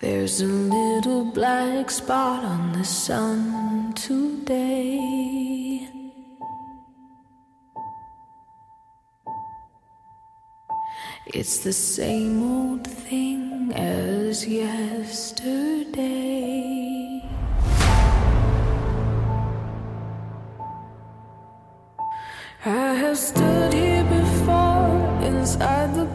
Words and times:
There's 0.00 0.40
a 0.40 0.46
little 0.46 1.24
black 1.24 1.90
spot 1.90 2.44
on 2.44 2.72
the 2.72 2.84
sun 2.84 3.94
today. 3.94 5.88
It's 11.26 11.58
the 11.64 11.72
same 11.72 12.42
old 12.42 12.86
thing 12.86 13.72
as 13.74 14.46
yesterday. 14.46 15.58
I 22.64 22.94
have 23.02 23.18
stood 23.18 23.72
here 23.72 24.04
before 24.04 25.18
inside 25.22 25.94
the 25.96 26.07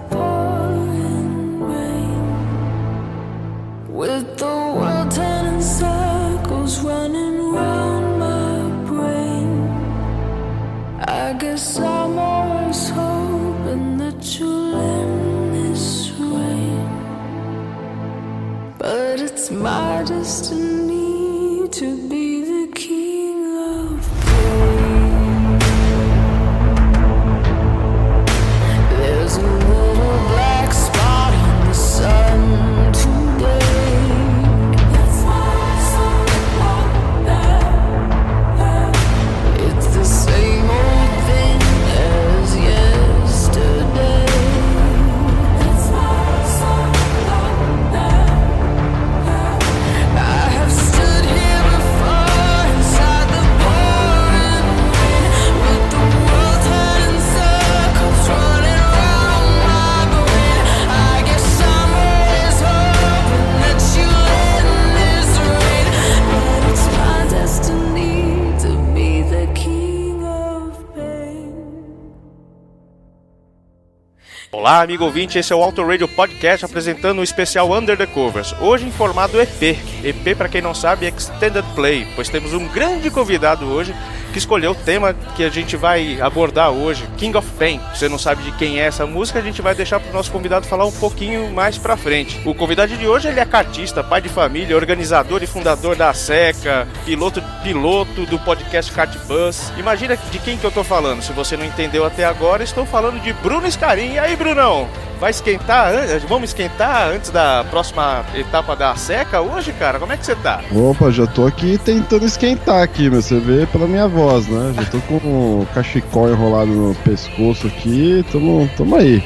Olá, 74.63 74.81
amigo 74.81 75.03
ouvinte, 75.03 75.37
esse 75.37 75.51
é 75.51 75.55
o 75.57 75.61
Auto 75.61 75.83
Radio 75.83 76.07
Podcast 76.07 76.63
apresentando 76.63 77.19
o 77.19 77.23
especial 77.23 77.69
Under 77.73 77.97
the 77.97 78.05
Covers. 78.05 78.55
Hoje 78.61 78.87
em 78.87 78.91
formato 78.91 79.37
EP. 79.37 79.77
EP, 80.01 80.37
para 80.37 80.47
quem 80.47 80.61
não 80.61 80.73
sabe, 80.73 81.05
é 81.05 81.09
Extended 81.09 81.65
Play, 81.75 82.07
pois 82.15 82.29
temos 82.29 82.53
um 82.53 82.65
grande 82.69 83.11
convidado 83.11 83.65
hoje 83.65 83.93
que 84.33 84.39
escolheu 84.39 84.71
o 84.71 84.75
tema 84.75 85.13
que 85.35 85.43
a 85.43 85.49
gente 85.49 85.77
vai 85.77 86.19
abordar 86.19 86.71
hoje, 86.71 87.07
King 87.17 87.37
of 87.37 87.47
Pain. 87.57 87.79
Se 87.93 87.99
você 87.99 88.09
não 88.09 88.17
sabe 88.17 88.41
de 88.41 88.51
quem 88.53 88.81
é 88.81 88.85
essa 88.85 89.05
música, 89.05 89.39
a 89.39 89.41
gente 89.41 89.61
vai 89.61 89.75
deixar 89.75 89.99
para 89.99 90.09
o 90.09 90.13
nosso 90.13 90.31
convidado 90.31 90.65
falar 90.65 90.85
um 90.85 90.91
pouquinho 90.91 91.51
mais 91.51 91.77
pra 91.77 91.95
frente. 91.95 92.41
O 92.43 92.55
convidado 92.55 92.97
de 92.97 93.07
hoje 93.07 93.27
ele 93.27 93.39
é 93.39 93.45
cartista, 93.45 94.03
pai 94.03 94.21
de 94.21 94.29
família, 94.29 94.75
organizador 94.75 95.43
e 95.43 95.47
fundador 95.47 95.95
da 95.95 96.11
SECA, 96.13 96.87
piloto 97.05 97.41
piloto 97.61 98.25
do 98.25 98.39
podcast 98.39 98.91
Kart 98.91 99.15
Bus. 99.27 99.71
Imagina 99.77 100.17
de 100.17 100.39
quem 100.39 100.57
que 100.57 100.65
eu 100.65 100.71
tô 100.71 100.83
falando. 100.83 101.21
Se 101.21 101.31
você 101.31 101.55
não 101.55 101.65
entendeu 101.65 102.03
até 102.03 102.25
agora, 102.25 102.63
estou 102.63 102.85
falando 102.85 103.21
de 103.21 103.31
Bruno 103.33 103.71
Scarin. 103.71 104.13
E 104.13 104.19
aí, 104.19 104.35
Brunão? 104.35 104.89
Vai 105.23 105.31
esquentar? 105.31 105.93
Vamos 106.27 106.49
esquentar 106.49 107.07
antes 107.07 107.29
da 107.29 107.63
próxima 107.69 108.25
etapa 108.35 108.75
da 108.75 108.93
SECA 108.93 109.39
hoje, 109.39 109.71
cara? 109.71 109.97
Como 109.97 110.11
é 110.11 110.17
que 110.17 110.25
você 110.25 110.35
tá? 110.35 110.59
Opa, 110.69 111.09
já 111.11 111.25
tô 111.25 111.47
aqui 111.47 111.77
tentando 111.77 112.25
esquentar 112.25 112.83
aqui, 112.83 113.09
meu. 113.09 113.21
Você 113.21 113.39
vê 113.39 113.65
pela 113.65 113.87
minha 113.87 114.05
voz, 114.05 114.45
né? 114.49 114.73
Já 114.75 114.83
tô 114.83 114.99
com 114.99 115.15
o 115.15 115.67
cachecol 115.73 116.29
enrolado 116.29 116.69
no 116.69 116.93
pescoço 116.93 117.67
aqui. 117.67 118.25
Tamo, 118.33 118.69
tamo 118.75 118.97
aí. 118.97 119.23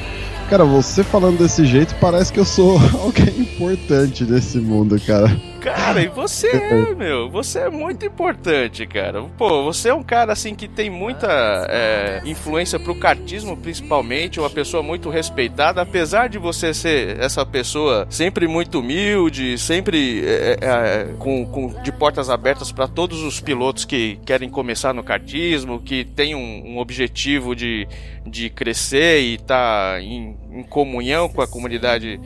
Cara, 0.48 0.64
você 0.64 1.02
falando 1.02 1.38
desse 1.38 1.66
jeito, 1.66 1.96
parece 1.96 2.32
que 2.32 2.38
eu 2.38 2.44
sou 2.44 2.78
alguém 3.02 3.40
importante 3.40 4.22
nesse 4.22 4.58
mundo, 4.58 5.00
cara. 5.04 5.36
Cara, 5.60 6.00
e 6.00 6.06
você 6.06 6.46
é, 6.48 6.94
meu, 6.94 7.28
você 7.28 7.58
é 7.60 7.68
muito 7.70 8.06
importante, 8.06 8.86
cara. 8.86 9.22
Pô, 9.36 9.64
você 9.64 9.88
é 9.88 9.94
um 9.94 10.02
cara 10.04 10.32
assim 10.32 10.54
que 10.54 10.68
tem 10.68 10.88
muita 10.88 11.26
é, 11.68 12.20
influência 12.24 12.78
pro 12.78 12.94
kartismo, 12.94 13.56
principalmente, 13.56 14.38
uma 14.38 14.48
pessoa 14.48 14.82
muito 14.82 15.10
respeitada, 15.10 15.82
apesar 15.82 16.28
de 16.28 16.38
você 16.38 16.72
ser 16.72 17.18
essa 17.20 17.44
pessoa 17.44 18.06
sempre 18.08 18.46
muito 18.46 18.78
humilde, 18.78 19.58
sempre 19.58 20.22
é, 20.24 20.58
é, 20.60 21.14
com, 21.18 21.44
com- 21.46 21.82
de 21.82 21.90
portas 21.90 22.30
abertas 22.30 22.70
para 22.70 22.86
todos 22.86 23.20
os 23.22 23.40
pilotos 23.40 23.84
que 23.84 24.18
querem 24.24 24.48
começar 24.48 24.94
no 24.94 25.02
kartismo, 25.02 25.80
que 25.80 26.04
tem 26.04 26.34
um, 26.36 26.74
um 26.74 26.78
objetivo 26.78 27.56
de, 27.56 27.86
de 28.24 28.48
crescer 28.48 29.20
e 29.22 29.38
tá 29.38 29.98
em, 30.00 30.36
em 30.52 30.62
comunhão 30.62 31.28
com 31.28 31.42
a 31.42 31.48
comunidade 31.48 32.20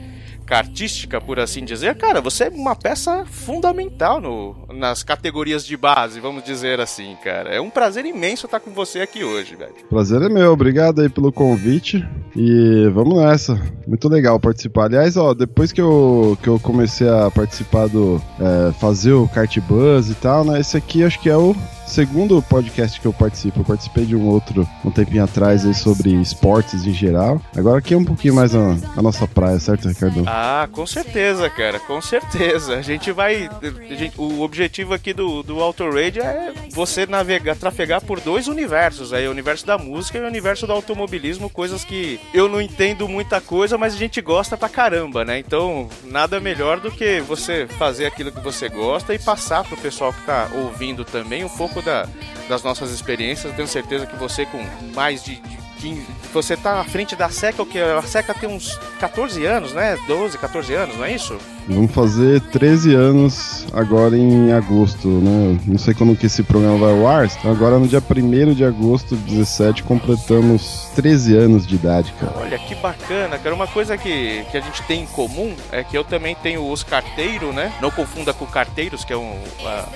artística, 0.57 1.19
por 1.19 1.39
assim 1.39 1.63
dizer, 1.63 1.95
cara, 1.95 2.21
você 2.21 2.45
é 2.45 2.49
uma 2.49 2.75
peça 2.75 3.25
fundamental 3.25 4.21
no, 4.21 4.55
nas 4.73 5.03
categorias 5.03 5.65
de 5.65 5.75
base, 5.77 6.19
vamos 6.19 6.43
dizer 6.43 6.79
assim, 6.79 7.15
cara. 7.23 7.49
É 7.49 7.59
um 7.59 7.69
prazer 7.69 8.05
imenso 8.05 8.45
estar 8.45 8.59
com 8.59 8.71
você 8.71 9.01
aqui 9.01 9.23
hoje, 9.23 9.55
velho. 9.55 9.73
Prazer 9.89 10.21
é 10.21 10.29
meu, 10.29 10.51
obrigado 10.51 11.01
aí 11.01 11.09
pelo 11.09 11.31
convite. 11.31 12.05
E 12.35 12.89
vamos 12.93 13.21
nessa. 13.21 13.59
Muito 13.87 14.09
legal 14.09 14.39
participar. 14.39 14.85
Aliás, 14.85 15.15
ó, 15.17 15.33
depois 15.33 15.71
que 15.71 15.81
eu, 15.81 16.37
que 16.41 16.47
eu 16.47 16.59
comecei 16.59 17.07
a 17.07 17.29
participar 17.29 17.87
do. 17.87 18.21
é, 18.39 18.71
fazer 18.73 19.13
o 19.13 19.27
Kart 19.27 19.55
Buzz 19.59 20.09
e 20.09 20.15
tal, 20.15 20.43
né? 20.43 20.59
Esse 20.59 20.75
aqui 20.75 21.03
acho 21.03 21.19
que 21.19 21.29
é 21.29 21.37
o 21.37 21.55
segundo 21.93 22.41
podcast 22.41 22.99
que 22.99 23.05
eu 23.05 23.13
participo. 23.13 23.59
Eu 23.59 23.63
participei 23.65 24.03
de 24.05 24.15
um 24.15 24.27
outro 24.27 24.67
um 24.83 24.89
tempinho 24.89 25.23
atrás 25.23 25.63
aí 25.63 25.75
sobre 25.75 26.09
esportes 26.15 26.87
em 26.87 26.93
geral. 26.93 27.39
Agora 27.55 27.77
aqui 27.77 27.93
é 27.93 27.97
um 27.97 28.03
pouquinho 28.03 28.33
mais 28.33 28.55
a, 28.55 28.75
a 28.97 29.01
nossa 29.01 29.27
praia, 29.27 29.59
certo, 29.59 29.87
Ricardo? 29.87 30.23
Ah, 30.25 30.67
com 30.71 30.87
certeza, 30.87 31.47
cara, 31.51 31.79
com 31.79 32.01
certeza. 32.01 32.77
A 32.77 32.81
gente 32.81 33.11
vai. 33.11 33.47
a 33.61 33.93
gente- 33.95 34.19
o 34.19 34.41
objetivo 34.41 34.93
aqui 34.93 35.13
do, 35.13 35.43
do 35.43 35.59
Auto 35.61 35.83
Radio 35.87 36.23
é 36.23 36.51
você 36.71 37.05
navegar, 37.05 37.55
trafegar 37.55 38.01
por 38.01 38.19
dois 38.19 38.47
universos 38.47 39.13
aí, 39.13 39.27
o 39.27 39.31
universo 39.31 39.65
da 39.65 39.77
música 39.77 40.17
e 40.17 40.21
o 40.21 40.27
universo 40.27 40.65
do 40.65 40.73
automobilismo, 40.73 41.47
coisas 41.47 41.83
que 41.83 42.19
eu 42.33 42.49
não 42.49 42.59
entendo 42.59 43.07
muita 43.07 43.39
coisa, 43.39 43.77
mas 43.77 43.93
a 43.93 43.97
gente 43.97 44.19
gosta 44.19 44.57
pra 44.57 44.67
caramba, 44.67 45.23
né? 45.23 45.37
Então, 45.37 45.87
nada 46.05 46.39
melhor 46.39 46.79
do 46.79 46.89
que 46.91 47.21
você 47.21 47.67
fazer 47.77 48.07
aquilo 48.07 48.31
que 48.31 48.39
você 48.41 48.67
gosta 48.67 49.13
e 49.13 49.19
passar 49.19 49.63
pro 49.63 49.77
pessoal 49.77 50.11
que 50.11 50.23
tá 50.25 50.49
ouvindo 50.55 51.05
também 51.05 51.43
um 51.43 51.49
pouco 51.49 51.82
da- 51.83 52.07
das 52.49 52.63
nossas 52.63 52.91
experiências. 52.91 53.55
Tenho 53.55 53.67
certeza 53.67 54.05
que 54.05 54.15
você 54.15 54.45
com 54.45 54.63
mais 54.93 55.23
de, 55.23 55.35
de 55.35 55.57
15, 55.79 56.05
você 56.33 56.55
tá 56.57 56.79
à 56.79 56.83
frente 56.83 57.15
da 57.15 57.29
SECA, 57.29 57.65
que 57.65 57.79
a 57.79 58.01
SECA 58.01 58.33
tem 58.33 58.49
uns 58.49 58.77
14 58.99 59.45
anos, 59.45 59.73
né? 59.73 59.97
12, 60.07 60.37
14 60.37 60.73
anos, 60.73 60.95
não 60.97 61.05
é 61.05 61.13
isso? 61.13 61.37
Vamos 61.67 61.91
fazer 61.91 62.41
13 62.41 62.93
anos 62.93 63.65
agora 63.73 64.17
em 64.17 64.51
agosto, 64.51 65.07
né? 65.07 65.57
Não 65.65 65.77
sei 65.77 65.93
quando 65.93 66.15
que 66.15 66.25
esse 66.25 66.43
programa 66.43 66.77
vai 66.77 66.91
ao 66.91 67.07
ar. 67.07 67.25
Então 67.25 67.51
agora 67.51 67.79
no 67.79 67.87
dia 67.87 68.01
1 68.01 68.53
de 68.53 68.65
agosto 68.65 69.15
de 69.15 69.35
17 69.37 69.83
completamos 69.83 70.89
13 70.95 71.35
anos 71.37 71.65
de 71.65 71.75
idade, 71.75 72.13
cara. 72.19 72.33
Olha 72.37 72.59
que 72.59 72.75
bacana, 72.75 73.37
cara. 73.37 73.55
Uma 73.55 73.67
coisa 73.67 73.97
que, 73.97 74.43
que 74.51 74.57
a 74.57 74.61
gente 74.61 74.81
tem 74.83 75.03
em 75.03 75.07
comum 75.07 75.53
é 75.71 75.83
que 75.83 75.97
eu 75.97 76.03
também 76.03 76.35
tenho 76.35 76.69
os 76.69 76.83
carteiros, 76.83 77.53
né? 77.55 77.71
Não 77.81 77.89
confunda 77.89 78.33
com 78.33 78.45
carteiros, 78.45 79.05
que 79.05 79.13
é 79.13 79.17
um, 79.17 79.33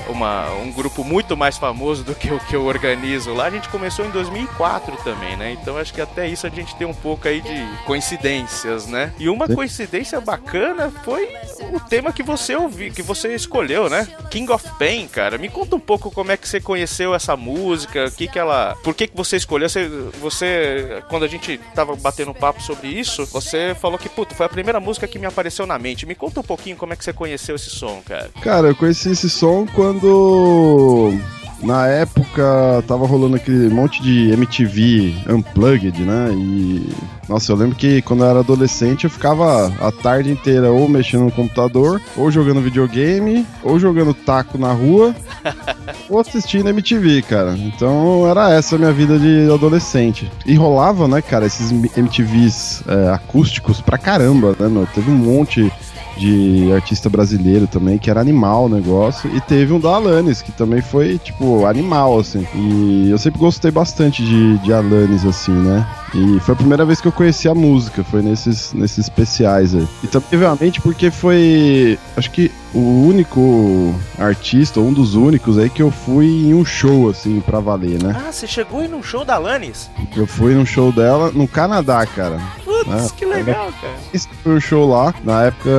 uma- 0.08 0.50
um 0.64 0.72
grupo 0.72 1.04
muito 1.04 1.36
mais 1.36 1.58
famoso 1.58 2.04
do 2.04 2.16
que 2.16 2.32
o 2.32 2.40
que 2.40 2.56
eu 2.56 2.64
organizo 2.66 3.34
lá. 3.34 3.46
A 3.48 3.52
gente 3.52 3.68
começou 3.70 4.06
em 4.06 4.10
2004 4.10 4.96
também, 5.04 5.36
né? 5.36 5.52
Então 5.62 5.78
acho 5.78 5.94
que 5.94 6.00
até 6.02 6.28
isso 6.28 6.48
a 6.48 6.50
gente 6.50 6.76
tem 6.76 6.88
um 6.88 6.94
pouco 6.94 7.28
aí 7.28 7.42
de 7.42 7.68
coincidências, 7.86 8.88
né? 8.88 9.12
E 9.20 9.28
uma 9.30 9.48
Sim. 9.48 9.56
coincidência 9.56 10.20
bacana 10.22 10.92
foi 11.04 11.28
o 11.60 11.80
tema 11.80 12.12
que 12.12 12.24
você 12.24 12.56
ouviu, 12.56 12.92
que 12.92 13.02
você 13.02 13.34
escolheu, 13.34 13.90
né? 13.90 14.08
King 14.30 14.52
of 14.52 14.66
Pain, 14.78 15.08
cara. 15.08 15.38
Me 15.38 15.50
conta 15.50 15.76
um 15.76 15.80
pouco 15.80 16.12
como 16.12 16.32
é 16.32 16.38
que 16.38 16.48
você 16.48 16.60
conheceu 16.60 17.14
essa 17.14 17.36
música, 17.36 18.06
o 18.06 18.12
que 18.12 18.28
que 18.28 18.40
ela, 18.40 18.76
por 18.84 18.94
que 18.94 19.08
que 19.08 19.16
você 19.16 19.38
escolheu? 19.38 19.70
Você, 19.70 19.90
você 20.20 21.04
quando 21.10 21.24
a 21.24 21.28
gente 21.28 21.60
tava 21.74 21.96
batendo 21.96 22.34
papo 22.34 22.62
sobre 22.62 22.88
isso, 22.88 23.26
você 23.26 23.76
falou 23.80 23.98
que 23.98 24.10
puto, 24.10 24.36
foi 24.36 24.46
a 24.46 24.50
primeira 24.50 24.80
música 24.80 25.08
que 25.08 25.20
me 25.20 25.26
apareceu 25.26 25.66
na 25.66 25.78
mente. 25.78 26.06
Me 26.06 26.16
conta 26.16 26.40
um 26.40 26.44
pouquinho 26.44 26.76
como 26.76 26.94
é 26.94 26.96
que 26.96 27.04
você 27.04 27.14
conheceu 27.14 27.56
esse 27.56 27.70
som, 27.70 28.02
cara. 28.06 28.30
Cara, 28.42 28.68
eu 28.68 28.76
conheci 28.76 29.12
esse 29.12 29.30
som 29.30 29.66
quando 29.68 31.14
na 31.62 31.88
época 31.88 32.84
tava 32.88 33.06
rolando 33.06 33.36
aquele 33.36 33.70
monte 33.70 34.02
de 34.02 34.32
MTV 34.32 35.16
Unplugged, 35.30 36.02
né? 36.02 36.32
E. 36.34 36.90
Nossa, 37.28 37.52
eu 37.52 37.58
lembro 37.58 37.76
que 37.76 38.02
quando 38.04 38.24
eu 38.24 38.30
era 38.30 38.40
adolescente 38.40 39.04
eu 39.04 39.10
ficava 39.10 39.68
a 39.82 39.92
tarde 39.92 40.32
inteira 40.32 40.72
ou 40.72 40.88
mexendo 40.88 41.26
no 41.26 41.32
computador, 41.32 42.02
ou 42.16 42.32
jogando 42.32 42.62
videogame, 42.62 43.46
ou 43.64 43.78
jogando 43.78 44.14
taco 44.14 44.58
na 44.58 44.72
rua, 44.72 45.14
ou 46.10 46.20
assistindo 46.20 46.70
MTV, 46.70 47.24
cara. 47.24 47.58
Então 47.58 48.30
era 48.30 48.54
essa 48.54 48.76
a 48.76 48.80
minha 48.80 48.94
vida 48.94 49.20
de 49.20 49.52
adolescente. 49.52 50.32
E 50.46 50.56
rolava, 50.56 51.08
né, 51.08 51.22
cara, 51.22 51.46
esses 51.46 51.72
MTVs 51.72 52.84
é, 52.88 53.10
acústicos 53.10 53.82
pra 53.82 53.98
caramba, 53.98 54.56
né, 54.58 54.70
meu? 54.70 54.88
Teve 54.88 55.12
um 55.12 55.16
monte 55.16 55.72
de 56.18 56.72
artista 56.74 57.10
brasileiro 57.10 57.68
também, 57.68 57.98
que 57.98 58.10
era 58.10 58.20
animal 58.20 58.66
o 58.66 58.70
negócio. 58.70 59.30
E 59.36 59.40
teve 59.42 59.74
um 59.74 59.80
da 59.80 59.96
Alanis, 59.96 60.42
que 60.42 60.52
também 60.52 60.82
foi, 60.82 61.18
tipo, 61.18 61.66
animal, 61.66 62.20
assim. 62.20 62.46
E 62.54 63.10
eu 63.10 63.18
sempre 63.18 63.40
gostei 63.40 63.72
bastante 63.72 64.24
de, 64.24 64.58
de 64.60 64.74
Alanis, 64.74 65.26
assim, 65.26 65.52
né? 65.52 65.86
E 66.14 66.40
foi 66.40 66.54
a 66.54 66.56
primeira 66.56 66.86
vez 66.86 67.02
que 67.02 67.08
eu 67.08 67.12
conheci 67.12 67.50
a 67.50 67.54
música, 67.56 68.04
foi 68.04 68.22
nesses, 68.22 68.74
nesses 68.74 69.00
especiais 69.00 69.76
aí. 69.76 69.88
E 70.04 70.08
também, 70.08 70.28
obviamente, 70.34 70.80
porque 70.82 71.12
foi, 71.12 72.00
acho 72.16 72.32
que 72.32 72.50
o 72.74 73.06
único 73.08 73.94
artista, 74.18 74.80
ou 74.80 74.88
um 74.88 74.94
dos 74.94 75.16
únicos 75.16 75.58
aí 75.58 75.70
que 75.70 75.82
eu 75.82 75.92
fui 75.92 76.26
em 76.28 76.54
um 76.54 76.64
show, 76.64 77.10
assim, 77.10 77.42
pra 77.42 77.60
valer, 77.60 78.02
né? 78.02 78.16
Ah, 78.26 78.32
você 78.32 78.48
chegou 78.48 78.80
aí 78.80 78.88
num 78.88 79.04
show 79.04 79.26
da 79.26 79.36
Alanis? 79.36 79.90
Eu 80.16 80.26
fui 80.26 80.54
num 80.54 80.66
show 80.66 80.92
dela 80.92 81.32
no 81.34 81.48
Canadá, 81.48 82.06
cara. 82.06 82.40
Putz, 82.64 82.90
Ah, 82.90 83.08
que 83.16 83.26
legal, 83.26 83.72
cara. 83.82 83.94
Esse 84.14 84.28
foi 84.44 84.54
um 84.56 84.60
show 84.62 84.90
lá, 84.90 85.14
na 85.24 85.44
época, 85.46 85.70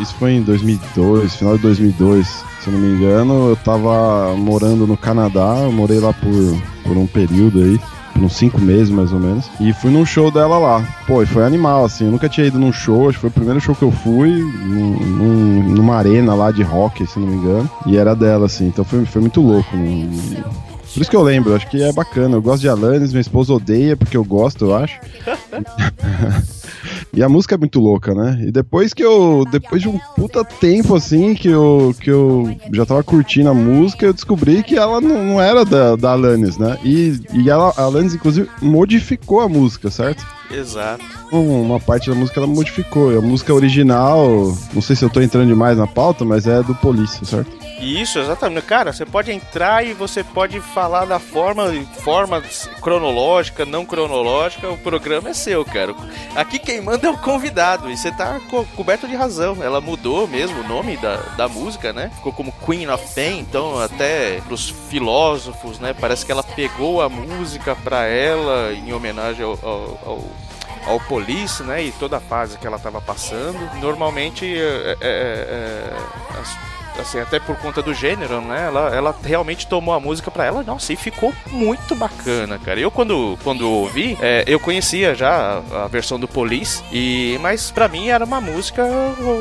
isso 0.00 0.14
foi 0.14 0.32
em 0.32 0.42
2002, 0.42 1.36
final 1.36 1.56
de 1.56 1.62
2002, 1.62 2.26
se 2.26 2.68
eu 2.68 2.72
não 2.72 2.80
me 2.80 2.94
engano, 2.94 3.50
eu 3.50 3.56
tava 3.56 4.34
morando 4.34 4.86
no 4.86 4.96
Canadá, 4.96 5.58
eu 5.62 5.72
morei 5.72 5.98
lá 6.00 6.12
por, 6.12 6.62
por 6.84 6.96
um 6.96 7.06
período 7.06 7.62
aí, 7.62 7.80
uns 8.20 8.36
cinco 8.36 8.60
meses 8.60 8.90
mais 8.90 9.12
ou 9.12 9.18
menos, 9.20 9.44
e 9.60 9.72
fui 9.72 9.90
num 9.90 10.04
show 10.04 10.30
dela 10.30 10.58
lá. 10.58 10.82
Pô, 11.06 11.22
e 11.22 11.26
foi 11.26 11.44
animal, 11.44 11.84
assim, 11.84 12.04
eu 12.06 12.10
nunca 12.10 12.28
tinha 12.28 12.46
ido 12.46 12.58
num 12.58 12.72
show, 12.72 13.08
acho 13.08 13.18
que 13.18 13.20
foi 13.22 13.30
o 13.30 13.32
primeiro 13.32 13.60
show 13.60 13.74
que 13.74 13.82
eu 13.84 13.90
fui, 13.90 14.30
num, 14.30 14.90
num- 15.00 15.62
numa 15.74 15.96
arena 15.96 16.34
lá 16.34 16.50
de 16.50 16.62
rock, 16.62 17.06
se 17.06 17.18
não 17.18 17.26
me 17.26 17.36
engano, 17.36 17.70
e 17.86 17.96
era 17.96 18.14
dela, 18.14 18.46
assim, 18.46 18.66
então 18.68 18.84
foi, 18.84 19.04
foi 19.04 19.20
muito 19.20 19.40
louco, 19.40 19.76
né? 19.76 20.08
Por 20.94 21.02
isso 21.02 21.10
que 21.10 21.16
eu 21.16 21.22
lembro, 21.22 21.54
acho 21.54 21.68
que 21.68 21.82
é 21.82 21.92
bacana. 21.92 22.34
Eu 22.36 22.42
gosto 22.42 22.62
de 22.62 22.68
Alanis, 22.68 23.12
minha 23.12 23.20
esposa 23.20 23.52
odeia 23.52 23.94
porque 23.96 24.16
eu 24.16 24.24
gosto, 24.24 24.64
eu 24.64 24.74
acho. 24.74 24.98
E 27.12 27.22
a 27.22 27.28
música 27.28 27.54
é 27.54 27.58
muito 27.58 27.80
louca, 27.80 28.14
né? 28.14 28.38
E 28.46 28.50
depois 28.52 28.92
que 28.92 29.02
eu. 29.02 29.44
Depois 29.50 29.80
de 29.80 29.88
um 29.88 29.98
puta 30.14 30.44
tempo 30.44 30.94
assim, 30.94 31.34
que 31.34 31.48
eu, 31.48 31.94
que 32.00 32.10
eu 32.10 32.54
já 32.72 32.84
tava 32.84 33.02
curtindo 33.02 33.48
a 33.48 33.54
música, 33.54 34.04
eu 34.06 34.12
descobri 34.12 34.62
que 34.62 34.76
ela 34.76 35.00
não, 35.00 35.24
não 35.24 35.40
era 35.40 35.64
da, 35.64 35.96
da 35.96 36.12
Alanis, 36.12 36.58
né? 36.58 36.78
E, 36.84 37.18
e 37.32 37.48
ela, 37.48 37.72
a 37.76 37.82
Alanis, 37.82 38.14
inclusive, 38.14 38.48
modificou 38.60 39.40
a 39.40 39.48
música, 39.48 39.90
certo? 39.90 40.24
Exato. 40.50 41.02
Um- 41.32 41.62
Uma 41.62 41.80
parte 41.80 42.08
da 42.10 42.14
música 42.14 42.40
ela 42.40 42.46
modificou. 42.46 43.12
E 43.12 43.16
a 43.16 43.20
música 43.22 43.52
original, 43.54 44.54
não 44.74 44.82
sei 44.82 44.94
se 44.94 45.04
eu 45.04 45.10
tô 45.10 45.20
entrando 45.20 45.48
demais 45.48 45.78
na 45.78 45.86
pauta, 45.86 46.24
mas 46.24 46.46
é 46.46 46.62
do 46.62 46.74
Polícia, 46.74 47.24
certo? 47.24 47.50
Isso, 47.80 48.18
exatamente. 48.18 48.66
Cara, 48.66 48.92
você 48.92 49.06
pode 49.06 49.30
entrar 49.30 49.86
e 49.86 49.92
você 49.92 50.24
pode 50.24 50.60
falar 50.60 51.04
da 51.04 51.18
forma, 51.18 51.72
forma 52.02 52.42
cronológica, 52.82 53.64
não 53.64 53.84
cronológica, 53.84 54.68
o 54.68 54.76
programa 54.78 55.28
é 55.30 55.34
seu, 55.34 55.64
cara. 55.64 55.94
Aqui 56.34 56.58
quem 56.58 56.80
manda 56.80 57.06
é 57.06 57.10
o 57.10 57.16
convidado, 57.18 57.88
e 57.90 57.96
você 57.96 58.10
tá 58.10 58.40
co- 58.50 58.66
coberto 58.74 59.06
de 59.06 59.14
razão. 59.14 59.58
Ela 59.62 59.80
mudou 59.80 60.26
mesmo 60.26 60.60
o 60.60 60.66
nome 60.68 60.96
da, 60.96 61.16
da 61.36 61.48
música, 61.48 61.92
né? 61.92 62.10
Ficou 62.16 62.32
como 62.32 62.52
Queen 62.66 62.88
of 62.90 63.14
Pain, 63.14 63.40
então 63.40 63.78
até 63.80 64.40
pros 64.46 64.68
filósofos, 64.90 65.78
né? 65.78 65.94
Parece 65.98 66.26
que 66.26 66.32
ela 66.32 66.42
pegou 66.42 67.00
a 67.00 67.08
música 67.08 67.76
pra 67.76 68.04
ela 68.06 68.72
em 68.72 68.92
homenagem 68.92 69.44
ao, 69.44 69.52
ao, 69.62 69.98
ao 70.04 70.24
ao 70.86 70.98
Police, 71.00 71.62
né, 71.64 71.82
e 71.84 71.92
toda 71.92 72.16
a 72.16 72.20
fase 72.20 72.56
que 72.56 72.66
ela 72.66 72.76
estava 72.78 72.98
passando. 72.98 73.58
Normalmente, 73.78 74.46
é, 74.46 74.96
é, 75.02 75.02
é, 75.02 75.92
as- 76.40 76.56
assim, 77.00 77.18
até 77.18 77.38
por 77.38 77.56
conta 77.56 77.80
do 77.80 77.94
gênero, 77.94 78.40
né, 78.40 78.66
ela, 78.66 78.94
ela 78.94 79.16
realmente 79.22 79.66
tomou 79.66 79.94
a 79.94 80.00
música 80.00 80.30
pra 80.30 80.44
ela, 80.44 80.62
nossa, 80.62 80.92
e 80.92 80.96
ficou 80.96 81.32
muito 81.50 81.94
bacana, 81.94 82.58
cara. 82.58 82.80
Eu 82.80 82.90
quando, 82.90 83.38
quando 83.42 83.70
ouvi, 83.70 84.18
é, 84.20 84.44
eu 84.46 84.58
conhecia 84.58 85.14
já 85.14 85.62
a, 85.72 85.84
a 85.84 85.86
versão 85.86 86.18
do 86.18 86.26
Police, 86.26 86.82
e, 86.92 87.38
mas 87.40 87.70
pra 87.70 87.88
mim 87.88 88.08
era 88.08 88.24
uma 88.24 88.40
música, 88.40 88.84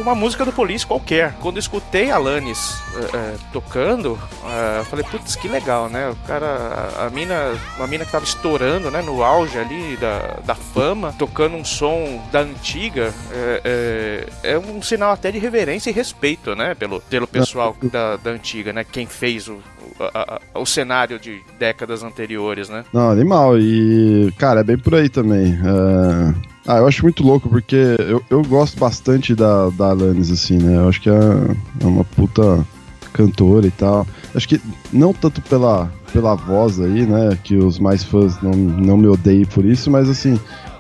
uma 0.01 0.13
música 0.15 0.45
do 0.45 0.53
Police 0.53 0.85
qualquer. 0.85 1.33
Quando 1.39 1.57
escutei 1.57 2.11
a 2.11 2.15
Alanis 2.15 2.79
é, 2.95 3.17
é, 3.17 3.35
tocando, 3.51 4.19
é, 4.45 4.83
falei, 4.85 5.05
putz, 5.05 5.35
que 5.35 5.47
legal, 5.47 5.89
né, 5.89 6.09
o 6.09 6.15
cara, 6.27 6.91
a, 6.97 7.05
a 7.05 7.09
mina, 7.09 7.53
uma 7.77 7.87
mina 7.87 8.05
que 8.05 8.11
tava 8.11 8.25
estourando, 8.25 8.91
né, 8.91 9.01
no 9.01 9.23
auge 9.23 9.57
ali 9.57 9.97
da, 9.97 10.37
da 10.45 10.55
fama, 10.55 11.13
tocando 11.17 11.55
um 11.55 11.65
som 11.65 12.23
da 12.31 12.41
antiga, 12.41 13.13
é, 13.31 14.27
é, 14.43 14.51
é 14.53 14.59
um 14.59 14.81
sinal 14.81 15.11
até 15.11 15.31
de 15.31 15.39
reverência 15.39 15.89
e 15.89 15.93
respeito, 15.93 16.55
né, 16.55 16.75
pelo, 16.75 17.01
pelo 17.01 17.27
pessoal 17.27 17.46
da, 17.91 18.17
da 18.17 18.31
antiga, 18.31 18.71
né, 18.73 18.83
quem 18.83 19.05
fez 19.05 19.47
o, 19.47 19.53
o, 19.53 20.03
a- 20.13 20.39
a- 20.55 20.59
o 20.59 20.65
cenário 20.65 21.19
de 21.19 21.41
décadas 21.59 22.03
anteriores, 22.03 22.69
né. 22.69 22.83
Não, 22.93 23.09
animal. 23.09 23.57
E, 23.59 24.31
cara, 24.37 24.61
é 24.61 24.63
bem 24.63 24.77
por 24.77 24.95
aí 24.95 25.09
também. 25.09 25.53
É, 25.53 26.33
Ah, 26.69 26.77
eu 26.79 26.87
acho 26.87 27.01
muito 27.03 27.23
louco, 27.23 27.47
porque 27.47 27.77
eu, 27.99 28.21
eu 28.29 28.41
gosto 28.43 28.77
bastante 28.77 29.33
da, 29.33 29.69
da 29.69 29.91
Alanis, 29.91 30.29
assim, 30.31 30.57
né? 30.57 30.75
Eu 30.77 30.89
acho 30.89 30.99
que 30.99 31.09
é, 31.09 31.13
é 31.13 31.85
uma 31.85 32.03
puta 32.03 32.65
cantora 33.13 33.65
e 33.65 33.71
tal. 33.71 34.05
Acho 34.35 34.47
que 34.49 34.61
não 34.91 35.13
tanto 35.13 35.41
pela, 35.43 35.89
pela 36.11 36.35
voz 36.35 36.79
aí, 36.79 37.05
né? 37.05 37.37
Que 37.43 37.55
os 37.55 37.79
mais 37.79 38.03
fãs 38.03 38.39
não, 38.41 38.51
não 38.51 38.97
me 38.97 39.07
odeiem 39.07 39.45
por 39.45 39.63
isso, 39.65 39.89
mas 39.89 40.09
assim. 40.09 40.37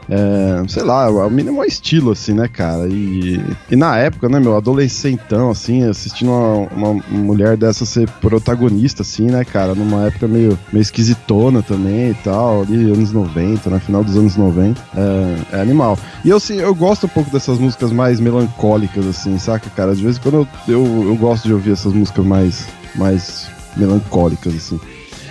É, 0.09 0.67
sei 0.67 0.83
lá, 0.83 1.09
o 1.09 1.29
mínimo 1.29 1.63
é 1.63 1.67
estilo, 1.67 2.11
assim, 2.11 2.33
né, 2.33 2.47
cara? 2.47 2.87
E, 2.87 3.41
e 3.69 3.75
na 3.75 3.97
época, 3.97 4.29
né, 4.29 4.39
meu, 4.39 4.55
adolescentão, 4.55 5.49
assim, 5.49 5.83
assistindo 5.83 6.31
uma, 6.31 6.89
uma 6.89 7.03
mulher 7.09 7.57
dessa 7.57 7.85
ser 7.85 8.09
protagonista, 8.09 9.01
assim, 9.01 9.27
né, 9.27 9.43
cara? 9.43 9.75
Numa 9.75 10.05
época 10.05 10.27
meio, 10.27 10.57
meio 10.71 10.81
esquisitona 10.81 11.61
também 11.61 12.11
e 12.11 12.13
tal, 12.23 12.61
ali, 12.61 12.91
anos 12.91 13.11
90, 13.11 13.69
né, 13.69 13.79
final 13.79 14.03
dos 14.03 14.15
anos 14.15 14.35
90. 14.35 14.81
É, 14.95 15.57
é 15.57 15.61
animal. 15.61 15.97
E 16.23 16.29
eu, 16.29 16.37
assim, 16.37 16.55
eu 16.55 16.73
gosto 16.73 17.05
um 17.05 17.09
pouco 17.09 17.29
dessas 17.29 17.59
músicas 17.59 17.91
mais 17.91 18.19
melancólicas, 18.19 19.05
assim, 19.05 19.37
saca, 19.37 19.69
cara? 19.69 19.95
De 19.95 20.03
vez 20.03 20.17
em 20.17 20.21
quando 20.21 20.47
eu, 20.67 20.75
eu, 20.75 21.07
eu 21.09 21.15
gosto 21.15 21.45
de 21.45 21.53
ouvir 21.53 21.73
essas 21.73 21.93
músicas 21.93 22.25
mais, 22.25 22.67
mais 22.95 23.49
melancólicas, 23.75 24.55
assim. 24.55 24.79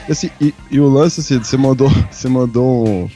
Assim, 0.08 0.30
e, 0.40 0.54
e 0.70 0.78
o 0.78 0.88
lance, 0.88 1.20
assim, 1.20 1.38
você 1.38 1.56
mandou, 1.56 1.90
você 2.10 2.28
mandou 2.28 2.88
um, 2.88 3.10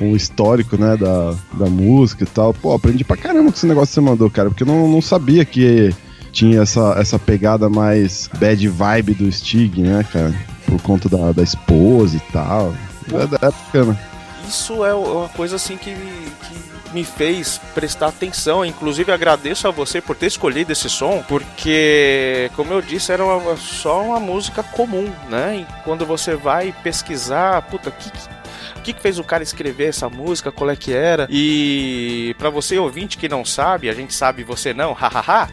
um 0.00 0.16
histórico, 0.16 0.76
né, 0.76 0.96
da, 0.96 1.34
da 1.54 1.66
música 1.66 2.24
e 2.24 2.26
tal. 2.26 2.52
Pô, 2.52 2.72
aprendi 2.72 3.04
pra 3.04 3.16
caramba 3.16 3.50
com 3.50 3.56
esse 3.56 3.66
negócio 3.66 3.88
que 3.88 3.94
você 3.94 4.00
mandou, 4.00 4.30
cara, 4.30 4.48
porque 4.48 4.62
eu 4.62 4.66
não, 4.66 4.88
não 4.88 5.00
sabia 5.00 5.44
que 5.44 5.94
tinha 6.32 6.62
essa, 6.62 6.94
essa 6.98 7.18
pegada 7.18 7.68
mais 7.68 8.28
bad 8.38 8.66
vibe 8.66 9.14
do 9.14 9.30
Stig, 9.30 9.80
né, 9.80 10.04
cara? 10.10 10.34
Por 10.66 10.80
conta 10.80 11.08
da, 11.08 11.32
da 11.32 11.42
esposa 11.42 12.16
e 12.16 12.32
tal. 12.32 12.74
É, 13.12 13.22
é 13.22 13.26
bacana. 13.26 14.11
Isso 14.48 14.84
é 14.84 14.92
uma 14.94 15.28
coisa 15.30 15.56
assim 15.56 15.76
que, 15.76 15.94
que 15.94 16.72
me 16.92 17.04
fez 17.04 17.58
prestar 17.74 18.08
atenção. 18.08 18.64
Inclusive 18.64 19.10
agradeço 19.12 19.66
a 19.66 19.70
você 19.70 20.00
por 20.00 20.14
ter 20.16 20.26
escolhido 20.26 20.72
esse 20.72 20.90
som, 20.90 21.22
porque, 21.26 22.50
como 22.54 22.72
eu 22.72 22.82
disse, 22.82 23.12
era 23.12 23.24
uma- 23.24 23.56
só 23.56 24.02
uma 24.02 24.20
música 24.20 24.62
comum, 24.62 25.10
né? 25.28 25.66
E 25.66 25.82
quando 25.84 26.04
você 26.04 26.34
vai 26.36 26.74
pesquisar, 26.82 27.62
puta, 27.62 27.88
o 27.88 27.92
que, 27.92 28.10
que- 28.10 28.42
o 28.76 28.82
que, 28.82 28.92
que 28.94 29.00
fez 29.00 29.16
o 29.18 29.22
cara 29.24 29.44
escrever 29.44 29.88
essa 29.90 30.08
música, 30.08 30.50
qual 30.50 30.68
é 30.68 30.74
que 30.76 30.92
era? 30.92 31.28
E 31.30 32.34
pra 32.36 32.50
você 32.50 32.76
ouvinte 32.78 33.16
que 33.16 33.28
não 33.28 33.44
sabe, 33.44 33.88
a 33.88 33.92
gente 33.94 34.12
sabe, 34.12 34.42
você 34.42 34.74
não, 34.74 34.92
hahaha. 34.98 35.48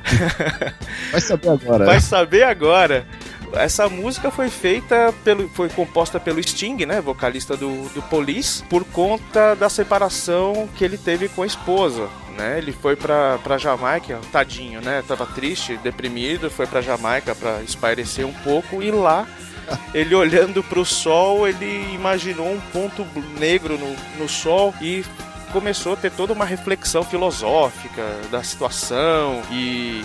Vai 1.11 1.21
saber 1.21 1.49
agora. 1.49 1.85
Vai 1.85 2.01
saber 2.01 2.43
agora. 2.43 3.05
Essa 3.53 3.89
música 3.89 4.29
foi 4.29 4.49
feita 4.49 5.13
pelo, 5.23 5.49
foi 5.49 5.69
composta 5.69 6.19
pelo 6.19 6.41
Sting, 6.41 6.85
né, 6.85 7.01
vocalista 7.01 7.57
do, 7.57 7.89
do 7.89 8.01
Police, 8.03 8.63
por 8.63 8.83
conta 8.85 9.55
da 9.55 9.69
separação 9.69 10.69
que 10.75 10.83
ele 10.83 10.97
teve 10.97 11.27
com 11.29 11.43
a 11.43 11.47
esposa. 11.47 12.07
Né, 12.37 12.57
ele 12.57 12.71
foi 12.71 12.95
pra, 12.95 13.37
pra 13.39 13.57
Jamaica, 13.57 14.17
tadinho, 14.31 14.79
né? 14.79 15.03
Tava 15.05 15.25
triste, 15.25 15.75
deprimido, 15.77 16.49
foi 16.49 16.65
pra 16.65 16.79
Jamaica 16.79 17.35
pra 17.35 17.61
espairecer 17.63 18.25
um 18.25 18.31
pouco 18.31 18.81
e 18.81 18.89
lá 18.91 19.27
ele 19.93 20.15
olhando 20.15 20.63
pro 20.63 20.85
sol, 20.85 21.47
ele 21.47 21.93
imaginou 21.93 22.51
um 22.51 22.59
ponto 22.71 23.05
negro 23.37 23.77
no, 23.77 23.95
no 24.17 24.29
sol 24.29 24.73
e 24.81 25.03
começou 25.51 25.93
a 25.93 25.95
ter 25.95 26.11
toda 26.11 26.33
uma 26.33 26.45
reflexão 26.45 27.03
filosófica 27.03 28.03
da 28.31 28.43
situação 28.43 29.41
e 29.51 30.03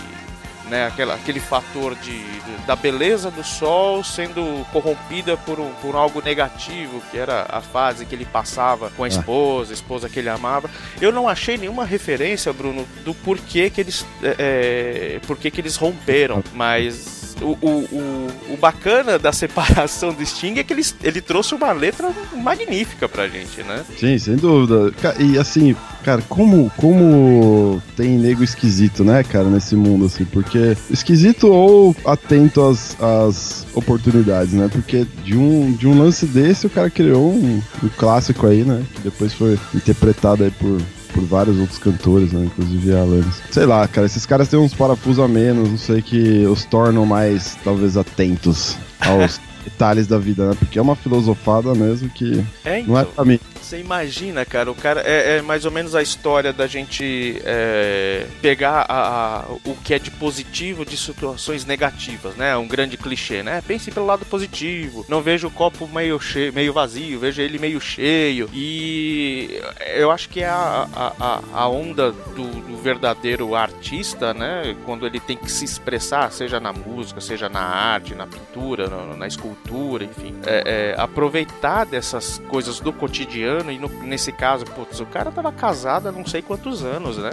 né, 0.69 0.87
aquela, 0.87 1.15
aquele 1.15 1.41
fator 1.41 1.95
de, 1.97 2.19
de- 2.19 2.67
da 2.67 2.75
beleza 2.75 3.31
do 3.31 3.45
sol 3.45 4.03
sendo 4.03 4.65
corrompida 4.73 5.37
por, 5.37 5.61
um- 5.61 5.73
por 5.83 5.95
algo 5.95 6.23
negativo, 6.23 7.03
que 7.11 7.19
era 7.19 7.47
a 7.49 7.61
fase 7.61 8.07
que 8.07 8.15
ele 8.15 8.25
passava 8.25 8.91
com 8.91 9.05
a 9.05 9.09
esposa, 9.09 9.73
a 9.73 9.75
esposa 9.75 10.09
que 10.09 10.19
ele 10.19 10.29
amava. 10.29 10.71
Eu 11.01 11.13
não 11.13 11.29
achei 11.29 11.57
nenhuma 11.59 11.85
referência, 11.85 12.53
Bruno, 12.53 12.87
do 13.05 13.15
porquê 13.15 13.69
que 13.71 13.81
eles, 13.81 14.07
é, 14.23 15.17
é, 15.17 15.21
porquê 15.27 15.51
que 15.51 15.61
eles 15.61 15.77
romperam, 15.77 16.43
mas 16.53 17.23
o, 17.41 17.57
o, 17.63 18.29
o, 18.51 18.57
bacana 18.57 19.19
da 19.19 19.33
separação 19.33 20.13
do 20.13 20.25
Sting 20.25 20.59
é 20.59 20.65
que 20.65 20.73
ele, 20.73 20.83
ele 21.03 21.21
trouxe 21.21 21.55
uma 21.55 21.73
letra 21.73 22.11
magnífica 22.37 23.09
pra 23.09 23.29
gente, 23.29 23.63
né? 23.63 23.85
Sim, 23.99 24.19
sem 24.19 24.37
dúvida. 24.37 24.93
E 25.19 25.39
assim, 25.39 25.75
cara, 26.05 26.23
como, 26.29 26.71
como 26.77 27.83
tem 27.97 28.19
nego 28.19 28.45
esquisito, 28.45 29.05
né, 29.05 29.23
cara, 29.23 29.49
nesse 29.49 29.75
mundo, 29.75 30.07
assim, 30.07 30.25
porque 30.25 30.77
esquisito 30.91 31.49
ou 31.49 31.97
atento 32.05 32.63
às, 32.63 32.97
às 33.01 33.67
oportunidades, 33.75 34.53
né? 34.53 34.69
Porque 34.71 35.07
de 35.25 35.37
um, 35.37 35.73
de 35.73 35.87
um 35.87 35.99
lance 35.99 36.27
desse 36.27 36.67
o 36.67 36.71
cara 36.71 36.91
criou 36.91 37.33
um, 37.33 37.63
um 37.83 37.89
clássico 37.97 38.47
aí, 38.47 38.65
né? 38.65 38.85
Que 38.95 39.03
depois 39.03 39.33
foi 39.33 39.59
interpretado 39.75 40.45
aí 40.45 40.51
por. 40.51 40.81
Por 41.15 41.23
vários 41.25 41.59
outros 41.61 41.79
cantores, 41.79 42.33
né? 42.33 42.45
Inclusive 42.47 42.93
a 42.93 43.01
Alanis. 43.03 43.41
Sei 43.51 43.65
lá, 43.65 43.87
cara, 43.89 44.05
esses 44.07 44.27
caras 44.27 44.49
têm 44.49 44.59
uns 44.59 44.75
parafusos 44.75 45.25
a 45.25 45.29
menos, 45.29 45.71
não 45.71 45.79
sei, 45.79 46.03
que 46.03 46.45
os 46.45 46.65
tornam 46.65 47.07
mais, 47.07 47.57
talvez, 47.65 47.97
atentos 47.97 48.77
aos 49.01 49.41
detalhes 49.65 50.07
da 50.09 50.19
vida, 50.19 50.49
né? 50.51 50.57
Porque 50.59 50.79
é 50.79 50.83
uma 50.83 50.97
filosofada 50.97 51.73
mesmo 51.75 52.11
que 52.11 52.45
É, 52.65 52.83
não 52.83 52.99
é 52.99 53.03
então. 53.03 53.13
pra 53.15 53.25
mim. 53.25 53.39
Você 53.65 53.79
imagina, 53.81 54.45
cara, 54.45 54.71
o 54.71 54.75
cara 54.75 55.01
é, 55.01 55.39
é 55.39 55.43
mais 55.43 55.65
ou 55.65 55.71
menos 55.71 55.95
a 55.95 56.03
história 56.03 56.53
da 56.53 56.67
gente 56.67 57.41
é, 57.47 58.27
pegar 58.43 58.85
a- 58.87 59.39
a- 59.39 59.45
o 59.65 59.75
que 59.83 59.95
é 59.95 59.99
de 59.99 60.11
positivo 60.11 60.85
de 60.85 60.99
situações 60.99 61.65
negativas, 61.65 62.37
né? 62.37 62.55
Um 62.59 62.69
grande 62.69 62.99
clichê, 62.99 63.43
né? 63.43 63.63
Pense 63.67 63.91
pelo 63.91 64.05
lado 64.05 64.27
positivo. 64.27 65.07
Não 65.09 65.23
vejo 65.23 65.49
o 65.49 65.51
copo 65.51 65.89
meio 65.89 66.21
cheio, 66.21 66.53
meio 66.53 66.75
vazio, 66.75 67.19
vejo 67.19 67.41
ele 67.41 67.59
meio 67.59 67.81
cheio. 67.81 68.51
E 68.53 69.59
eu 69.97 70.11
acho 70.11 70.29
que 70.29 70.43
é 70.43 70.47
a, 70.49 70.87
a, 70.95 71.41
a- 71.55 71.69
onda 71.69 72.13
do, 72.13 72.45
do 72.47 72.77
verdadeiro 72.77 73.55
artista, 73.55 74.35
né? 74.35 74.77
Quando 74.85 75.07
ele 75.07 75.19
tem 75.19 75.39
que 75.39 75.51
se 75.51 75.65
expressar, 75.65 76.31
seja 76.31 76.61
na 76.61 76.73
música, 76.75 77.19
seja 77.19 77.49
na 77.49 77.63
arte, 77.63 78.15
na 78.15 78.27
pintura, 78.27 78.89
na, 78.91 79.17
na 79.17 79.27
escultura, 79.27 80.05
enfim. 80.05 80.35
É, 80.47 80.95
é, 80.97 81.01
aproveitar 81.01 81.87
dessas 81.87 82.43
coisas 82.51 82.79
do 82.79 82.93
cotidiano 82.93 83.54
e 83.71 83.79
no- 83.79 83.89
nesse 84.03 84.33
caso, 84.33 84.65
putz, 84.65 85.01
o 85.01 85.07
cara 85.07 85.31
tava 85.31 85.53
casado 85.53 86.09
há 86.09 86.13
não 86.13 86.27
sei 86.27 86.43
quantos 86.43 86.83
anos, 86.85 87.19
né? 87.19 87.31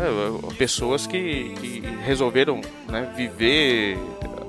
Pessoas 0.57 1.07
que, 1.07 1.53
que 1.61 1.83
resolveram 2.03 2.61
né, 2.87 3.11
viver 3.15 3.97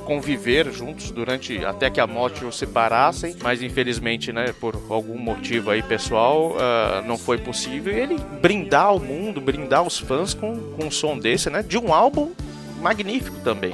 conviver 0.05 0.69
juntos 0.73 1.13
durante 1.13 1.65
até 1.65 1.89
que 1.89 2.01
a 2.01 2.07
morte 2.09 2.45
os 2.45 2.59
separassem, 2.59 3.37
mas 3.41 3.63
infelizmente, 3.63 4.33
né, 4.33 4.53
por 4.61 4.75
algum 4.91 5.17
motivo 5.17 5.71
aí 5.71 5.81
pessoal, 5.81 6.57
ah, 6.59 7.03
não 7.07 7.17
foi 7.17 7.39
possível. 7.39 7.93
E 7.97 8.01
ele 8.01 8.17
brindar 8.41 8.87
ao 8.87 8.99
mundo, 8.99 9.41
brindar 9.41 9.83
os 9.87 9.99
fãs 10.01 10.35
com, 10.35 10.59
com 10.73 10.87
um 10.87 10.91
som 10.91 11.17
desse, 11.17 11.49
né, 11.49 11.63
de 11.63 11.79
um 11.79 11.95
álbum 11.95 12.33
magnífico 12.81 13.37
também. 13.45 13.73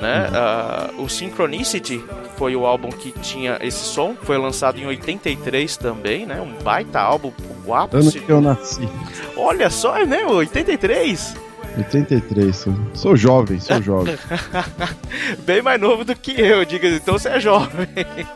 Né? 0.00 0.28
Ah, 0.32 0.90
o 0.98 1.08
Synchronicity 1.08 2.04
foi 2.36 2.54
o 2.54 2.66
álbum 2.66 2.90
que 2.90 3.12
tinha 3.12 3.58
esse 3.62 3.78
som, 3.84 4.14
foi 4.22 4.36
lançado 4.36 4.78
em 4.78 4.86
83 4.86 5.76
também, 5.78 6.26
né? 6.26 6.40
Um 6.40 6.62
baita 6.62 7.00
álbum, 7.00 7.32
o 7.64 7.72
Ano 7.72 7.84
ápice. 7.84 8.20
que 8.20 8.30
eu 8.30 8.40
nasci. 8.40 8.86
Olha 9.36 9.70
só, 9.70 10.04
né? 10.04 10.24
83. 10.26 11.34
83. 11.76 12.66
Sou, 12.94 13.16
jovem, 13.16 13.60
sou 13.60 13.82
jovem. 13.82 14.16
Bem 15.44 15.62
mais 15.62 15.80
novo 15.80 16.04
do 16.04 16.14
que 16.14 16.40
eu, 16.40 16.64
diga 16.64 16.88
então 16.88 17.18
você 17.18 17.28
é 17.28 17.40
jovem. 17.40 17.86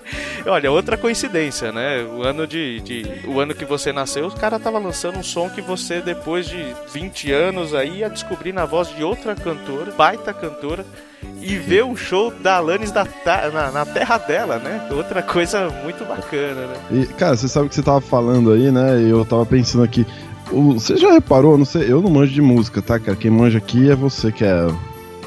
Olha, 0.47 0.71
outra 0.71 0.97
coincidência, 0.97 1.71
né? 1.71 2.03
O 2.03 2.23
ano 2.23 2.47
de, 2.47 2.81
de- 2.81 3.07
o 3.27 3.39
ano 3.41 3.55
que 3.55 3.65
você 3.65 3.93
nasceu, 3.93 4.27
o 4.27 4.31
cara 4.35 4.59
tava 4.59 4.79
lançando 4.79 5.19
um 5.19 5.23
som 5.23 5.49
que 5.51 5.61
você 5.61 6.01
depois 6.01 6.47
de 6.47 6.65
20 6.93 7.31
anos 7.33 7.75
aí 7.75 7.99
ia 7.99 8.09
descobrir 8.11 8.53
na 8.53 8.65
voz 8.65 8.89
de 8.95 9.05
outra 9.05 9.35
cantora, 9.35 9.93
baita 9.93 10.33
cantora, 10.33 10.85
e 11.43 11.57
ver 11.57 11.85
o 11.85 11.95
show 11.97 12.31
da 12.31 12.57
Alanis 12.57 12.91
da 12.91 13.07
na, 13.53 13.71
na 13.71 13.85
terra 13.87 14.17
dela, 14.19 14.59
né? 14.59 14.89
Outra 14.91 15.23
coisa 15.23 15.69
muito 15.85 16.05
bacana, 16.05 16.67
né? 16.67 16.75
E, 16.91 17.07
cara, 17.07 17.37
você 17.37 17.49
sabe 17.49 17.67
o 17.67 17.69
que 17.69 17.75
você 17.75 17.83
tava 17.83 18.01
falando 18.01 18.53
aí, 18.53 18.71
né? 18.71 19.03
Eu 19.07 19.25
tava 19.25 19.45
pensando 19.45 19.85
aqui. 19.85 20.07
O- 20.53 20.75
você 20.75 20.97
já 20.97 21.13
reparou? 21.13 21.57
Não 21.59 21.65
sei, 21.65 21.91
eu 21.91 22.01
não 22.03 22.11
manjo 22.11 22.33
de 22.33 22.43
música, 22.43 22.81
tá, 22.83 22.99
cara? 22.99 23.17
Quem 23.17 23.31
manja 23.31 23.59
aqui 23.59 23.91
é 23.91 23.95
você 23.95 24.31
que 24.33 24.45
é 24.45 24.67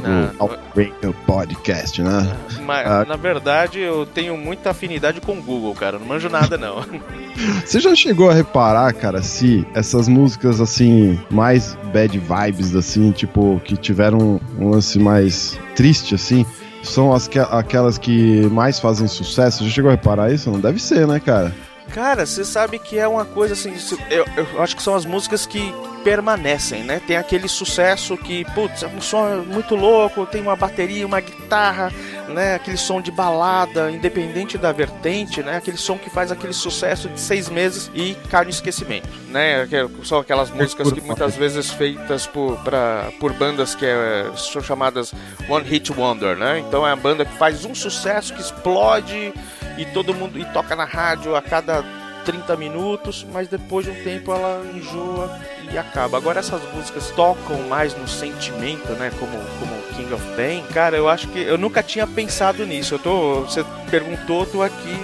Ah, 0.06 0.32
o 0.39 0.48
Radio 0.75 1.13
Podcast, 1.25 2.01
né? 2.01 2.36
Mas, 2.65 2.86
Ah. 2.86 3.06
na 3.08 3.15
verdade, 3.15 3.80
eu 3.80 4.06
tenho 4.06 4.36
muita 4.36 4.72
afinidade 4.72 5.22
com 5.22 5.34
o 5.38 5.42
Google, 5.42 5.74
cara. 5.74 5.98
Não 5.98 6.06
manjo 6.06 6.27
nada, 6.30 6.58
não. 6.58 6.84
Você 7.65 7.80
já 7.80 7.96
chegou 7.96 8.30
a 8.30 8.34
reparar, 8.34 8.92
cara, 8.94 9.22
se 9.22 9.65
essas 9.74 10.10
músicas 10.10 10.60
assim, 10.60 11.18
mais 11.30 11.77
bad 11.94 12.20
vibes, 12.20 12.75
assim, 12.75 13.12
tipo, 13.12 13.62
que 13.63 13.77
tiveram 13.77 14.42
um 14.60 14.70
lance 14.72 15.00
mais 15.00 15.58
triste, 15.75 16.15
assim, 16.15 16.46
são 16.82 17.13
as 17.13 17.27
que, 17.30 17.39
aquelas 17.39 17.98
que 17.98 18.42
mais 18.51 18.80
fazem 18.82 19.08
sucesso? 19.08 19.63
Já 19.63 19.70
chegou 19.70 19.89
a 19.89 19.94
reparar 19.94 20.34
isso? 20.34 20.51
Não 20.51 20.60
deve 20.60 20.82
ser, 20.82 21.08
né, 21.08 21.20
cara? 21.22 21.56
Cara, 21.93 22.25
você 22.25 22.43
sabe 22.43 22.79
que 22.79 22.97
é 22.97 23.07
uma 23.07 23.23
coisa 23.23 23.53
assim. 23.53 23.71
Eu, 24.09 24.25
eu 24.35 24.62
acho 24.63 24.75
que 24.75 24.81
são 24.81 24.95
as 24.95 25.05
músicas 25.05 25.45
que 25.45 25.71
permanecem, 26.03 26.83
né? 26.83 27.00
Tem 27.05 27.15
aquele 27.15 27.47
sucesso 27.47 28.17
que, 28.17 28.43
putz, 28.53 28.81
é 28.81 28.88
um 28.88 29.00
som 29.00 29.43
muito 29.47 29.75
louco, 29.75 30.25
tem 30.25 30.41
uma 30.41 30.55
bateria, 30.55 31.05
uma 31.05 31.21
guitarra, 31.21 31.93
né? 32.27 32.55
Aquele 32.55 32.77
som 32.77 33.00
de 33.00 33.12
balada, 33.12 33.91
independente 33.91 34.57
da 34.57 34.71
vertente, 34.71 35.43
né? 35.43 35.57
Aquele 35.57 35.77
som 35.77 35.95
que 35.95 36.09
faz 36.09 36.31
aquele 36.31 36.51
sucesso 36.51 37.07
de 37.07 37.19
seis 37.19 37.47
meses 37.47 37.91
e 37.93 38.15
cai 38.27 38.43
no 38.43 38.50
esquecimento, 38.50 39.07
né? 39.29 39.67
São 40.03 40.17
aquelas 40.17 40.50
músicas 40.50 40.91
que 40.91 41.00
muitas 41.00 41.35
vezes 41.35 41.69
feitas 41.69 42.25
por, 42.25 42.57
pra, 42.63 43.12
por 43.19 43.33
bandas 43.33 43.75
que 43.75 43.85
é, 43.85 44.31
são 44.35 44.63
chamadas 44.63 45.13
One 45.47 45.63
Hit 45.63 45.91
Wonder, 45.93 46.35
né? 46.35 46.57
Então 46.57 46.88
é 46.88 46.91
a 46.91 46.95
banda 46.95 47.23
que 47.23 47.38
faz 47.38 47.63
um 47.65 47.75
sucesso 47.75 48.33
que 48.33 48.41
explode 48.41 49.31
e 49.77 49.86
todo 49.86 50.13
mundo 50.13 50.38
e 50.39 50.46
toca 50.46 50.75
na 50.75 50.86
rádio 50.86 51.36
a 51.36 51.42
cada 51.42 51.84
30 52.25 52.56
minutos, 52.56 53.25
mas 53.34 53.48
depois 53.48 53.86
de 53.86 53.92
um 53.92 54.03
tempo 54.03 54.32
ela 54.32 54.62
enjoa 54.74 55.30
e 55.72 55.77
acaba. 55.77 56.18
Agora 56.18 56.39
essas 56.39 56.62
músicas 56.74 57.10
tocam 57.12 57.58
mais 57.68 57.96
no 57.98 58.08
sentimento, 58.08 58.92
né? 58.94 59.12
Como, 59.20 59.32
como 59.60 59.82
King 59.96 60.13
of 60.13 60.24
Pain. 60.36 60.63
Cara, 60.74 60.96
eu 60.96 61.10
acho 61.10 61.27
que 61.27 61.39
eu 61.39 61.58
nunca 61.58 61.84
tinha 61.84 62.08
pensado 62.08 62.65
nisso. 62.65 62.96
Eu 62.96 63.00
tô. 63.00 63.42
Você 63.42 63.65
perguntou, 63.92 64.46
tô 64.46 64.62
aqui 64.62 64.98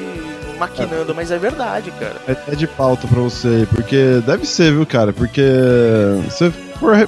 maquinando, 0.58 1.14
mas 1.16 1.30
é 1.32 1.38
verdade, 1.38 1.92
cara. 1.92 2.16
É, 2.28 2.54
é 2.54 2.56
de 2.56 2.68
pauta 2.68 3.08
pra 3.08 3.20
você, 3.22 3.68
porque 3.74 4.22
deve 4.26 4.46
ser, 4.46 4.72
viu, 4.74 4.86
cara? 4.86 5.12
Porque 5.14 5.42
for, 6.80 6.94
re- 6.96 7.08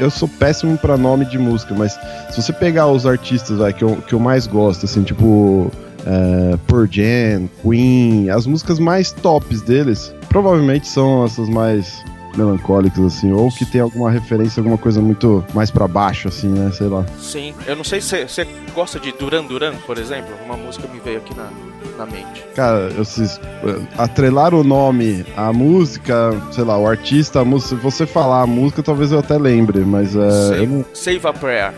eu 0.00 0.10
sou 0.10 0.28
péssimo 0.28 0.76
pra 0.78 0.96
nome 0.96 1.24
de 1.24 1.38
música, 1.38 1.74
mas 1.76 1.98
se 2.30 2.42
você 2.42 2.52
pegar 2.52 2.86
os 2.88 3.06
artistas 3.06 3.58
vai, 3.58 3.72
que, 3.72 3.82
eu, 3.82 3.96
que 4.06 4.12
eu 4.14 4.20
mais 4.20 4.46
gosto, 4.46 4.86
assim, 4.86 5.02
tipo 5.02 5.70
é, 6.06 6.56
Pearl 6.66 6.86
Jam, 6.90 7.48
Queen, 7.62 8.30
as 8.30 8.46
músicas 8.46 8.78
mais 8.78 9.12
tops 9.12 9.62
deles, 9.62 10.14
provavelmente 10.28 10.86
são 10.86 11.24
essas 11.24 11.48
mais 11.48 12.04
melancólicas, 12.36 13.04
assim, 13.04 13.32
ou 13.32 13.50
que 13.50 13.64
tem 13.64 13.80
alguma 13.80 14.10
referência, 14.10 14.60
alguma 14.60 14.78
coisa 14.78 15.00
muito 15.00 15.44
mais 15.54 15.70
pra 15.70 15.86
baixo, 15.86 16.28
assim, 16.28 16.48
né? 16.48 16.70
Sei 16.72 16.88
lá. 16.88 17.04
Sim. 17.18 17.54
Eu 17.66 17.76
não 17.76 17.84
sei 17.84 18.00
se 18.00 18.26
você 18.26 18.46
gosta 18.74 18.98
de 18.98 19.12
Duran 19.12 19.44
Duran, 19.44 19.74
por 19.86 19.98
exemplo. 19.98 20.34
Uma 20.44 20.56
música 20.56 20.88
me 20.88 21.00
veio 21.00 21.18
aqui 21.18 21.34
na, 21.36 21.48
na 21.96 22.06
mente. 22.06 22.44
Cara, 22.54 22.92
esses, 23.00 23.40
atrelar 23.96 24.54
o 24.54 24.64
nome 24.64 25.24
à 25.36 25.52
música, 25.52 26.30
sei 26.52 26.64
lá, 26.64 26.76
o 26.76 26.86
artista, 26.86 27.40
a 27.40 27.44
música, 27.44 27.76
se 27.76 27.82
você 27.82 28.06
falar 28.06 28.42
a 28.42 28.46
música, 28.46 28.82
talvez 28.82 29.12
eu 29.12 29.20
até 29.20 29.38
lembre, 29.38 29.80
mas 29.80 30.14
é, 30.14 30.18
eu 30.18 30.30
Save, 30.30 30.66
não. 30.66 30.84
Save 30.92 31.26
a 31.26 31.32
Prayer. 31.32 31.74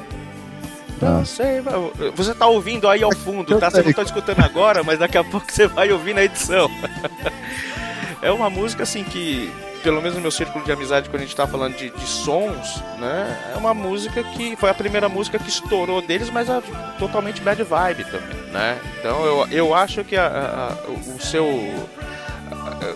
Ah. 1.03 1.25
Save 1.25 1.69
a- 1.69 2.11
Você 2.15 2.35
tá 2.35 2.47
ouvindo 2.47 2.89
aí 2.89 3.03
ao 3.03 3.15
fundo, 3.15 3.59
tá? 3.59 3.71
Você 3.71 3.77
sei. 3.77 3.85
não 3.87 3.93
tá 3.93 4.03
escutando 4.03 4.41
agora, 4.41 4.83
mas 4.83 4.99
daqui 4.99 5.19
a 5.19 5.25
pouco 5.25 5.51
você 5.51 5.67
vai 5.67 5.91
ouvir 5.93 6.15
na 6.15 6.23
edição. 6.25 6.71
é 8.23 8.31
uma 8.31 8.49
música 8.51 8.83
assim 8.83 9.05
que, 9.05 9.53
pelo 9.83 10.01
menos 10.01 10.15
no 10.17 10.21
meu 10.23 10.31
círculo 10.31 10.65
de 10.65 10.73
amizade, 10.73 11.09
quando 11.09 11.23
a 11.23 11.25
gente 11.25 11.37
tá 11.37 11.47
falando 11.47 11.77
de, 11.77 11.91
de 11.91 12.07
sons, 12.07 12.83
né? 12.99 13.53
É 13.55 13.59
uma 13.59 13.75
música 13.75 14.23
que 14.23 14.57
foi 14.57 14.71
a 14.71 14.75
primeira 14.75 15.09
música 15.09 15.39
que 15.39 15.49
estourou 15.49 16.01
deles, 16.03 16.31
mas 16.31 16.49
é 16.49 16.61
totalmente 16.99 17.41
bad 17.41 17.63
vibe 17.63 18.05
também, 18.05 18.37
né? 18.53 18.79
Então 18.99 19.25
eu, 19.25 19.47
eu 19.51 19.75
acho 19.75 20.03
que 20.05 20.17
a- 20.17 20.27
a- 20.73 20.91
o 20.91 21.21
seu 21.21 21.47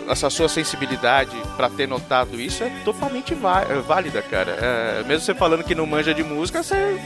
essa 0.09 0.29
sua 0.29 0.49
sensibilidade 0.49 1.35
pra 1.55 1.69
ter 1.69 1.87
notado 1.87 2.39
isso 2.39 2.63
é 2.63 2.69
totalmente 2.83 3.33
é 3.33 3.79
válida, 3.79 4.21
cara. 4.21 4.51
É, 4.59 5.03
mesmo 5.07 5.25
você 5.25 5.33
falando 5.33 5.63
que 5.63 5.73
não 5.73 5.85
manja 5.85 6.13
de 6.13 6.23
música, 6.23 6.61
você, 6.61 6.99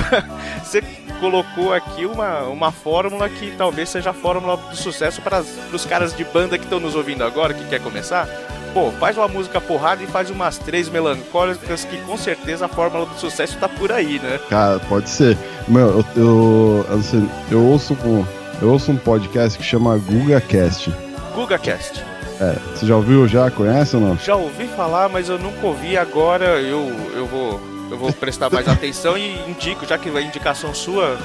você 0.62 0.82
colocou 1.20 1.72
aqui 1.72 2.04
uma, 2.04 2.42
uma 2.42 2.72
fórmula 2.72 3.28
que 3.28 3.54
talvez 3.56 3.88
seja 3.88 4.10
a 4.10 4.14
fórmula 4.14 4.56
do 4.56 4.76
sucesso 4.76 5.22
para 5.22 5.42
os 5.72 5.84
caras 5.84 6.14
de 6.14 6.24
banda 6.24 6.58
que 6.58 6.64
estão 6.64 6.80
nos 6.80 6.94
ouvindo 6.94 7.24
agora, 7.24 7.54
que 7.54 7.64
quer 7.66 7.80
começar. 7.80 8.28
Pô, 8.74 8.90
faz 8.92 9.16
uma 9.16 9.26
música 9.26 9.58
porrada 9.58 10.02
e 10.02 10.06
faz 10.06 10.28
umas 10.28 10.58
três 10.58 10.90
melancólicas 10.90 11.84
que 11.84 11.96
com 12.02 12.16
certeza 12.18 12.66
a 12.66 12.68
fórmula 12.68 13.06
do 13.06 13.18
sucesso 13.18 13.56
tá 13.58 13.68
por 13.68 13.90
aí, 13.90 14.18
né? 14.18 14.38
Cara, 14.50 14.78
pode 14.80 15.08
ser. 15.08 15.38
Meu, 15.66 15.88
eu, 15.88 16.04
eu, 16.14 16.86
assim, 16.90 17.26
eu 17.50 17.64
ouço 17.64 17.94
um, 18.04 18.22
eu 18.60 18.70
ouço 18.70 18.92
um 18.92 18.96
podcast 18.96 19.58
que 19.58 19.64
chama 19.64 19.96
GugaCast. 19.96 20.92
GugaCast. 21.36 22.02
É, 22.40 22.52
você 22.74 22.86
já 22.86 22.96
ouviu, 22.96 23.28
já? 23.28 23.50
Conhece 23.50 23.94
ou 23.94 24.02
não? 24.02 24.16
Já 24.16 24.34
ouvi 24.34 24.66
falar, 24.68 25.08
mas 25.10 25.28
eu 25.28 25.38
nunca 25.38 25.66
ouvi. 25.66 25.96
Agora 25.96 26.60
eu, 26.62 26.88
eu 27.14 27.26
vou 27.26 27.60
eu 27.90 27.98
vou 27.98 28.12
prestar 28.12 28.50
mais 28.50 28.66
atenção 28.68 29.16
e 29.16 29.38
indico, 29.48 29.86
já 29.86 29.98
que 29.98 30.08
a 30.08 30.20
indicação 30.22 30.74
sua, 30.74 31.16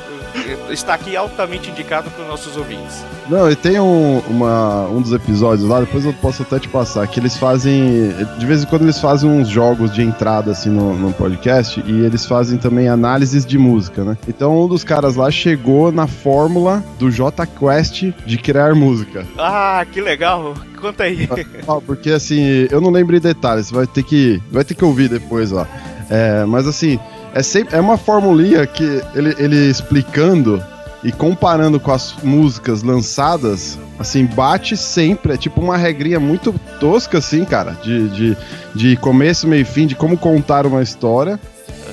está 0.70 0.94
aqui 0.94 1.16
altamente 1.16 1.70
indicado 1.70 2.10
para 2.10 2.24
os 2.24 2.28
nossos 2.28 2.58
ouvintes. 2.58 3.04
Não, 3.30 3.50
e 3.50 3.56
tem 3.56 3.80
um, 3.80 4.20
uma, 4.28 4.88
um 4.88 5.02
dos 5.02 5.14
episódios 5.14 5.68
lá, 5.68 5.80
depois 5.80 6.06
eu 6.06 6.14
posso 6.14 6.42
até 6.42 6.60
te 6.60 6.68
passar, 6.68 7.08
que 7.08 7.20
eles 7.20 7.38
fazem. 7.38 8.14
De 8.38 8.46
vez 8.46 8.64
em 8.64 8.66
quando 8.66 8.84
eles 8.84 9.00
fazem 9.00 9.30
uns 9.30 9.48
jogos 9.48 9.94
de 9.94 10.02
entrada 10.02 10.52
assim 10.52 10.70
no, 10.70 10.94
no 10.98 11.14
podcast 11.14 11.82
e 11.86 12.06
eles 12.06 12.26
fazem 12.26 12.58
também 12.58 12.88
análises 12.88 13.46
de 13.46 13.58
música, 13.58 14.04
né? 14.04 14.18
Então 14.28 14.64
um 14.64 14.68
dos 14.68 14.84
caras 14.84 15.16
lá 15.16 15.30
chegou 15.32 15.92
na 15.92 16.08
fórmula 16.08 16.84
do 16.98 17.12
J 17.12 17.46
Quest 17.46 18.12
de 18.26 18.38
criar 18.38 18.76
música. 18.76 19.26
Ah, 19.38 19.86
que 19.90 20.02
legal! 20.02 20.54
Conta 20.80 21.04
aí. 21.04 21.30
Ah, 21.68 21.80
porque 21.86 22.10
assim, 22.10 22.68
eu 22.72 22.82
não 22.82 22.90
lembro 22.90 23.16
em 23.16 23.20
detalhes, 23.20 23.70
vai 23.70 23.86
ter 23.86 24.04
que, 24.04 24.42
vai 24.52 24.64
ter 24.64 24.74
que 24.74 24.84
ouvir 24.84 25.08
depois 25.08 25.52
lá. 25.52 25.68
É, 26.10 26.44
mas 26.44 26.68
assim, 26.68 27.00
é, 27.34 27.44
sempre, 27.44 27.76
é 27.76 27.80
uma 27.80 27.98
formulinha 27.98 28.66
que 28.66 29.02
ele, 29.16 29.36
ele 29.38 29.70
explicando 29.70 30.62
e 31.04 31.12
comparando 31.12 31.80
com 31.80 31.92
as 31.92 32.14
músicas 32.22 32.84
lançadas, 32.84 33.80
assim, 33.98 34.26
bate 34.26 34.78
sempre. 34.78 35.34
É 35.34 35.38
tipo 35.38 35.60
uma 35.62 35.78
regrinha 35.78 36.20
muito 36.20 36.54
tosca, 36.80 37.18
assim, 37.18 37.44
cara, 37.44 37.72
de, 37.82 38.10
de, 38.10 38.38
de 38.76 38.98
começo, 38.98 39.48
meio 39.48 39.62
e 39.62 39.66
fim, 39.66 39.88
de 39.88 39.96
como 39.96 40.18
contar 40.18 40.66
uma 40.66 40.82
história. 40.82 41.40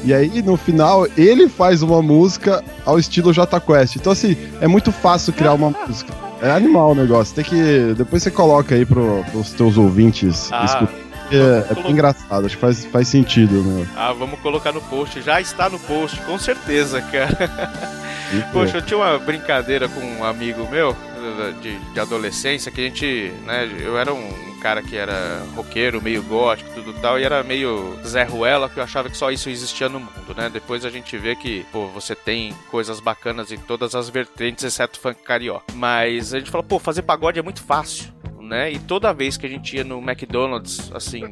E 0.04 0.12
aí, 0.12 0.42
no 0.42 0.56
final, 0.56 1.06
ele 1.16 1.48
faz 1.48 1.82
uma 1.82 2.02
música 2.02 2.62
ao 2.84 2.98
estilo 2.98 3.32
J 3.32 3.60
Quest. 3.60 3.96
Então, 3.96 4.12
assim, 4.12 4.36
é 4.60 4.68
muito 4.68 4.92
fácil 4.92 5.32
criar 5.32 5.54
uma 5.54 5.70
música. 5.70 6.12
É 6.40 6.50
animal 6.50 6.92
o 6.92 6.94
negócio. 6.94 7.34
Tem 7.34 7.44
que. 7.44 7.94
Depois 7.96 8.22
você 8.22 8.30
coloca 8.30 8.74
aí 8.74 8.86
pro, 8.86 9.24
pros 9.32 9.52
teus 9.52 9.76
ouvintes 9.76 10.52
Ah, 10.52 10.64
escutar. 10.64 11.07
É, 11.30 11.86
é 11.86 11.90
engraçado, 11.90 12.46
acho 12.46 12.54
que 12.56 12.60
faz, 12.60 12.84
faz 12.86 13.08
sentido, 13.08 13.62
né? 13.62 13.86
Ah, 13.96 14.12
vamos 14.12 14.40
colocar 14.40 14.72
no 14.72 14.80
post. 14.80 15.20
Já 15.22 15.40
está 15.40 15.68
no 15.68 15.78
post, 15.78 16.20
com 16.22 16.38
certeza, 16.38 17.02
cara. 17.02 17.72
Poxa, 18.52 18.78
eu 18.78 18.82
tinha 18.82 18.98
uma 18.98 19.18
brincadeira 19.18 19.88
com 19.88 20.00
um 20.00 20.24
amigo 20.24 20.68
meu 20.70 20.94
de, 21.60 21.78
de 21.78 22.00
adolescência 22.00 22.70
que 22.70 22.80
a 22.80 22.84
gente, 22.84 23.32
né, 23.44 23.68
eu 23.80 23.98
era 23.98 24.12
um 24.12 24.47
cara 24.58 24.82
que 24.82 24.96
era 24.96 25.44
roqueiro, 25.54 26.02
meio 26.02 26.22
gótico, 26.22 26.70
tudo 26.74 26.92
tal, 27.00 27.18
e 27.18 27.24
era 27.24 27.42
meio 27.42 27.98
Zé 28.04 28.24
Ruela, 28.24 28.68
que 28.68 28.78
eu 28.78 28.82
achava 28.82 29.08
que 29.08 29.16
só 29.16 29.30
isso 29.30 29.48
existia 29.48 29.88
no 29.88 30.00
mundo, 30.00 30.34
né? 30.36 30.50
Depois 30.50 30.84
a 30.84 30.90
gente 30.90 31.16
vê 31.16 31.34
que, 31.34 31.64
pô, 31.72 31.86
você 31.88 32.14
tem 32.14 32.54
coisas 32.70 33.00
bacanas 33.00 33.52
em 33.52 33.58
todas 33.58 33.94
as 33.94 34.08
vertentes, 34.08 34.64
exceto 34.64 34.98
funk 34.98 35.22
carioca. 35.22 35.72
Mas 35.74 36.34
a 36.34 36.38
gente 36.38 36.50
fala, 36.50 36.64
pô, 36.64 36.78
fazer 36.78 37.02
pagode 37.02 37.38
é 37.38 37.42
muito 37.42 37.62
fácil, 37.62 38.12
né? 38.40 38.72
E 38.72 38.78
toda 38.78 39.12
vez 39.12 39.36
que 39.36 39.46
a 39.46 39.48
gente 39.48 39.76
ia 39.76 39.84
no 39.84 39.98
McDonald's, 39.98 40.90
assim, 40.94 41.24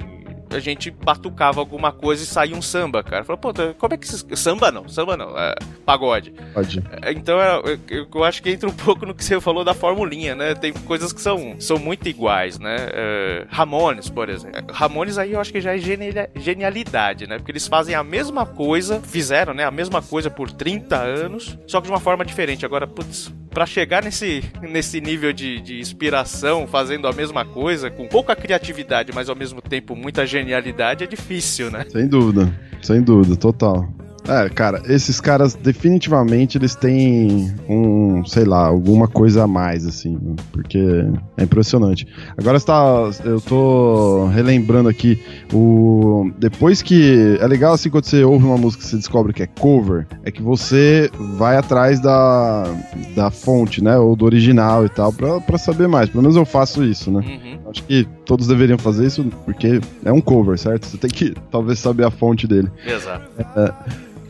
a 0.50 0.58
gente 0.58 0.90
batucava 0.90 1.60
alguma 1.60 1.92
coisa 1.92 2.22
e 2.22 2.26
saía 2.26 2.56
um 2.56 2.62
samba, 2.62 3.02
cara. 3.02 3.24
Falei, 3.24 3.40
pô, 3.40 3.52
como 3.78 3.94
é 3.94 3.96
que 3.96 4.04
esses... 4.06 4.24
Samba 4.34 4.70
não, 4.70 4.88
samba 4.88 5.16
não, 5.16 5.36
é 5.38 5.54
pagode. 5.84 6.32
Pode. 6.54 6.82
É, 7.02 7.12
Então 7.12 7.38
eu, 8.14 8.24
acho 8.24 8.42
que 8.42 8.50
entra 8.50 8.68
um 8.68 8.72
pouco 8.74 9.04
no 9.06 9.14
que 9.14 9.24
você 9.24 9.40
falou 9.40 9.64
da 9.64 9.74
formulinha, 9.74 10.34
né? 10.34 10.54
Tem 10.54 10.72
coisas 10.72 11.12
que 11.12 11.20
são, 11.20 11.56
são 11.60 11.78
muito 11.78 12.08
iguais, 12.08 12.58
né? 12.58 12.76
É, 12.92 13.46
Ramones, 13.48 14.08
por 14.08 14.28
exemplo. 14.28 14.72
Ramones 14.72 15.18
aí 15.18 15.32
eu 15.32 15.40
acho 15.40 15.52
que 15.52 15.60
já 15.60 15.74
é 15.74 15.78
genial- 15.78 16.28
genialidade, 16.34 17.26
né? 17.26 17.38
Porque 17.38 17.52
eles 17.52 17.66
fazem 17.66 17.94
a 17.94 18.02
mesma 18.04 18.44
coisa, 18.46 19.00
fizeram, 19.00 19.54
né? 19.54 19.64
A 19.64 19.70
mesma 19.70 20.00
coisa 20.02 20.30
por 20.30 20.50
30 20.50 20.96
anos, 20.96 21.58
só 21.66 21.80
que 21.80 21.86
de 21.86 21.92
uma 21.92 22.00
forma 22.00 22.24
diferente. 22.24 22.64
Agora, 22.64 22.86
putz, 22.86 23.32
pra 23.56 23.64
chegar 23.64 24.04
nesse, 24.04 24.44
nesse 24.60 25.00
nível 25.00 25.32
de, 25.32 25.62
de 25.62 25.80
inspiração, 25.80 26.66
fazendo 26.66 27.08
a 27.08 27.12
mesma 27.14 27.42
coisa, 27.42 27.90
com 27.90 28.06
pouca 28.06 28.36
criatividade, 28.36 29.12
mas 29.14 29.30
ao 29.30 29.34
mesmo 29.34 29.62
tempo 29.62 29.96
muita 29.96 30.26
genialidade, 30.26 31.02
é 31.02 31.06
difícil, 31.06 31.70
né? 31.70 31.86
Sem 31.88 32.06
dúvida, 32.06 32.52
sem 32.82 33.00
dúvida, 33.00 33.34
total. 33.34 33.88
É, 34.28 34.48
cara, 34.48 34.82
esses 34.86 35.20
caras 35.20 35.54
definitivamente 35.54 36.58
eles 36.58 36.74
têm 36.74 37.54
um, 37.68 38.24
sei 38.24 38.44
lá, 38.44 38.66
alguma 38.66 39.06
coisa 39.06 39.44
a 39.44 39.46
mais, 39.46 39.86
assim, 39.86 40.18
né? 40.20 40.34
porque 40.52 40.78
é 41.36 41.42
impressionante. 41.44 42.06
Agora 42.36 42.56
está, 42.56 43.10
eu 43.24 43.40
tô 43.40 44.26
relembrando 44.26 44.88
aqui 44.88 45.20
o 45.52 46.30
depois 46.38 46.82
que 46.82 47.38
é 47.40 47.46
legal 47.46 47.74
assim 47.74 47.90
quando 47.90 48.04
você 48.04 48.24
ouve 48.24 48.44
uma 48.44 48.58
música 48.58 48.82
e 48.82 48.86
você 48.86 48.96
descobre 48.96 49.32
que 49.32 49.42
é 49.42 49.46
cover, 49.46 50.06
é 50.24 50.30
que 50.30 50.42
você 50.42 51.10
vai 51.36 51.56
atrás 51.56 52.00
da, 52.00 52.64
da 53.14 53.30
fonte, 53.30 53.82
né, 53.82 53.96
ou 53.96 54.16
do 54.16 54.24
original 54.24 54.84
e 54.84 54.88
tal, 54.88 55.12
pra, 55.12 55.40
pra 55.40 55.58
saber 55.58 55.86
mais. 55.86 56.08
Pelo 56.08 56.22
menos 56.22 56.36
eu 56.36 56.44
faço 56.44 56.84
isso, 56.84 57.10
né? 57.10 57.20
Uhum. 57.20 57.70
Acho 57.70 57.82
que 57.84 58.06
todos 58.24 58.46
deveriam 58.46 58.78
fazer 58.78 59.06
isso 59.06 59.24
porque 59.44 59.80
é 60.04 60.12
um 60.12 60.20
cover, 60.20 60.58
certo? 60.58 60.86
Você 60.86 60.96
tem 60.96 61.10
que 61.10 61.34
talvez 61.50 61.78
saber 61.78 62.04
a 62.04 62.10
fonte 62.10 62.46
dele. 62.46 62.70
Exato. 62.84 63.30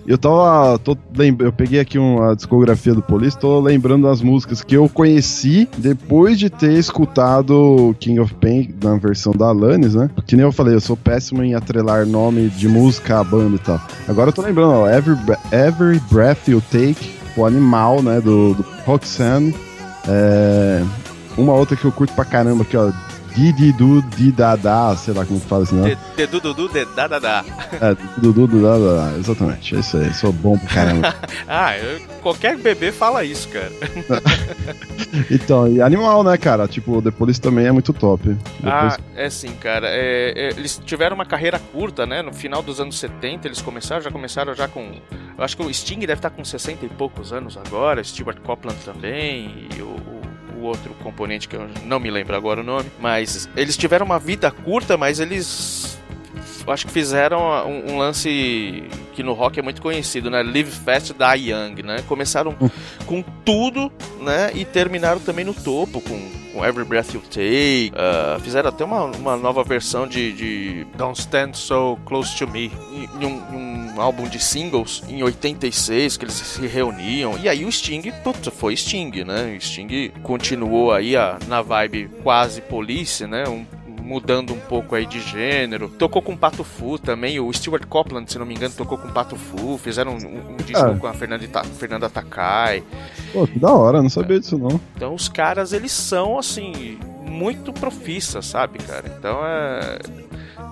Eu 0.07 0.17
tava. 0.17 0.79
Tô, 0.79 0.97
eu 1.41 1.53
peguei 1.53 1.81
aqui 1.81 1.99
uma 1.99 2.35
discografia 2.35 2.95
do 2.95 3.03
Police, 3.03 3.37
tô 3.37 3.61
lembrando 3.61 4.07
das 4.07 4.23
músicas 4.23 4.63
que 4.63 4.77
eu 4.77 4.89
conheci 4.89 5.69
depois 5.77 6.39
de 6.39 6.49
ter 6.49 6.73
escutado 6.75 7.95
King 7.99 8.21
of 8.21 8.33
Pain 8.35 8.75
na 8.83 8.97
versão 8.97 9.33
da 9.33 9.47
Alanis, 9.47 9.95
né? 9.95 10.09
Que 10.27 10.37
nem 10.37 10.45
eu 10.45 10.53
falei, 10.53 10.75
eu 10.75 10.81
sou 10.81 10.97
péssimo 10.97 11.43
em 11.43 11.55
atrelar 11.55 12.07
nome 12.07 12.49
de 12.51 12.69
música 12.69 13.19
à 13.19 13.25
banda 13.25 13.57
e 13.57 13.59
tal. 13.59 13.81
Agora 14.07 14.31
eu 14.31 14.33
tô 14.33 14.43
lembrando, 14.43 14.73
ó, 14.73 14.89
Every, 14.89 15.19
Every 15.53 16.01
Breath 16.11 16.49
You 16.49 16.63
Take, 16.71 17.15
o 17.37 17.45
animal, 17.45 18.03
né? 18.03 18.21
Do, 18.21 18.55
do 18.55 18.65
Roxanne. 18.85 19.55
É, 20.09 20.85
uma 21.37 21.53
outra 21.53 21.77
que 21.77 21.85
eu 21.85 21.93
curto 21.93 22.15
pra 22.15 22.25
caramba 22.25 22.63
aqui, 22.63 22.77
ó. 22.77 22.93
Dididu 23.37 24.01
Didadá, 24.17 24.97
sei 24.97 25.13
lá 25.13 25.25
como 25.27 25.39
fala 25.41 25.65
assim, 25.65 25.77
né? 25.77 25.91
De- 25.91 25.99
Dedu, 26.17 26.41
Dudu, 26.41 26.69
de- 26.71 26.87
da, 26.87 27.07
da, 27.07 27.19
da. 27.19 27.45
É, 27.81 27.95
Dudu 28.19 28.49
Didadá, 28.49 29.13
exatamente, 29.19 29.77
é 29.77 29.81
isso 29.81 29.97
aí, 29.99 30.13
sou 30.15 30.33
bom 30.33 30.57
pra 30.59 30.69
caramba. 30.69 31.15
Ah, 31.47 31.77
eu- 31.79 32.01
qualquer 32.23 32.57
bebê 32.57 32.91
fala 32.91 33.23
isso, 33.25 33.49
cara. 33.49 33.71
Então, 35.31 35.67
e 35.69 35.81
animal, 35.81 36.23
né, 36.25 36.37
cara? 36.37 36.67
Tipo, 36.69 36.99
o 36.99 37.03
The 37.03 37.11
Police 37.11 37.41
também 37.41 37.67
é 37.67 37.73
muito 37.73 37.93
top. 37.93 38.37
Ah, 38.63 38.89
Depois- 38.89 38.99
é 39.17 39.31
sim, 39.31 39.53
cara. 39.55 39.87
É, 39.89 40.33
é, 40.37 40.49
eles 40.51 40.81
tiveram 40.85 41.15
uma 41.15 41.25
carreira 41.25 41.59
curta, 41.59 42.05
né? 42.07 42.23
No 42.23 42.33
final 42.35 42.63
dos 42.63 42.81
anos 42.81 42.99
70 42.99 43.47
eles 43.49 43.63
começaram, 43.63 44.03
já 44.03 44.11
começaram 44.11 44.55
já 44.55 44.69
com. 44.69 44.81
Eu 45.39 45.45
acho 45.45 45.57
que 45.57 45.63
o 45.63 45.73
Sting 45.73 46.01
deve 46.01 46.15
estar 46.15 46.31
com 46.31 46.45
60 46.45 46.85
e 46.85 46.89
poucos 46.89 47.33
anos 47.33 47.57
agora, 47.57 48.03
Stuart 48.03 48.39
Copeland 48.41 48.79
também, 48.85 49.69
e 49.77 49.81
o, 49.83 49.97
o- 50.59 50.63
outro 50.65 50.95
componente 51.03 51.49
que 51.49 51.57
eu 51.57 51.69
não 51.85 51.99
me 52.01 52.11
lembro 52.11 52.35
agora 52.37 52.61
o 52.61 52.65
nome. 52.65 52.91
Mas 53.01 53.49
eles 53.57 53.77
tiveram 53.77 54.07
uma 54.07 54.19
vida 54.19 54.51
curta, 54.51 54.97
mas 54.97 55.21
eles. 55.21 55.99
Acho 56.69 56.87
que 56.87 56.93
fizeram 56.93 57.41
um, 57.69 57.93
um 57.93 57.99
lance 57.99 58.83
que 59.15 59.23
no 59.23 59.35
rock 59.35 59.59
é 59.59 59.63
muito 59.63 59.81
conhecido, 59.81 60.29
né? 60.31 60.43
Live 60.43 60.71
Fast, 60.73 61.13
Die 61.15 61.51
Young, 61.53 61.81
né? 61.85 62.03
Começaram 62.09 62.57
com 63.07 63.23
tudo, 63.45 63.91
né? 64.21 64.51
E 64.53 64.65
terminaram 64.65 65.21
também 65.21 65.45
no 65.45 65.55
topo, 65.55 66.01
com, 66.01 66.19
com 66.57 66.65
Every 66.65 66.87
Breath 66.87 67.13
You 67.13 67.21
Take. 67.21 67.93
Ah, 67.95 68.39
fizeram 68.41 68.71
até 68.71 68.85
uma, 68.85 69.05
uma 69.05 69.37
nova 69.37 69.63
versão 69.63 70.07
de, 70.07 70.33
de 70.33 70.87
Don't 70.97 71.21
Stand 71.21 71.53
So 71.53 71.99
Close 72.07 72.37
to 72.37 72.49
Me, 72.49 72.73
em, 72.91 73.23
em 73.23 73.27
um, 73.27 73.95
um 73.95 74.01
álbum 74.01 74.27
de 74.27 74.43
singles 74.43 75.03
em 75.07 75.23
86, 75.23 76.17
que 76.17 76.25
eles 76.25 76.35
se 76.35 76.67
reuniam. 76.67 77.39
E 77.39 77.49
aí 77.49 77.65
o 77.65 77.71
Sting, 77.71 78.11
putz, 78.25 78.49
foi 78.49 78.75
Sting, 78.75 79.25
né? 79.25 79.57
O 79.57 79.61
Sting 79.61 80.11
continuou 80.23 80.93
aí 80.93 81.15
a, 81.15 81.39
na 81.47 81.61
vibe 81.61 82.09
quase 82.23 82.63
police, 82.63 83.27
né? 83.27 83.45
Um, 83.47 83.67
mudando 84.07 84.55
um 84.55 84.59
pouco 84.61 84.95
aí 84.95 85.05
de 85.05 85.21
gênero. 85.21 85.89
Tocou 85.89 86.23
com 86.23 86.37
Pato 86.37 86.63
Fu 86.63 86.97
também. 86.99 87.41
O 87.41 87.53
Stuart 87.53 87.85
Copeland, 87.87 88.31
se 88.31 88.39
não 88.39 88.47
me 88.47 88.55
engano, 88.55 88.73
tocou 88.75 88.97
com 88.97 89.09
Pato 89.11 89.35
Fu. 89.37 89.77
Fizeram 89.79 90.13
um, 90.13 90.17
um- 90.27 90.53
um 90.53 90.57
disco 90.59 90.79
Ah. 90.87 90.97
com 90.97 91.07
a 91.09 91.13
Fernanda, 91.13 91.65
Fernanda 91.65 92.09
Takai. 92.09 92.83
Pô, 93.33 93.47
que 93.47 93.59
da 93.59 93.73
hora, 93.73 94.01
não 94.01 94.09
sabia 94.09 94.39
disso 94.39 94.57
não. 94.57 94.81
Então 94.95 95.13
os 95.13 95.29
caras, 95.29 95.73
eles 95.73 95.91
são, 95.93 96.39
assim, 96.39 96.99
muito 97.29 97.73
profissas, 97.73 98.47
sabe, 98.47 98.79
cara? 98.79 99.05
Então 99.19 99.41
é. 99.45 99.99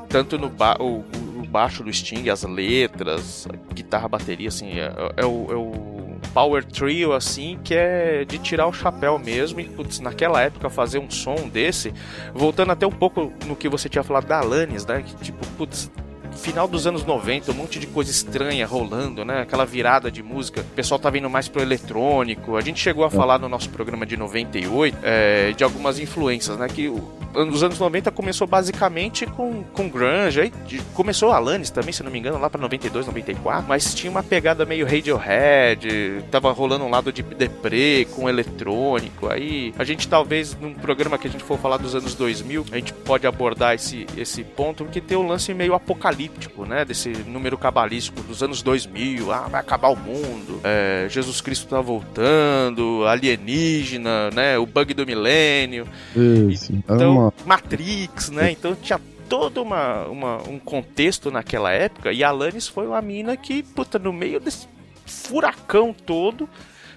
Tanto 0.08 0.38
no 0.38 0.48
ba 0.48 0.76
o, 0.78 1.04
o 1.40 1.44
baixo 1.48 1.82
do 1.82 1.92
Sting, 1.92 2.28
as 2.28 2.44
letras, 2.44 3.48
a 3.52 3.74
guitarra, 3.74 4.06
bateria, 4.08 4.48
assim, 4.48 4.78
é, 4.78 4.92
é 5.16 5.26
o. 5.26 5.46
é 5.50 5.54
o 5.56 5.93
Power 6.34 6.64
Trio, 6.64 7.12
assim, 7.12 7.58
que 7.62 7.74
é 7.74 8.24
de 8.24 8.38
tirar 8.38 8.66
o 8.66 8.72
chapéu 8.72 9.18
mesmo. 9.18 9.60
E, 9.60 9.64
putz, 9.64 10.00
naquela 10.00 10.42
época, 10.42 10.68
fazer 10.68 10.98
um 10.98 11.08
som 11.08 11.48
desse, 11.48 11.94
voltando 12.34 12.72
até 12.72 12.84
um 12.84 12.90
pouco 12.90 13.32
no 13.46 13.54
que 13.54 13.68
você 13.68 13.88
tinha 13.88 14.02
falado 14.02 14.26
da 14.26 14.40
Alanis, 14.40 14.84
né? 14.84 15.02
Que, 15.02 15.14
tipo, 15.16 15.46
putz, 15.56 15.90
final 16.36 16.66
dos 16.68 16.86
anos 16.86 17.04
90, 17.04 17.50
um 17.52 17.54
monte 17.54 17.78
de 17.78 17.86
coisa 17.86 18.10
estranha 18.10 18.66
rolando, 18.66 19.24
né? 19.24 19.40
Aquela 19.42 19.64
virada 19.64 20.10
de 20.10 20.22
música. 20.22 20.60
O 20.60 20.64
pessoal 20.74 20.98
tá 20.98 21.08
vindo 21.10 21.28
mais 21.30 21.48
pro 21.48 21.62
eletrônico. 21.62 22.56
A 22.56 22.60
gente 22.60 22.80
chegou 22.80 23.04
a 23.04 23.10
falar 23.10 23.38
no 23.38 23.48
nosso 23.48 23.70
programa 23.70 24.04
de 24.04 24.16
98 24.16 24.96
é, 25.02 25.52
de 25.52 25.64
algumas 25.64 25.98
influências, 25.98 26.56
né? 26.58 26.66
Que 26.68 26.88
o- 26.88 27.12
os 27.34 27.62
anos 27.64 27.78
90 27.78 28.10
começou 28.12 28.46
basicamente 28.46 29.26
com, 29.26 29.64
com 29.72 29.88
grunge, 29.88 30.40
aí 30.40 30.52
começou 30.94 31.32
a 31.32 31.36
Alanis 31.36 31.68
também, 31.70 31.92
se 31.92 32.00
não 32.02 32.10
me 32.10 32.18
engano, 32.18 32.38
lá 32.38 32.48
pra 32.48 32.60
92, 32.60 33.06
94, 33.06 33.64
mas 33.68 33.92
tinha 33.92 34.08
uma 34.10 34.22
pegada 34.22 34.64
meio 34.64 34.86
Radiohead, 34.86 36.24
tava 36.30 36.52
rolando 36.52 36.84
um 36.84 36.90
lado 36.90 37.12
de 37.12 37.22
deprê 37.22 38.06
com 38.14 38.28
eletrônico, 38.28 39.28
aí 39.28 39.74
a 39.78 39.82
gente 39.84 40.06
talvez 40.06 40.56
num 40.60 40.74
programa 40.74 41.18
que 41.18 41.26
a 41.26 41.30
gente 41.30 41.42
for 41.42 41.58
falar 41.58 41.76
dos 41.78 41.94
anos 41.96 42.14
2000, 42.14 42.66
a 42.70 42.76
gente 42.76 42.92
pode 42.92 43.26
abordar 43.26 43.74
esse, 43.74 44.06
esse 44.16 44.44
ponto, 44.44 44.84
porque 44.84 45.00
tem 45.00 45.16
um 45.18 45.26
lance 45.26 45.52
meio 45.52 45.74
apocalíptico 45.74 46.23
apocalíptico, 46.28 46.64
né? 46.66 46.84
Desse 46.84 47.10
número 47.26 47.56
cabalístico 47.58 48.20
dos 48.22 48.42
anos 48.42 48.62
2000. 48.62 49.30
Ah, 49.32 49.48
vai 49.48 49.60
acabar 49.60 49.88
o 49.88 49.96
mundo. 49.96 50.60
é, 50.64 51.06
Jesus 51.10 51.40
Cristo 51.40 51.66
tá 51.68 51.80
voltando. 51.80 53.04
Alienígena, 53.06 54.30
né? 54.30 54.58
O 54.58 54.66
bug 54.66 54.94
do 54.94 55.06
milênio. 55.06 55.86
Era 56.16 56.96
Então, 56.96 57.12
uma- 57.18 57.32
Matrix, 57.44 58.30
né? 58.30 58.50
Então 58.50 58.74
tinha 58.74 59.00
todo 59.28 59.62
uma, 59.62 60.04
uma- 60.06 60.42
um 60.48 60.58
contexto 60.58 61.30
naquela 61.30 61.70
época. 61.72 62.12
E 62.12 62.22
a 62.24 62.28
Alanis 62.28 62.68
foi 62.68 62.86
uma 62.86 63.00
mina 63.02 63.36
que, 63.36 63.62
puta, 63.62 63.98
no 63.98 64.12
meio 64.12 64.40
desse 64.40 64.66
furacão 65.06 65.92
todo, 65.94 66.48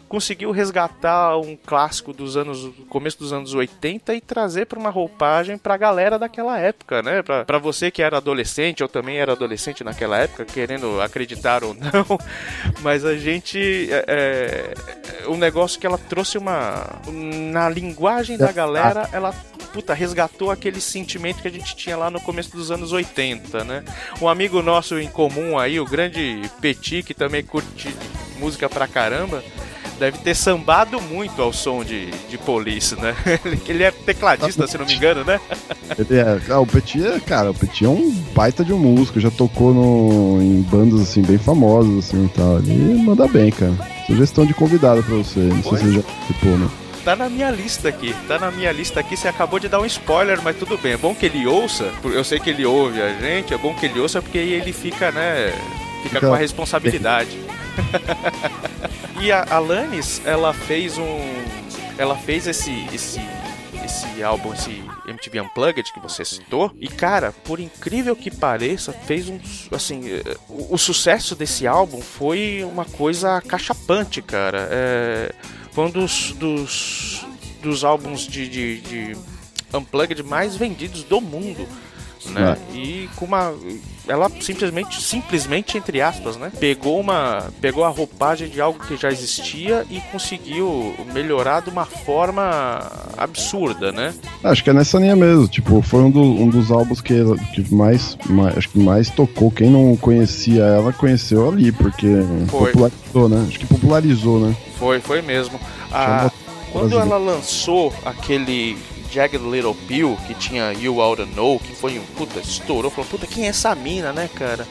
conseguiu 0.08 0.52
resgatar 0.52 1.38
um 1.38 1.56
clássico 1.56 2.13
dos 2.13 2.38
anos, 2.38 2.70
começo 2.89 3.20
dos 3.20 3.34
anos 3.34 3.54
80 3.54 4.15
e 4.15 4.22
trazer 4.22 4.65
pra 4.65 4.80
uma 4.80 4.89
roupagem 4.89 5.58
pra 5.58 5.78
galera 5.78 6.17
daquela 6.17 6.60
época, 6.60 7.02
né? 7.02 7.22
Pra 7.22 7.58
você 7.58 7.91
que 7.91 8.02
era 8.02 8.17
adolescente, 8.17 8.82
eu 8.82 8.88
também 8.88 9.17
era 9.17 9.34
adolescente 9.34 9.84
naquela 9.84 10.17
época, 10.17 10.46
querendo 10.46 11.02
acreditar 11.02 11.63
ou 11.63 11.74
não, 11.74 12.17
mas 12.82 13.06
a 13.06 13.15
gente. 13.15 13.89
É, 13.91 14.06
é, 14.08 15.28
um 15.28 15.38
negócio 15.38 15.80
que 15.80 15.86
ela 15.86 15.98
trouxe 15.98 16.38
uma. 16.38 16.86
Na 17.52 17.70
linguagem 17.70 18.38
da 18.38 18.52
galera, 18.52 19.10
ela. 19.12 19.34
Puta, 19.74 19.93
resgatou 19.93 20.50
aquele 20.50 20.80
sentimento 20.80 21.41
que 21.41 21.48
a 21.48 21.52
gente 21.52 21.76
tinha 21.76 21.98
lá 21.98 22.10
no 22.10 22.22
começo 22.22 22.56
dos 22.56 22.72
anos 22.72 22.93
80, 22.93 23.63
né? 23.65 23.84
Um 24.22 24.28
amigo 24.28 24.62
nosso 24.62 24.98
em 24.98 25.10
comum 25.10 25.60
aí, 25.60 25.80
o 25.80 25.86
grande 25.86 26.41
Petit, 26.62 27.04
que 27.04 27.13
também 27.13 27.43
curte 27.43 27.93
música 28.39 28.70
pra 28.70 28.88
caramba, 28.88 29.43
deve 29.99 30.17
ter 30.19 30.36
sambado 30.36 31.01
muito 31.01 31.41
ao 31.41 31.51
som 31.51 31.83
de, 31.83 32.12
de 32.29 32.38
Police, 32.38 32.95
né? 32.99 33.15
Ele- 33.67 33.83
é 33.83 33.91
tecladista, 33.91 34.67
se 34.67 34.77
não 34.77 34.86
me 34.86 34.93
engano, 34.93 35.23
né? 35.23 35.39
Ele 35.97 36.19
é, 36.19 36.39
ah, 36.49 36.60
o 36.60 36.67
Petit 36.67 37.05
é, 37.05 37.19
cara, 37.19 37.51
o 37.51 37.53
Petit 37.53 37.86
é 37.86 37.89
um 37.89 38.12
baita 38.36 38.63
de 38.63 38.73
um 38.73 38.77
músico, 38.79 39.19
já 39.19 39.31
tocou 39.31 39.73
no, 39.73 40.41
em 40.41 40.62
bandas 40.62 41.01
assim 41.01 41.21
bem 41.21 41.38
famosas 41.38 42.05
assim 42.05 42.25
e 42.25 42.29
tal. 42.29 42.57
Ele 42.60 43.01
manda 43.01 43.27
bem, 43.27 43.51
cara. 43.51 43.73
Sugestão 44.05 44.45
de 44.45 44.53
convidado 44.53 45.03
pra 45.03 45.15
você, 45.15 45.39
não 45.39 45.62
sei 45.63 45.77
se 45.77 45.83
você 45.86 45.91
já 45.93 46.01
participou, 46.01 46.57
né? 46.57 46.69
Tá 47.03 47.15
na 47.15 47.29
minha 47.29 47.49
lista 47.49 47.88
aqui, 47.88 48.13
tá 48.27 48.38
na 48.38 48.51
minha 48.51 48.69
lista 48.71 48.99
aqui. 48.99 49.15
Você 49.15 49.29
acabou 49.29 49.60
de 49.60 49.69
dar 49.69 49.79
um 49.79 49.86
spoiler, 49.86 50.41
mas 50.43 50.57
tudo 50.57 50.77
bem. 50.77 50.91
É 50.93 50.97
bom 50.97 51.15
que 51.15 51.25
ele 51.25 51.47
ouça, 51.47 51.89
eu 52.03 52.23
sei 52.23 52.38
que 52.39 52.49
ele 52.49 52.65
ouve 52.65 53.01
a 53.01 53.13
gente, 53.13 53.53
é 53.53 53.57
bom 53.57 53.73
que 53.73 53.86
ele 53.86 53.97
ouça 53.99 54.21
porque 54.21 54.38
aí 54.38 54.51
ele 54.53 54.73
fica, 54.73 55.10
né? 55.12 55.53
Fica 56.03 56.15
Fica- 56.15 56.27
com 56.27 56.33
a 56.33 56.38
responsabilidade. 56.38 57.38
e 59.22 59.32
a 59.32 59.46
Alanis, 59.50 60.22
ela 60.26 60.54
fez 60.54 60.98
um. 60.98 61.20
Ela 61.98 62.16
fez 62.16 62.48
esse. 62.48 62.86
esse 62.94 63.20
esse 63.86 64.22
álbum, 64.22 64.54
esse 64.54 64.84
MTV 65.08 65.42
Unplugged 65.42 65.94
que 65.94 66.00
você 66.02 66.26
citou, 66.26 66.76
e 66.78 66.90
cara, 66.90 67.32
por 67.32 67.58
incrível 67.58 68.18
que 68.18 68.30
pareça, 68.30 68.92
fez 68.92 69.30
um. 69.30 69.40
Assim, 69.72 70.02
eh, 70.10 70.38
o, 70.50 70.76
o 70.76 70.78
sucesso 70.78 71.36
desse 71.36 71.66
álbum 71.66 72.02
foi 72.02 72.66
uma 72.66 72.84
coisa 72.84 73.40
cachapante, 73.42 74.22
cara. 74.22 74.68
É, 74.70 75.34
foi 75.72 75.86
um 75.86 75.90
dos, 75.90 76.34
dos, 76.34 77.26
dos 77.62 77.84
álbuns 77.86 78.28
de, 78.28 78.50
de, 78.50 78.82
de 78.82 79.18
Unplugged 79.74 80.22
mais 80.24 80.56
vendidos 80.56 81.04
do 81.04 81.22
mundo. 81.22 81.68
Né? 82.25 82.58
E 82.73 83.10
com 83.15 83.25
uma. 83.25 83.53
Ela 84.08 84.30
simplesmente, 84.41 85.01
simplesmente, 85.01 85.77
entre 85.77 86.01
aspas, 86.01 86.36
né? 86.38 86.51
Pegou 86.60 86.99
uma. 86.99 87.47
Pegou 87.62 87.84
a 87.84 87.89
roupagem 87.89 88.49
de 88.49 88.60
algo 88.62 88.80
que 88.80 88.95
já 88.97 89.10
existia 89.10 89.86
e 89.89 89.99
conseguiu 90.12 90.95
melhorar 91.13 91.62
de 91.62 91.69
uma 91.69 91.86
forma 91.86 92.80
absurda, 93.17 93.91
né? 93.91 94.13
Acho 94.43 94.63
que 94.63 94.69
é 94.69 94.73
nessa 94.73 94.97
linha 94.97 95.15
mesmo, 95.15 95.47
tipo, 95.47 95.82
foi 95.82 96.01
um, 96.03 96.10
do- 96.12 96.21
um 96.21 96.49
dos 96.49 96.71
álbuns 96.71 97.01
que, 97.01 97.13
que 97.53 97.73
mais, 97.73 98.17
mais- 98.30 98.58
acho 98.58 98.69
que 98.69 98.80
mais 98.80 99.10
tocou. 99.10 99.51
Quem 99.51 99.69
não 99.69 99.95
conhecia 99.97 100.63
ela, 100.63 100.91
conheceu 100.93 101.47
ali, 101.49 101.71
porque 101.71 102.08
Foi. 102.49 102.71
popularizou, 102.71 103.30
né? 103.30 103.45
Acho 103.47 103.60
que 103.60 103.65
popularizou, 103.65 104.39
né? 104.39 104.56
Foi, 104.77 104.99
foi 104.99 105.21
mesmo. 105.21 105.60
A, 105.91 106.17
Chamou 106.19 106.32
quando 106.71 106.99
ela 106.99 107.17
lançou 107.17 107.93
aquele 108.06 108.77
Jagged 109.17 109.43
Little 109.43 109.73
Pill, 109.88 110.15
que 110.27 110.36
tinha 110.36 110.71
You 110.73 110.97
Oughta 110.99 111.25
Know, 111.25 111.58
que 111.60 111.73
foi 111.73 111.97
um 111.97 112.03
puta, 112.15 112.39
estourou, 112.39 112.91
falou, 112.91 113.10
puta, 113.10 113.25
quem 113.25 113.45
é 113.45 113.47
essa 113.47 113.73
mina, 113.73 114.13
né, 114.13 114.30
cara? 114.32 114.67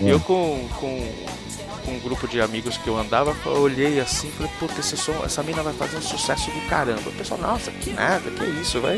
E 0.00 0.08
É. 0.08 0.12
eu 0.12 0.18
com, 0.20 0.66
com, 0.80 1.12
com 1.84 1.90
um 1.92 1.98
grupo 2.00 2.26
de 2.26 2.40
amigos 2.40 2.78
que 2.78 2.88
eu 2.88 2.96
andava, 2.98 3.36
eu 3.44 3.60
olhei 3.60 4.00
assim 4.00 4.28
e 4.28 4.30
falei, 4.30 4.50
puta, 4.58 4.80
esse 4.80 4.96
som, 4.96 5.12
essa 5.22 5.42
mina 5.42 5.62
vai 5.62 5.74
fazer 5.74 5.98
um 5.98 6.02
sucesso 6.02 6.50
do 6.50 6.66
caramba. 6.70 7.02
O 7.10 7.12
pessoal, 7.12 7.38
nossa, 7.40 7.70
que 7.70 7.90
nada, 7.90 8.22
que 8.30 8.44
isso, 8.62 8.80
vai. 8.80 8.96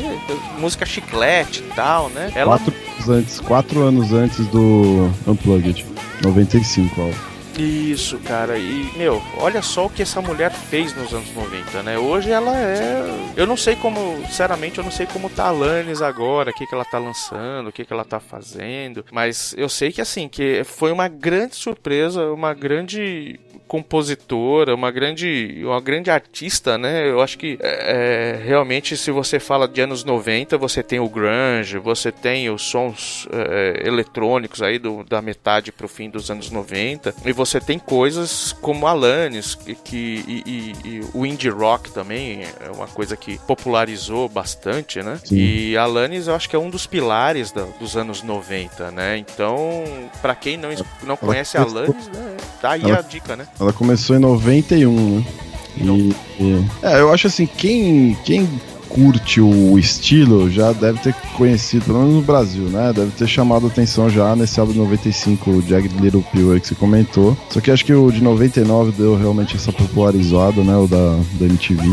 Música 0.57 0.85
chiclete 0.85 1.59
e 1.59 1.73
tal, 1.75 2.07
né? 2.07 2.31
Ela 2.33 2.57
Quatro 2.57 2.73
anos 2.73 3.09
antes, 3.09 3.39
quatro 3.41 3.81
anos 3.81 4.13
antes 4.13 4.47
do 4.47 5.11
Unplugged. 5.27 5.85
95, 6.23 7.01
ó. 7.01 7.32
Isso, 7.57 8.17
cara. 8.19 8.57
E, 8.57 8.91
meu, 8.97 9.21
olha 9.37 9.61
só 9.61 9.85
o 9.85 9.89
que 9.89 10.01
essa 10.01 10.21
mulher 10.21 10.51
fez 10.51 10.95
nos 10.95 11.13
anos 11.13 11.31
90, 11.33 11.83
né? 11.83 11.97
Hoje 11.97 12.31
ela 12.31 12.57
é. 12.57 13.03
Eu 13.35 13.45
não 13.45 13.55
sei 13.55 13.75
como, 13.75 14.17
sinceramente, 14.25 14.77
eu 14.77 14.83
não 14.83 14.91
sei 14.91 15.05
como 15.05 15.29
tá 15.29 15.45
a 15.45 15.47
Alanis 15.49 16.01
agora, 16.01 16.51
o 16.51 16.53
que, 16.53 16.65
que 16.65 16.73
ela 16.73 16.85
tá 16.85 16.97
lançando, 16.97 17.67
o 17.67 17.71
que, 17.71 17.85
que 17.85 17.93
ela 17.93 18.05
tá 18.05 18.19
fazendo. 18.19 19.05
Mas 19.11 19.53
eu 19.57 19.69
sei 19.69 19.91
que, 19.91 20.01
assim, 20.01 20.27
que 20.27 20.63
foi 20.63 20.91
uma 20.91 21.07
grande 21.07 21.55
surpresa, 21.55 22.25
uma 22.31 22.53
grande 22.53 23.39
compositora, 23.73 24.75
uma 24.75 24.91
grande, 24.91 25.61
uma 25.63 25.79
grande 25.81 26.09
artista, 26.11 26.77
né? 26.77 27.09
Eu 27.09 27.21
acho 27.21 27.37
que 27.37 27.57
é, 27.61 28.37
é, 28.39 28.43
realmente, 28.45 28.95
se 28.97 29.11
você 29.11 29.39
fala 29.39 29.67
de 29.67 29.81
anos 29.81 30.03
90, 30.03 30.57
você 30.57 30.83
tem 30.83 30.99
o 30.99 31.09
grunge, 31.09 31.77
você 31.77 32.11
tem 32.11 32.49
os 32.49 32.61
sons 32.63 33.27
é, 33.31 33.81
eletrônicos 33.87 34.61
aí 34.61 34.77
do, 34.77 35.03
da 35.03 35.21
metade 35.21 35.71
pro 35.71 35.87
fim 35.87 36.09
dos 36.09 36.29
anos 36.29 36.49
90, 36.51 37.13
e 37.25 37.31
você 37.31 37.59
tem 37.59 37.79
coisas 37.79 38.53
como 38.61 38.87
Alanis, 38.87 39.55
que, 39.55 39.75
que 39.75 40.23
e, 40.27 40.43
e- 40.45 40.73
e 40.87 41.01
o 41.13 41.25
indie 41.25 41.49
rock 41.49 41.91
também 41.91 42.41
é 42.43 42.69
uma 42.71 42.87
coisa 42.87 43.15
que 43.15 43.37
popularizou 43.47 44.27
bastante, 44.29 45.01
né? 45.01 45.19
Sim. 45.23 45.35
E 45.37 45.77
Alanis 45.77 46.27
eu 46.27 46.35
acho 46.35 46.49
que 46.49 46.55
é 46.55 46.59
um 46.59 46.69
dos 46.69 46.85
pilares 46.87 47.51
da- 47.51 47.67
dos 47.79 47.95
anos 47.95 48.23
90, 48.23 48.91
né? 48.91 49.17
Então, 49.17 49.83
pra 50.21 50.35
quem 50.35 50.57
não, 50.57 50.69
não 51.03 51.17
conhece 51.17 51.57
Alanis, 51.57 52.07
né, 52.09 52.37
tá 52.61 52.71
aí 52.71 52.91
a 52.91 53.01
dica, 53.01 53.35
né? 53.35 53.47
Ela 53.63 53.73
começou 53.73 54.15
em 54.15 54.19
91, 54.19 54.91
né? 55.19 55.25
E, 55.77 55.83
e- 56.39 56.65
é, 56.81 56.99
eu 56.99 57.11
acho 57.11 57.27
assim, 57.27 57.45
quem, 57.47 58.15
quem 58.23 58.47
curte 58.93 59.41
o 59.41 59.77
estilo 59.79 60.49
já 60.51 60.71
deve 60.71 60.99
ter 60.99 61.13
conhecido, 61.35 61.85
pelo 61.85 61.99
menos 61.99 62.13
no 62.15 62.21
Brasil, 62.21 62.63
né? 62.63 62.91
Deve 62.93 63.11
ter 63.11 63.27
chamado 63.27 63.67
atenção 63.67 64.09
já 64.09 64.35
nesse 64.35 64.59
álbum 64.59 64.73
de 64.73 64.79
95, 64.79 65.49
o 65.51 65.61
Jagged 65.61 65.95
Little 65.99 66.23
Pill 66.31 66.53
aí 66.53 66.59
que 66.59 66.67
você 66.67 66.75
comentou. 66.75 67.35
Só 67.49 67.59
que 67.59 67.71
acho 67.71 67.83
que 67.83 67.93
o 67.93 68.11
de 68.11 68.21
99 68.21 68.91
deu 68.91 69.15
realmente 69.15 69.55
essa 69.55 69.71
popularizada, 69.71 70.61
né? 70.63 70.75
O 70.77 70.87
da, 70.87 71.17
da 71.39 71.45
MTV. 71.45 71.83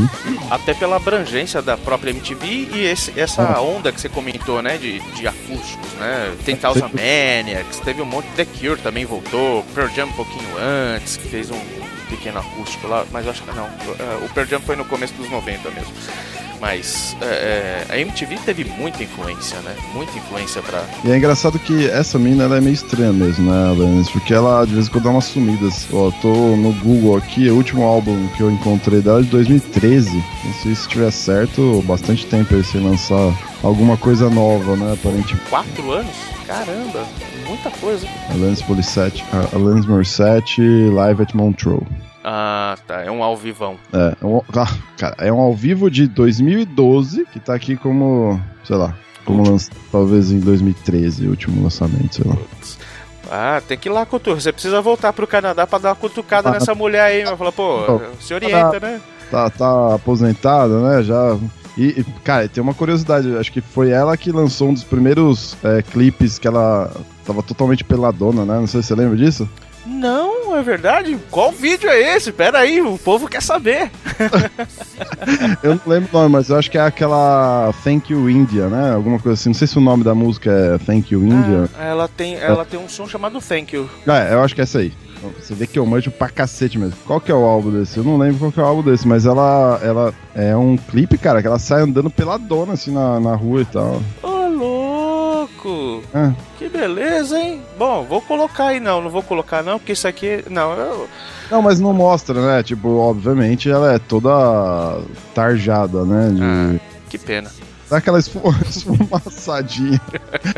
Até 0.50 0.74
pela 0.74 0.96
abrangência 0.96 1.62
da 1.62 1.76
própria 1.76 2.10
MTV 2.10 2.68
e 2.74 2.80
esse- 2.84 3.12
essa 3.18 3.60
onda 3.60 3.90
que 3.92 4.00
você 4.00 4.08
comentou, 4.08 4.60
né, 4.62 4.76
de, 4.76 5.00
de 5.14 5.26
acústicos, 5.26 5.88
né? 5.98 6.32
Ten 6.44 6.56
Thousand 6.56 6.90
Maniacs, 6.94 7.80
teve 7.80 8.02
um 8.02 8.06
monte, 8.06 8.26
The 8.36 8.44
Cure 8.44 8.80
também 8.80 9.04
voltou, 9.04 9.64
Pearl 9.74 9.88
Jam 9.94 10.06
um 10.06 10.12
pouquinho 10.12 10.48
antes, 10.94 11.16
que 11.16 11.28
fez 11.28 11.50
um 11.50 11.58
pequeno 12.08 12.40
acústico 12.40 12.88
lá, 12.88 13.04
mas 13.12 13.24
eu 13.24 13.30
acho 13.30 13.42
que 13.42 13.54
não, 13.54 13.64
é, 13.66 14.24
o 14.24 14.28
Pearl 14.34 14.46
Jam 14.48 14.60
foi 14.60 14.74
no 14.76 14.84
começo 14.84 15.14
dos 15.14 15.30
90 15.30 15.70
mesmo. 15.70 15.92
Mas 16.60 17.16
é, 17.22 17.24
é, 17.24 17.86
a 17.94 17.98
MTV 17.98 18.36
teve 18.44 18.64
muita 18.64 19.02
influência, 19.02 19.58
né? 19.60 19.74
Muita 19.94 20.16
influência 20.18 20.60
pra. 20.60 20.84
E 21.04 21.10
é 21.10 21.16
engraçado 21.16 21.58
que 21.58 21.88
essa 21.88 22.18
mina 22.18 22.44
ela 22.44 22.58
é 22.58 22.60
meio 22.60 22.74
estranha 22.74 23.12
mesmo, 23.12 23.50
né, 23.50 23.68
Alanis? 23.70 24.10
Porque 24.10 24.34
ela 24.34 24.64
de 24.66 24.74
vez 24.74 24.86
em 24.86 24.90
quando 24.90 25.04
dá 25.04 25.10
umas 25.10 25.24
sumidas. 25.24 25.88
Ó, 25.92 26.10
tô 26.20 26.28
no 26.56 26.72
Google 26.74 27.16
aqui, 27.16 27.48
o 27.48 27.56
último 27.56 27.82
álbum 27.84 28.28
que 28.36 28.42
eu 28.42 28.50
encontrei 28.50 29.00
dela 29.00 29.20
é 29.20 29.22
de 29.22 29.28
2013. 29.30 30.16
Não 30.44 30.52
sei 30.62 30.74
se 30.74 30.82
estiver 30.82 31.10
certo, 31.10 31.82
bastante 31.86 32.26
tempo 32.26 32.54
aí 32.54 32.62
sem 32.62 32.82
lançar 32.82 33.32
alguma 33.62 33.96
coisa 33.96 34.28
nova, 34.28 34.76
né, 34.76 34.92
aparentemente. 34.92 35.48
Quatro 35.48 35.90
anos? 35.92 36.12
Caramba, 36.46 37.04
muita 37.46 37.70
coisa. 37.70 38.06
Alanis 38.30 38.62
Morissette, 38.68 39.24
a- 39.32 39.56
Alanis 39.56 39.86
Morissette 39.86 40.60
Live 40.60 41.22
at 41.22 41.32
Montreux. 41.34 41.82
Ah, 42.22 42.76
tá, 42.86 43.02
é 43.02 43.10
um 43.10 43.22
ao 43.22 43.36
vivão. 43.36 43.76
É, 43.92 44.14
é 44.20 44.26
um, 44.26 44.42
ah, 44.54 44.74
cara, 44.98 45.16
é 45.18 45.32
um 45.32 45.40
ao 45.40 45.54
vivo 45.54 45.90
de 45.90 46.06
2012 46.06 47.24
que 47.32 47.40
tá 47.40 47.54
aqui 47.54 47.76
como, 47.76 48.40
sei 48.64 48.76
lá, 48.76 48.94
como 49.24 49.48
lança, 49.48 49.70
talvez 49.90 50.30
em 50.30 50.38
2013, 50.40 51.26
o 51.26 51.30
último 51.30 51.62
lançamento, 51.62 52.16
sei 52.16 52.24
lá. 52.26 52.36
Ah, 53.30 53.62
tem 53.66 53.78
que 53.78 53.88
ir 53.88 53.92
lá, 53.92 54.04
Couture. 54.04 54.40
Você 54.40 54.52
precisa 54.52 54.80
voltar 54.82 55.12
pro 55.12 55.26
Canadá 55.26 55.66
pra 55.66 55.78
dar 55.78 55.90
uma 55.90 55.94
cutucada 55.94 56.48
Ah. 56.48 56.52
nessa 56.52 56.74
mulher 56.74 57.02
aí. 57.02 57.24
Vai 57.24 57.36
falar, 57.36 57.52
pô, 57.52 57.86
Não. 57.86 58.00
se 58.20 58.34
orienta, 58.34 58.80
né? 58.80 59.00
Tá, 59.30 59.48
tá 59.48 59.94
aposentada, 59.94 60.80
né? 60.80 61.02
Já. 61.04 61.38
E, 61.78 62.00
e, 62.00 62.04
cara, 62.24 62.48
tem 62.48 62.60
uma 62.60 62.74
curiosidade, 62.74 63.36
acho 63.36 63.52
que 63.52 63.60
foi 63.60 63.90
ela 63.90 64.16
que 64.16 64.32
lançou 64.32 64.68
um 64.70 64.74
dos 64.74 64.82
primeiros 64.82 65.56
é, 65.62 65.80
clipes 65.80 66.38
que 66.38 66.48
ela 66.48 66.90
tava 67.24 67.40
totalmente 67.42 67.84
peladona, 67.84 68.44
né? 68.44 68.54
Não 68.58 68.66
sei 68.66 68.82
se 68.82 68.88
você 68.88 68.94
lembra 68.96 69.16
disso. 69.16 69.48
Não, 69.90 70.56
é 70.56 70.62
verdade? 70.62 71.18
Qual 71.30 71.50
vídeo 71.50 71.90
é 71.90 72.16
esse? 72.16 72.30
Pera 72.30 72.60
aí, 72.60 72.80
o 72.80 72.96
povo 72.96 73.26
quer 73.26 73.42
saber. 73.42 73.90
Eu 75.62 75.74
não 75.74 75.80
lembro 75.84 76.08
o 76.12 76.22
nome, 76.22 76.32
mas 76.32 76.48
eu 76.48 76.56
acho 76.56 76.70
que 76.70 76.78
é 76.78 76.80
aquela 76.80 77.72
Thank 77.82 78.12
You 78.12 78.30
India, 78.30 78.68
né? 78.68 78.92
Alguma 78.94 79.18
coisa 79.18 79.34
assim. 79.34 79.48
Não 79.50 79.54
sei 79.54 79.66
se 79.66 79.76
o 79.76 79.80
nome 79.80 80.04
da 80.04 80.14
música 80.14 80.50
é 80.50 80.78
Thank 80.78 81.12
You 81.12 81.24
India. 81.24 81.68
Ah, 81.78 81.86
ela 81.86 82.08
tem, 82.08 82.36
ela 82.36 82.64
tem 82.64 82.78
um 82.78 82.88
som 82.88 83.06
chamado 83.08 83.40
Thank 83.40 83.74
You. 83.74 83.90
É, 84.06 84.32
eu 84.32 84.42
acho 84.42 84.54
que 84.54 84.60
é 84.60 84.64
essa 84.64 84.78
aí. 84.78 84.92
Você 85.38 85.54
vê 85.54 85.66
que 85.66 85.78
eu 85.78 85.84
manjo 85.84 86.10
pra 86.10 86.28
cacete 86.28 86.78
mesmo. 86.78 86.96
Qual 87.06 87.20
que 87.20 87.30
é 87.30 87.34
o 87.34 87.44
álbum 87.44 87.70
desse? 87.70 87.98
Eu 87.98 88.04
não 88.04 88.16
lembro 88.16 88.38
qual 88.38 88.52
que 88.52 88.60
é 88.60 88.62
o 88.62 88.66
álbum 88.66 88.82
desse, 88.82 89.06
mas 89.06 89.26
ela, 89.26 89.78
ela 89.82 90.14
é 90.34 90.56
um 90.56 90.76
clipe, 90.76 91.18
cara, 91.18 91.42
que 91.42 91.46
ela 91.46 91.58
sai 91.58 91.82
andando 91.82 92.10
pela 92.10 92.38
dona, 92.38 92.72
assim, 92.74 92.92
na, 92.92 93.20
na 93.20 93.34
rua 93.34 93.62
e 93.62 93.64
tal. 93.66 94.00
Ô, 94.22 94.28
louco! 94.48 94.89
É. 96.14 96.32
Que 96.58 96.68
beleza, 96.68 97.38
hein? 97.38 97.60
Bom, 97.78 98.04
vou 98.08 98.20
colocar 98.20 98.66
aí 98.66 98.80
não, 98.80 99.00
não 99.00 99.10
vou 99.10 99.22
colocar 99.22 99.62
não, 99.62 99.78
porque 99.78 99.92
isso 99.92 100.06
aqui. 100.08 100.44
Não, 100.50 100.72
eu. 100.72 101.08
Não, 101.50 101.60
mas 101.62 101.80
não 101.80 101.92
mostra, 101.92 102.40
né? 102.40 102.62
Tipo, 102.62 102.88
obviamente 102.98 103.68
ela 103.70 103.92
é 103.94 103.98
toda 103.98 105.00
tarjada, 105.34 106.04
né? 106.04 106.30
De... 106.30 106.42
Ah, 106.42 106.80
que 107.08 107.18
pena. 107.18 107.50
Dá 107.88 107.96
aquela 107.96 108.20
esfu- 108.20 108.40
esfumaçadinha. 108.68 110.00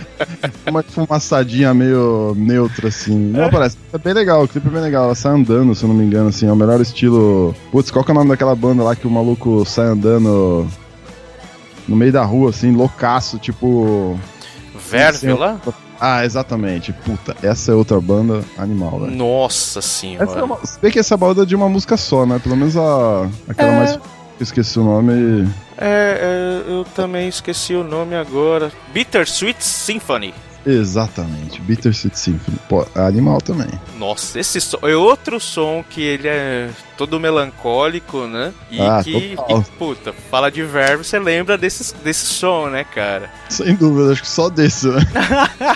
Uma 0.68 0.80
esfumaçadinha 0.80 1.72
meio 1.72 2.34
neutra, 2.36 2.88
assim. 2.88 3.14
Não 3.16 3.48
parece. 3.48 3.78
É 3.92 3.96
bem 3.96 4.12
legal, 4.12 4.42
o 4.44 4.48
clipe 4.48 4.68
é 4.68 4.70
bem 4.70 4.82
legal. 4.82 5.04
Ela 5.06 5.14
sai 5.14 5.32
andando, 5.32 5.74
se 5.74 5.82
eu 5.82 5.88
não 5.88 5.96
me 5.96 6.04
engano, 6.04 6.28
assim. 6.28 6.46
É 6.46 6.52
o 6.52 6.56
melhor 6.56 6.78
estilo. 6.80 7.54
Putz, 7.70 7.90
qual 7.90 8.04
que 8.04 8.10
é 8.10 8.14
o 8.14 8.14
nome 8.14 8.28
daquela 8.28 8.54
banda 8.54 8.82
lá 8.82 8.94
que 8.94 9.06
o 9.06 9.10
maluco 9.10 9.64
sai 9.64 9.86
andando 9.86 10.68
no 11.88 11.96
meio 11.96 12.12
da 12.12 12.22
rua, 12.22 12.50
assim, 12.50 12.70
loucaço, 12.72 13.38
tipo. 13.38 14.18
Verve 14.92 15.32
lá? 15.32 15.60
Ah, 16.00 16.24
exatamente. 16.24 16.92
Puta, 16.92 17.36
essa 17.42 17.70
é 17.72 17.74
outra 17.74 18.00
banda 18.00 18.42
animal, 18.58 19.00
velho. 19.00 19.12
Nossa 19.12 19.78
Essa 19.78 19.88
é 19.88 19.90
senhora. 20.00 20.44
uma... 20.44 20.58
Se 20.66 20.80
bem 20.80 20.90
que 20.90 20.98
essa 20.98 21.16
banda 21.16 21.42
é 21.42 21.46
de 21.46 21.54
uma 21.54 21.68
música 21.68 21.96
só, 21.96 22.26
né? 22.26 22.38
Pelo 22.38 22.56
menos 22.56 22.76
a. 22.76 23.28
aquela 23.48 23.72
É. 23.72 23.76
mais. 23.78 23.94
Eu 23.94 24.00
esqueci 24.40 24.78
o 24.78 24.84
nome. 24.84 25.48
É, 25.78 26.62
é, 26.66 26.70
eu 26.72 26.84
também 26.96 27.28
esqueci 27.28 27.74
o 27.74 27.84
nome 27.84 28.16
agora. 28.16 28.72
Bittersweet 28.92 29.62
Symphony. 29.64 30.34
Exatamente, 30.64 31.60
Bittersweet 31.60 32.18
Symphony. 32.18 32.56
Pô, 32.68 32.86
animal 32.94 33.40
também. 33.40 33.68
Nossa, 33.98 34.38
esse 34.38 34.60
som 34.60 34.78
é 34.82 34.94
outro 34.94 35.40
som 35.40 35.84
que 35.88 36.00
ele 36.00 36.28
é 36.28 36.70
todo 36.96 37.18
melancólico, 37.18 38.26
né? 38.26 38.52
E 38.70 38.80
Ah, 38.80 39.00
que, 39.02 39.36
puta, 39.78 40.12
fala 40.30 40.50
de 40.50 40.62
verbo, 40.62 41.02
você 41.02 41.18
lembra 41.18 41.58
desse, 41.58 41.94
desse 41.96 42.26
som, 42.26 42.68
né, 42.68 42.84
cara? 42.84 43.30
Sem 43.48 43.74
dúvida, 43.74 44.12
acho 44.12 44.22
que 44.22 44.28
só 44.28 44.48
desse, 44.48 44.86
né? 44.88 45.00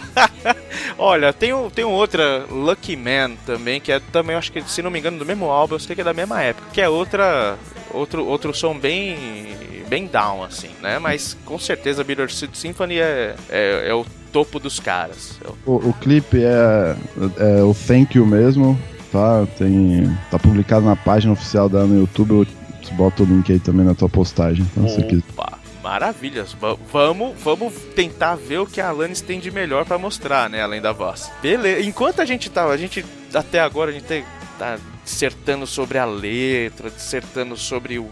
Olha, 0.98 1.32
tem, 1.32 1.52
um, 1.52 1.68
tem 1.68 1.84
um 1.84 1.90
outra 1.90 2.44
Lucky 2.50 2.96
Man 2.96 3.32
também, 3.44 3.80
que 3.80 3.92
é 3.92 4.00
também, 4.00 4.36
acho 4.36 4.52
que, 4.52 4.62
se 4.62 4.82
não 4.82 4.90
me 4.90 4.98
engano, 4.98 5.18
do 5.18 5.26
mesmo 5.26 5.46
álbum, 5.46 5.74
eu 5.74 5.78
sei 5.78 5.94
que 5.94 6.00
é 6.00 6.04
da 6.04 6.14
mesma 6.14 6.42
época, 6.42 6.68
que 6.72 6.80
é 6.80 6.88
outra. 6.88 7.56
Outro, 7.92 8.26
outro 8.26 8.52
som 8.52 8.76
bem. 8.76 9.75
Bem 9.88 10.06
down, 10.06 10.42
assim, 10.44 10.70
né? 10.82 10.98
Mas 10.98 11.36
com 11.44 11.58
certeza 11.58 12.02
Bittersweet 12.04 12.56
Symphony 12.56 12.98
é, 12.98 13.34
é, 13.48 13.88
é 13.88 13.94
o 13.94 14.04
topo 14.32 14.58
dos 14.58 14.78
caras. 14.80 15.38
É 15.44 15.48
o- 15.70 15.88
O, 15.88 15.92
clipe 15.94 16.42
é, 16.42 16.96
é 17.38 17.62
o 17.62 17.74
Thank 17.74 18.16
You 18.18 18.26
mesmo, 18.26 18.78
tá? 19.12 19.46
Tem, 19.58 20.14
tá 20.30 20.38
publicado 20.38 20.84
na 20.84 20.96
página 20.96 21.32
oficial 21.32 21.68
dela 21.68 21.86
no 21.86 22.00
YouTube. 22.00 22.30
Eu 22.34 22.46
te 22.82 22.92
boto 22.94 23.22
o 23.22 23.26
link 23.26 23.50
aí 23.52 23.58
também 23.58 23.84
na 23.86 23.94
tua 23.94 24.08
postagem. 24.08 24.66
Então, 24.72 24.88
você 24.88 25.02
quiser. 25.02 25.22
Opa, 25.36 25.58
maravilhas. 25.82 26.52
Va- 26.52 26.76
vamos, 26.92 27.34
vamos 27.42 27.72
tentar 27.94 28.34
ver 28.36 28.58
o 28.58 28.66
que 28.66 28.80
a 28.80 28.88
Alanis 28.88 29.20
tem 29.20 29.40
de 29.40 29.50
melhor 29.50 29.84
pra 29.84 29.96
mostrar, 29.98 30.50
né? 30.50 30.62
Além 30.62 30.80
da 30.80 30.92
voz. 30.92 31.30
Beleza. 31.40 31.80
Enquanto 31.82 32.20
a 32.20 32.24
gente 32.24 32.50
tá, 32.50 32.64
a 32.66 32.76
gente 32.76 33.04
até 33.32 33.60
agora 33.60 33.90
a 33.90 33.94
gente 33.94 34.04
tem- 34.04 34.24
tá 34.58 34.78
dissertando 35.04 35.66
sobre 35.66 35.98
a 35.98 36.04
letra, 36.04 36.90
dissertando 36.90 37.56
sobre 37.56 37.98
o, 37.98 38.08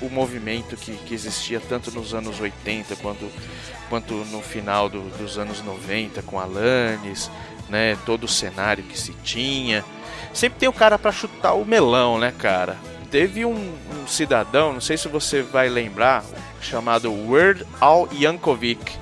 o, 0.00 0.06
o 0.06 0.10
movimento 0.10 0.76
que, 0.76 0.92
que 0.92 1.14
existia 1.14 1.60
tanto 1.60 1.90
nos 1.90 2.12
anos 2.14 2.40
80 2.40 2.96
quanto, 2.96 3.28
quanto 3.88 4.14
no 4.14 4.40
final 4.40 4.88
do- 4.88 5.08
dos 5.16 5.38
anos 5.38 5.62
90 5.62 6.22
com 6.22 6.38
Alanis, 6.38 7.30
né? 7.68 7.96
Todo 8.06 8.24
o 8.24 8.28
cenário 8.28 8.84
que 8.84 8.98
se 8.98 9.12
tinha. 9.24 9.84
Sempre 10.32 10.58
tem 10.60 10.68
o 10.68 10.72
cara 10.72 10.98
pra 10.98 11.10
chutar 11.12 11.54
o 11.54 11.64
melão, 11.64 12.18
né, 12.18 12.32
cara? 12.36 12.76
Teve 13.10 13.44
um, 13.44 13.52
um 13.54 14.06
cidadão, 14.06 14.72
não 14.72 14.80
sei 14.80 14.96
se 14.96 15.08
você 15.08 15.42
vai 15.42 15.68
lembrar, 15.68 16.24
chamado 16.60 17.12
Word 17.12 17.66
Al 17.80 18.08
Yankovic. 18.12 18.96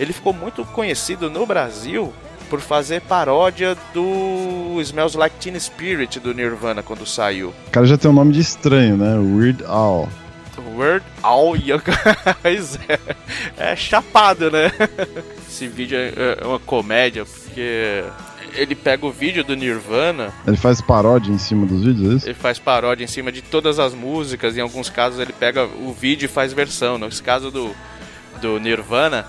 Ele 0.00 0.12
ficou 0.12 0.32
muito 0.32 0.64
conhecido 0.64 1.28
no 1.28 1.44
Brasil 1.44 2.12
por 2.52 2.60
fazer 2.60 3.00
paródia 3.00 3.74
do 3.94 4.78
Smells 4.82 5.16
Like 5.16 5.36
Teen 5.40 5.58
Spirit 5.58 6.20
do 6.20 6.34
Nirvana 6.34 6.82
quando 6.82 7.06
saiu. 7.06 7.48
O 7.68 7.70
cara 7.70 7.86
já 7.86 7.96
tem 7.96 8.10
um 8.10 8.14
nome 8.14 8.30
de 8.30 8.40
estranho, 8.40 8.94
né? 8.94 9.16
Weird 9.18 9.64
Al. 9.64 10.06
Word 10.76 11.02
Al 11.22 11.56
Yankovic. 11.66 11.98
Pois 12.42 12.78
é, 12.86 12.98
é 13.56 13.74
chapado, 13.74 14.50
né? 14.50 14.70
Esse 15.48 15.66
vídeo 15.66 15.96
é 15.96 16.42
é 16.42 16.46
uma 16.46 16.58
comédia 16.58 17.24
porque 17.24 18.04
ele 18.54 18.74
pega 18.74 19.06
o 19.06 19.10
vídeo 19.10 19.42
do 19.42 19.56
Nirvana 19.56 20.30
Ele 20.46 20.58
faz 20.58 20.82
paródia 20.82 21.32
em 21.32 21.38
cima 21.38 21.64
dos 21.64 21.82
vídeos, 21.82 22.12
é 22.12 22.16
isso? 22.16 22.26
Ele 22.26 22.34
faz 22.34 22.58
paródia 22.58 23.02
em 23.02 23.08
cima 23.08 23.32
de 23.32 23.40
todas 23.40 23.78
as 23.78 23.94
músicas. 23.94 24.58
Em 24.58 24.60
alguns 24.60 24.90
casos 24.90 25.18
ele 25.18 25.32
pega 25.32 25.64
o 25.64 25.90
vídeo 25.90 26.26
e 26.26 26.28
faz 26.28 26.52
versão. 26.52 26.98
Nesse 26.98 27.22
caso 27.22 27.50
do, 27.50 27.74
do 28.42 28.60
Nirvana, 28.60 29.24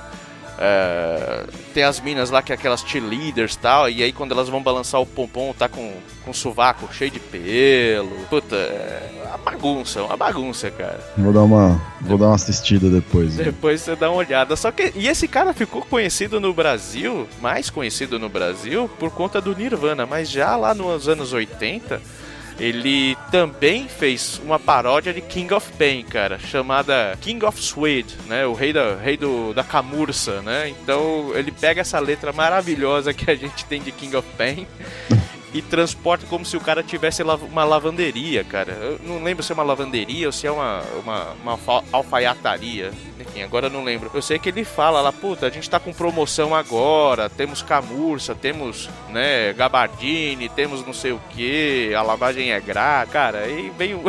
é, 0.58 1.46
tem 1.74 1.84
as 1.84 2.00
minas 2.00 2.30
lá 2.30 2.42
que 2.42 2.52
é 2.52 2.56
aquelas 2.56 2.82
cheerleaders 2.82 3.56
e 3.56 3.60
tal. 3.60 3.90
E 3.90 4.04
aí 4.04 4.12
quando 4.12 4.32
elas 4.32 4.50
vão 4.50 4.62
balançar 4.62 5.02
o 5.02 5.06
pompom, 5.06 5.54
tá 5.54 5.68
com, 5.68 5.94
com 6.24 6.32
o 6.32 6.34
sovaco 6.34 6.88
cheio 6.94 7.12
de 7.12 7.20
pelo. 7.20 8.10
Puta, 8.30 8.56
é 8.56 9.24
uma 9.28 9.38
bagunça, 9.38 10.04
uma 10.04 10.18
bagunça, 10.18 10.70
cara. 10.72 11.00
Vou 11.18 11.34
dar 11.34 11.42
uma, 11.42 11.82
vou 12.02 12.18
dar 12.18 12.28
uma 12.28 12.36
assistida 12.36 12.90
depois. 12.90 13.38
né? 13.38 13.46
Depois 13.46 13.82
você 13.82 13.96
dá 13.96 14.10
uma 14.10 14.18
olhada. 14.18 14.56
Só 14.56 14.72
que. 14.72 14.92
E 14.96 15.08
esse 15.08 15.28
cara 15.28 15.54
ficou 15.54 15.82
conhecido 15.82 16.40
no 16.40 16.54
Brasil, 16.54 17.28
mais 17.42 17.70
conhecido 17.70 18.20
no 18.20 18.30
Brasil, 18.30 18.90
por 19.00 19.12
conta 19.12 19.42
do 19.42 19.56
Nirvana. 19.56 20.06
Mas 20.06 20.30
já 20.30 20.56
lá 20.56 20.74
nos 20.74 21.08
anos 21.08 21.34
80, 21.34 22.02
ele 22.60 23.18
também 23.32 23.88
fez 23.88 24.40
uma 24.44 24.60
paródia 24.60 25.14
de 25.14 25.22
King 25.22 25.54
of 25.54 25.72
Pain, 25.74 26.04
cara, 26.04 26.38
chamada 26.40 27.18
King 27.22 27.46
of 27.46 27.62
Swede, 27.62 28.16
né? 28.28 28.46
O 28.46 28.54
rei 28.54 28.72
da, 28.72 28.96
rei 28.96 29.18
do, 29.18 29.54
da 29.54 29.64
camurça, 29.64 30.42
né? 30.42 30.70
Então 30.70 31.32
ele 31.36 31.52
pega 31.52 31.82
essa 31.82 32.00
letra 32.00 32.32
maravilhosa 32.32 33.14
que 33.14 33.30
a 33.30 33.36
gente 33.36 33.66
tem 33.66 33.82
de 33.82 33.92
King 33.92 34.16
of 34.16 34.28
Pain. 34.38 34.68
E 35.54 35.62
transporta 35.62 36.26
como 36.28 36.44
se 36.46 36.58
o 36.58 36.60
cara 36.60 36.82
tivesse 36.82 37.22
uma 37.24 37.64
lavanderia, 37.64 38.44
cara. 38.44 38.72
Eu 38.72 39.00
não 39.06 39.24
lembro 39.24 39.44
se 39.44 39.52
é 39.52 39.56
uma 39.56 39.64
lavanderia 39.64 40.26
ou 40.28 40.32
se 40.32 40.48
é 40.48 40.52
uma, 40.52 40.82
uma, 41.04 41.28
uma 41.44 41.52
alfa- 41.52 41.84
alfaiataria. 41.92 42.92
Enfim, 43.20 43.44
agora 43.44 43.68
eu 43.68 43.70
não 43.70 43.84
lembro. 43.84 44.10
Eu 44.14 44.22
sei 44.22 44.40
que 44.40 44.50
ele 44.50 44.64
fala 44.66 45.00
lá, 45.02 45.12
puta, 45.12 45.46
a 45.46 45.50
gente 45.50 45.70
tá 45.70 45.80
com 45.80 45.94
promoção 45.94 46.56
agora, 46.56 47.30
temos 47.30 47.62
camurça, 47.62 48.34
temos, 48.36 48.90
né, 49.10 49.54
gabardine, 49.54 50.50
temos 50.50 50.86
não 50.86 50.94
sei 50.94 51.12
o 51.12 51.20
que, 51.30 51.94
a 51.94 52.02
lavagem 52.02 52.52
é 52.52 52.60
gra, 52.60 53.06
cara. 53.12 53.40
Aí 53.40 53.72
vem, 53.78 53.94
um- 53.96 54.02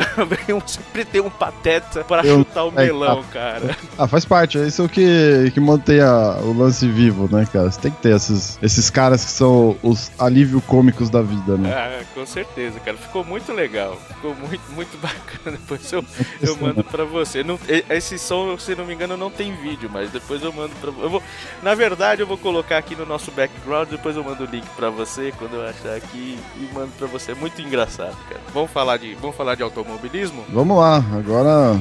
vem 0.46 0.56
um, 0.56 0.66
sempre 0.66 1.04
tem 1.04 1.20
um 1.20 1.30
pateta 1.30 2.04
para 2.04 2.24
Eu- 2.26 2.38
chutar 2.38 2.64
o 2.64 2.72
é, 2.76 2.86
melão, 2.86 3.22
cara. 3.32 3.76
Ah, 3.98 4.08
faz 4.08 4.24
parte, 4.24 4.58
é 4.58 4.66
isso 4.66 4.88
que, 4.88 5.50
que 5.52 5.60
mantém 5.60 6.00
a- 6.00 6.38
o 6.42 6.56
lance 6.56 6.88
vivo, 6.88 7.28
né, 7.30 7.46
cara? 7.52 7.70
Você 7.70 7.80
tem 7.80 7.90
que 7.92 8.00
ter 8.00 8.14
esses, 8.16 8.58
esses 8.62 8.88
caras 8.90 9.24
que 9.24 9.30
são 9.30 9.76
os 9.82 10.10
alívio 10.18 10.60
cômicos 10.62 11.10
da 11.10 11.20
vida, 11.22 11.33
né? 11.58 11.72
Ah, 11.72 12.04
com 12.14 12.24
certeza, 12.26 12.78
cara. 12.80 12.96
Ficou 12.96 13.24
muito 13.24 13.52
legal. 13.52 13.96
Ficou 14.08 14.34
muito, 14.34 14.72
muito 14.72 14.96
bacana. 15.00 15.56
Depois 15.56 15.92
eu, 15.92 16.04
eu 16.40 16.56
mando 16.56 16.82
pra 16.84 17.04
você. 17.04 17.42
Não, 17.42 17.58
esse 17.90 18.18
som, 18.18 18.56
se 18.58 18.74
não 18.74 18.84
me 18.84 18.94
engano, 18.94 19.16
não 19.16 19.30
tem 19.30 19.54
vídeo, 19.54 19.90
mas 19.92 20.10
depois 20.10 20.42
eu 20.42 20.52
mando 20.52 20.74
pra 20.80 20.90
eu 20.90 21.10
vou 21.10 21.22
Na 21.62 21.74
verdade, 21.74 22.22
eu 22.22 22.26
vou 22.26 22.38
colocar 22.38 22.78
aqui 22.78 22.94
no 22.94 23.06
nosso 23.06 23.30
background, 23.30 23.88
depois 23.88 24.16
eu 24.16 24.24
mando 24.24 24.44
o 24.44 24.46
link 24.46 24.66
pra 24.76 24.90
você 24.90 25.32
quando 25.38 25.54
eu 25.54 25.66
achar 25.66 25.96
aqui 25.96 26.38
e 26.56 26.74
mando 26.74 26.92
pra 26.98 27.06
você. 27.06 27.32
É 27.32 27.34
muito 27.34 27.60
engraçado, 27.60 28.16
cara. 28.28 28.40
Vamos 28.52 28.70
falar 28.70 28.96
de, 28.96 29.14
vamos 29.14 29.36
falar 29.36 29.54
de 29.54 29.62
automobilismo? 29.62 30.44
Vamos 30.48 30.78
lá, 30.78 30.96
agora 31.16 31.78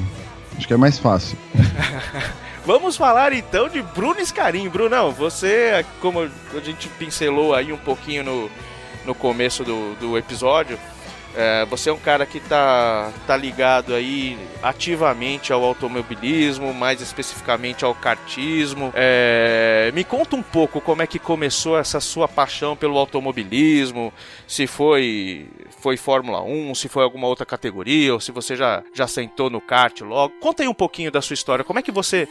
acho 0.58 0.68
que 0.68 0.74
é 0.74 0.78
mais 0.78 0.98
fácil. 0.98 1.38
Vamos 2.66 2.96
falar 2.96 3.34
então 3.34 3.68
de 3.68 3.82
Bruno 3.82 4.26
Scarim. 4.26 4.70
Brunão, 4.70 5.12
você, 5.12 5.86
como 6.00 6.22
a 6.22 6.60
gente 6.62 6.88
pincelou 6.88 7.54
aí 7.54 7.74
um 7.74 7.78
pouquinho 7.78 8.24
no, 8.24 8.52
no 9.06 9.14
começo 9.14 9.64
do, 9.64 9.96
do 9.96 10.18
episódio, 10.18 10.78
É, 11.36 11.66
você 11.66 11.90
é 11.90 11.94
um 11.94 11.98
cara 11.98 12.26
que 12.26 12.40
tá, 12.40 13.12
tá 13.26 13.36
ligado 13.36 13.94
aí 13.94 14.38
ativamente 14.62 15.52
ao 15.52 15.64
automobilismo, 15.64 16.74
mais 16.74 17.02
especificamente 17.02 17.84
ao 17.84 17.96
kartismo. 17.96 18.92
É, 18.96 19.92
me 19.94 20.04
conta 20.04 20.36
um 20.36 20.44
pouco 20.44 20.80
como 20.80 21.02
é 21.02 21.08
que 21.08 21.20
começou 21.20 21.78
essa 21.78 22.00
sua 22.00 22.28
paixão 22.28 22.76
pelo 22.76 22.98
automobilismo, 22.98 24.14
se 24.48 24.68
foi 24.68 25.48
foi 25.84 25.98
Fórmula 25.98 26.42
1, 26.42 26.76
se 26.76 26.88
foi 26.88 27.04
alguma 27.04 27.28
outra 27.28 27.46
categoria, 27.46 28.14
ou 28.14 28.20
se 28.20 28.32
você 28.32 28.56
já, 28.56 28.82
já 28.94 29.06
sentou 29.06 29.50
no 29.50 29.60
kart 29.60 30.00
logo. 30.02 30.34
Conta 30.40 30.64
aí 30.64 30.70
um 30.70 30.74
pouquinho 30.74 31.12
da 31.12 31.22
sua 31.22 31.34
história. 31.34 31.66
Como 31.66 31.78
é 31.78 31.82
que 31.82 31.92
você 31.92 32.26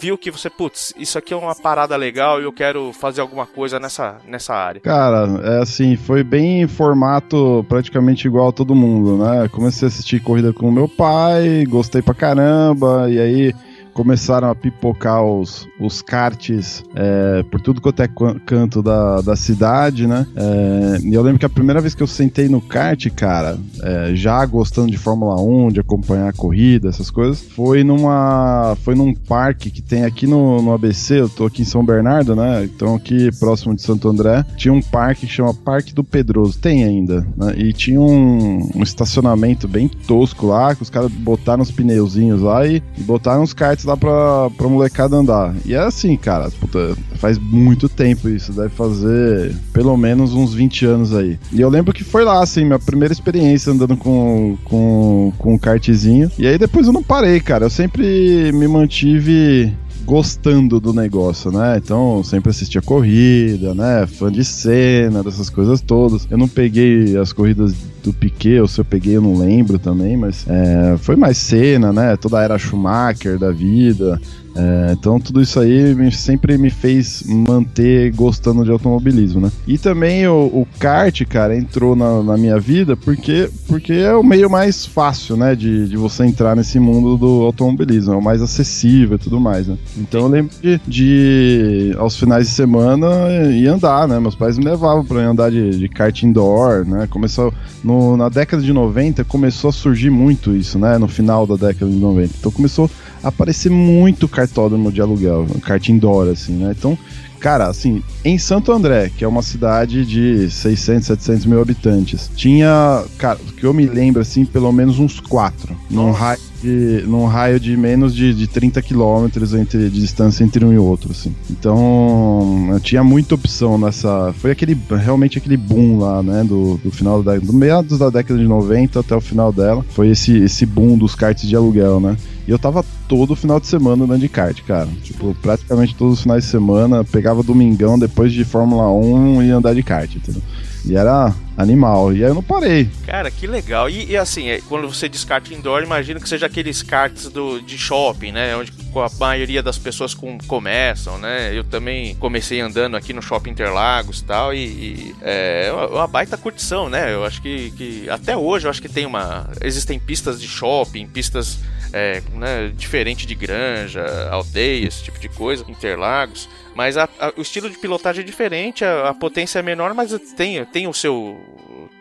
viu 0.00 0.16
que 0.16 0.30
você, 0.30 0.48
putz, 0.48 0.94
isso 0.96 1.18
aqui 1.18 1.34
é 1.34 1.36
uma 1.36 1.54
parada 1.54 1.94
legal 1.94 2.40
e 2.40 2.44
eu 2.44 2.52
quero 2.52 2.92
fazer 2.92 3.20
alguma 3.20 3.46
coisa 3.46 3.78
nessa, 3.78 4.16
nessa 4.26 4.54
área? 4.54 4.80
Cara, 4.80 5.28
é 5.44 5.62
assim, 5.62 5.94
foi 5.96 6.24
bem 6.24 6.62
em 6.62 6.66
formato 6.66 7.64
praticamente 7.68 8.28
igual 8.36 8.48
a 8.48 8.52
todo 8.52 8.74
mundo, 8.74 9.16
né? 9.16 9.48
Comecei 9.48 9.86
a 9.86 9.88
assistir 9.88 10.20
corrida 10.20 10.52
com 10.52 10.70
meu 10.70 10.86
pai, 10.86 11.64
gostei 11.64 12.02
pra 12.02 12.12
caramba, 12.12 13.10
e 13.10 13.18
aí 13.18 13.54
começaram 13.96 14.50
a 14.50 14.54
pipocar 14.54 15.24
os, 15.24 15.66
os 15.80 16.02
karts 16.02 16.84
é, 16.94 17.42
por 17.50 17.62
tudo 17.62 17.80
quanto 17.80 18.02
é 18.02 18.08
canto 18.44 18.82
da, 18.82 19.22
da 19.22 19.34
cidade, 19.34 20.06
né? 20.06 20.26
É, 20.36 20.98
e 21.02 21.14
eu 21.14 21.22
lembro 21.22 21.38
que 21.38 21.46
a 21.46 21.48
primeira 21.48 21.80
vez 21.80 21.94
que 21.94 22.02
eu 22.02 22.06
sentei 22.06 22.46
no 22.46 22.60
kart, 22.60 23.08
cara, 23.16 23.58
é, 23.82 24.14
já 24.14 24.44
gostando 24.44 24.90
de 24.90 24.98
Fórmula 24.98 25.40
1, 25.40 25.68
de 25.70 25.80
acompanhar 25.80 26.28
a 26.28 26.32
corrida, 26.32 26.90
essas 26.90 27.10
coisas, 27.10 27.40
foi 27.40 27.82
numa 27.82 28.76
foi 28.84 28.94
num 28.94 29.14
parque 29.14 29.70
que 29.70 29.80
tem 29.80 30.04
aqui 30.04 30.26
no, 30.26 30.60
no 30.60 30.74
ABC, 30.74 31.18
eu 31.18 31.30
tô 31.30 31.46
aqui 31.46 31.62
em 31.62 31.64
São 31.64 31.82
Bernardo, 31.82 32.36
né? 32.36 32.64
Então 32.64 32.94
aqui 32.94 33.30
próximo 33.40 33.74
de 33.74 33.80
Santo 33.80 34.10
André, 34.10 34.44
tinha 34.58 34.74
um 34.74 34.82
parque 34.82 35.26
que 35.26 35.32
chama 35.32 35.54
Parque 35.54 35.94
do 35.94 36.04
Pedroso, 36.04 36.58
tem 36.58 36.84
ainda, 36.84 37.26
né? 37.34 37.54
E 37.56 37.72
tinha 37.72 37.98
um, 37.98 38.68
um 38.74 38.82
estacionamento 38.82 39.66
bem 39.66 39.88
tosco 39.88 40.48
lá, 40.48 40.74
que 40.74 40.82
os 40.82 40.90
caras 40.90 41.10
botaram 41.10 41.62
os 41.62 41.70
pneuzinhos 41.70 42.42
lá 42.42 42.66
e, 42.66 42.82
e 42.98 43.02
botaram 43.02 43.42
os 43.42 43.54
karts 43.54 43.85
lá 43.86 43.96
pra, 43.96 44.50
pra 44.50 44.68
molecada 44.68 45.16
andar. 45.16 45.54
E 45.64 45.74
é 45.74 45.78
assim, 45.78 46.16
cara, 46.16 46.50
puta, 46.50 46.96
faz 47.16 47.38
muito 47.38 47.88
tempo 47.88 48.28
isso, 48.28 48.52
deve 48.52 48.70
fazer 48.70 49.54
pelo 49.72 49.96
menos 49.96 50.34
uns 50.34 50.54
20 50.54 50.86
anos 50.86 51.14
aí. 51.14 51.38
E 51.52 51.60
eu 51.60 51.68
lembro 51.68 51.92
que 51.92 52.04
foi 52.04 52.24
lá, 52.24 52.42
assim, 52.42 52.64
minha 52.64 52.78
primeira 52.78 53.12
experiência 53.12 53.72
andando 53.72 53.96
com, 53.96 54.56
com, 54.64 55.32
com 55.38 55.54
um 55.54 55.58
kartzinho. 55.58 56.30
E 56.38 56.46
aí 56.46 56.58
depois 56.58 56.86
eu 56.86 56.92
não 56.92 57.02
parei, 57.02 57.40
cara. 57.40 57.66
Eu 57.66 57.70
sempre 57.70 58.52
me 58.52 58.68
mantive 58.68 59.72
gostando 60.06 60.78
do 60.78 60.92
negócio, 60.92 61.50
né? 61.50 61.76
Então, 61.76 62.22
sempre 62.22 62.50
assistia 62.50 62.80
corrida, 62.80 63.74
né? 63.74 64.06
Fã 64.06 64.30
de 64.30 64.44
cena, 64.44 65.22
dessas 65.22 65.50
coisas 65.50 65.80
todas. 65.80 66.26
Eu 66.30 66.38
não 66.38 66.48
peguei 66.48 67.16
as 67.16 67.32
corridas 67.32 67.74
do 68.06 68.12
Piquet, 68.12 68.60
ou 68.60 68.68
se 68.68 68.80
eu 68.80 68.84
peguei 68.84 69.16
eu 69.16 69.20
não 69.20 69.36
lembro 69.36 69.78
também, 69.78 70.16
mas 70.16 70.46
é, 70.48 70.96
foi 70.98 71.16
mais 71.16 71.36
cena, 71.36 71.92
né? 71.92 72.16
Toda 72.16 72.38
a 72.38 72.42
era 72.42 72.58
Schumacher 72.58 73.36
da 73.36 73.50
vida. 73.50 74.20
É, 74.56 74.92
então 74.92 75.20
tudo 75.20 75.42
isso 75.42 75.60
aí 75.60 75.94
me, 75.94 76.10
sempre 76.10 76.56
me 76.56 76.70
fez 76.70 77.22
manter 77.26 78.10
gostando 78.14 78.64
de 78.64 78.70
automobilismo, 78.70 79.40
né? 79.40 79.52
E 79.66 79.76
também 79.76 80.26
o, 80.26 80.46
o 80.46 80.66
kart, 80.78 81.22
cara, 81.26 81.56
entrou 81.56 81.94
na, 81.94 82.22
na, 82.22 82.36
minha 82.38 82.58
vida 82.58 82.96
porque, 82.96 83.50
porque 83.68 83.92
é 83.92 84.14
o 84.14 84.22
meio 84.22 84.48
mais 84.48 84.86
fácil, 84.86 85.36
né? 85.36 85.54
De, 85.54 85.88
de 85.88 85.96
você 85.96 86.24
entrar 86.24 86.56
nesse 86.56 86.80
mundo 86.80 87.18
do 87.18 87.42
automobilismo, 87.42 88.14
é 88.14 88.16
o 88.16 88.22
mais 88.22 88.40
acessível 88.40 89.16
e 89.16 89.18
tudo 89.18 89.38
mais, 89.38 89.66
né? 89.66 89.76
Então 89.98 90.22
eu 90.22 90.28
lembro 90.28 90.52
de, 90.62 90.80
de 90.86 91.94
aos 91.98 92.16
finais 92.16 92.48
de 92.48 92.54
semana 92.54 93.06
ir 93.52 93.66
andar, 93.66 94.08
né? 94.08 94.18
Meus 94.18 94.34
pais 94.34 94.56
me 94.56 94.64
levavam 94.64 95.04
para 95.04 95.20
andar 95.20 95.50
de, 95.50 95.78
de 95.78 95.88
kart 95.88 96.22
indoor, 96.22 96.86
né? 96.86 97.06
Começou 97.10 97.52
no, 97.84 98.16
na 98.16 98.30
década 98.30 98.62
de 98.62 98.72
90 98.72 99.24
começou 99.24 99.68
a 99.68 99.72
surgir 99.72 100.10
muito 100.10 100.54
isso, 100.54 100.78
né? 100.78 100.96
No 100.96 101.08
final 101.08 101.46
da 101.46 101.56
década 101.56 101.90
de 101.90 101.98
90. 101.98 102.34
Então 102.38 102.50
começou 102.50 102.90
aparecer 103.22 103.70
muito 103.70 104.28
cartódromo 104.46 104.92
de 104.92 105.00
aluguel, 105.00 105.46
kart 105.62 105.88
indoor, 105.88 106.28
assim, 106.28 106.52
né? 106.52 106.74
Então, 106.76 106.96
cara, 107.40 107.66
assim, 107.66 108.02
em 108.24 108.38
Santo 108.38 108.72
André, 108.72 109.10
que 109.16 109.24
é 109.24 109.28
uma 109.28 109.42
cidade 109.42 110.04
de 110.04 110.50
600, 110.50 111.06
700 111.06 111.46
mil 111.46 111.60
habitantes, 111.60 112.30
tinha, 112.34 113.04
cara, 113.18 113.38
que 113.56 113.64
eu 113.64 113.74
me 113.74 113.86
lembro, 113.86 114.22
assim, 114.22 114.44
pelo 114.44 114.72
menos 114.72 114.98
uns 114.98 115.20
quatro, 115.20 115.76
num 115.90 116.10
raio 116.10 116.40
de, 116.62 117.04
num 117.06 117.26
raio 117.26 117.60
de 117.60 117.76
menos 117.76 118.14
de, 118.14 118.32
de 118.32 118.46
30 118.46 118.80
quilômetros 118.82 119.52
entre, 119.52 119.90
de 119.90 120.00
distância 120.00 120.42
entre 120.42 120.64
um 120.64 120.72
e 120.72 120.78
outro, 120.78 121.12
assim. 121.12 121.34
Então, 121.50 122.78
tinha 122.82 123.04
muita 123.04 123.34
opção 123.34 123.78
nessa. 123.78 124.34
Foi 124.38 124.50
aquele, 124.50 124.76
realmente 124.90 125.38
aquele 125.38 125.56
boom 125.56 125.98
lá, 125.98 126.22
né, 126.22 126.42
do, 126.44 126.78
do 126.82 126.90
final 126.90 127.22
da, 127.22 127.36
do 127.36 127.52
meados 127.52 127.98
da 127.98 128.10
década 128.10 128.38
de 128.38 128.46
90 128.46 129.00
até 129.00 129.14
o 129.14 129.20
final 129.20 129.52
dela. 129.52 129.84
Foi 129.90 130.08
esse, 130.08 130.38
esse 130.38 130.64
boom 130.64 130.96
dos 130.96 131.14
karts 131.14 131.46
de 131.46 131.54
aluguel, 131.54 132.00
né? 132.00 132.16
E 132.46 132.50
eu 132.50 132.58
tava 132.58 132.84
todo 133.08 133.34
final 133.34 133.58
de 133.58 133.66
semana 133.66 134.04
andando 134.04 134.20
de 134.20 134.28
kart, 134.28 134.62
cara. 134.62 134.88
Tipo, 135.02 135.34
praticamente 135.42 135.94
todos 135.94 136.14
os 136.14 136.22
finais 136.22 136.44
de 136.44 136.50
semana, 136.50 137.02
pegava 137.02 137.42
domingão 137.42 137.98
depois 137.98 138.32
de 138.32 138.44
Fórmula 138.44 138.88
1 138.90 139.42
e 139.42 139.50
andar 139.50 139.74
de 139.74 139.82
kart, 139.82 140.14
entendeu? 140.14 140.42
E 140.86 140.96
era 140.96 141.34
animal. 141.56 142.12
E 142.12 142.24
aí 142.24 142.30
eu 142.30 142.34
não 142.34 142.42
parei. 142.42 142.88
Cara, 143.04 143.30
que 143.30 143.46
legal. 143.46 143.90
E, 143.90 144.10
e 144.10 144.16
assim, 144.16 144.48
é, 144.48 144.60
quando 144.68 144.86
você 144.86 145.08
descarta 145.08 145.52
indoor, 145.52 145.82
imagino 145.82 146.20
que 146.20 146.28
seja 146.28 146.46
aqueles 146.46 146.82
karts 146.82 147.28
do, 147.28 147.60
de 147.60 147.76
shopping, 147.76 148.30
né? 148.32 148.56
Onde 148.56 148.72
a 148.94 149.10
maioria 149.18 149.62
das 149.62 149.78
pessoas 149.78 150.14
com, 150.14 150.38
começam, 150.46 151.18
né? 151.18 151.56
Eu 151.56 151.64
também 151.64 152.14
comecei 152.16 152.60
andando 152.60 152.96
aqui 152.96 153.12
no 153.12 153.20
Shopping 153.20 153.50
Interlagos 153.50 154.22
tal, 154.22 154.54
e, 154.54 154.58
e 154.58 155.14
é 155.22 155.70
uma 155.90 156.06
baita 156.06 156.36
curtição, 156.36 156.88
né? 156.88 157.12
Eu 157.12 157.24
acho 157.24 157.42
que, 157.42 157.70
que 157.72 158.08
até 158.08 158.36
hoje 158.36 158.66
eu 158.66 158.70
acho 158.70 158.80
que 158.80 158.88
tem 158.88 159.04
uma. 159.04 159.50
Existem 159.60 159.98
pistas 159.98 160.40
de 160.40 160.48
shopping, 160.48 161.06
pistas 161.06 161.58
é, 161.92 162.22
né, 162.34 162.72
diferente 162.76 163.26
de 163.26 163.34
granja, 163.34 164.04
aldeia, 164.30 164.86
esse 164.86 165.02
tipo 165.02 165.18
de 165.18 165.28
coisa, 165.28 165.64
Interlagos. 165.68 166.48
Mas 166.76 166.98
a, 166.98 167.08
a, 167.18 167.32
o 167.36 167.40
estilo 167.40 167.70
de 167.70 167.78
pilotagem 167.78 168.22
é 168.22 168.26
diferente, 168.26 168.84
a, 168.84 169.08
a, 169.08 169.14
potência 169.14 169.58
é 169.58 169.62
menor, 169.62 169.94
mas 169.94 170.12
tem, 170.36 170.62
tem 170.66 170.86
o 170.86 170.92
seu 170.92 171.40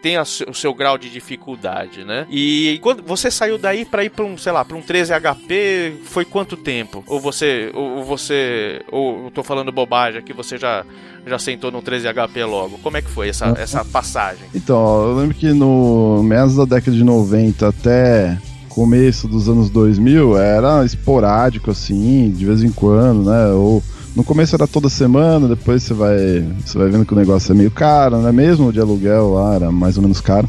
tem 0.01 0.19
o 0.19 0.53
seu 0.53 0.73
grau 0.73 0.97
de 0.97 1.09
dificuldade, 1.09 2.03
né? 2.03 2.27
E 2.29 2.77
quando 2.83 3.01
você 3.01 3.31
saiu 3.31 3.57
daí 3.57 3.85
para 3.85 4.03
ir 4.03 4.11
para 4.11 4.23
um, 4.23 4.37
sei 4.37 4.51
lá, 4.51 4.63
para 4.63 4.77
um 4.77 4.81
13 4.81 5.13
HP, 5.13 5.93
foi 6.03 6.25
quanto 6.25 6.57
tempo? 6.57 7.03
Ou 7.07 7.19
você 7.19 7.71
ou 7.73 8.03
você 8.03 8.81
ou 8.91 9.25
eu 9.25 9.31
tô 9.31 9.41
falando 9.41 9.71
bobagem 9.71 10.19
aqui, 10.19 10.33
você 10.33 10.57
já 10.57 10.85
já 11.25 11.39
sentou 11.39 11.71
no 11.71 11.81
13 11.81 12.13
HP 12.13 12.43
logo. 12.43 12.77
Como 12.79 12.97
é 12.97 13.01
que 13.01 13.09
foi 13.09 13.29
essa, 13.29 13.55
essa 13.57 13.83
passagem? 13.83 14.45
Então, 14.53 15.07
eu 15.07 15.15
lembro 15.15 15.35
que 15.35 15.53
no 15.53 16.21
meados 16.21 16.55
da 16.55 16.65
década 16.65 16.95
de 16.95 17.03
90 17.03 17.67
até 17.67 18.37
começo 18.69 19.27
dos 19.27 19.47
anos 19.47 19.69
2000 19.69 20.37
era 20.37 20.83
esporádico 20.83 21.71
assim, 21.71 22.29
de 22.29 22.45
vez 22.45 22.61
em 22.61 22.71
quando, 22.71 23.29
né? 23.29 23.47
Ou 23.53 23.81
no 24.15 24.23
começo 24.23 24.55
era 24.55 24.65
toda 24.65 24.87
semana, 24.87 25.47
depois 25.47 25.83
você 25.83 25.93
vai, 25.93 26.47
você 26.65 26.77
vai 26.77 26.89
vendo 26.89 27.05
que 27.05 27.13
o 27.13 27.17
negócio 27.17 27.51
é 27.51 27.55
meio 27.55 27.69
caro, 27.69 28.17
né? 28.17 28.31
Mesmo 28.31 28.71
de 28.71 28.79
aluguel 28.79 29.33
lá 29.33 29.55
era 29.55 29.71
mais 29.71 29.97
ou 29.97 30.03
menos 30.03 30.21
caro. 30.21 30.47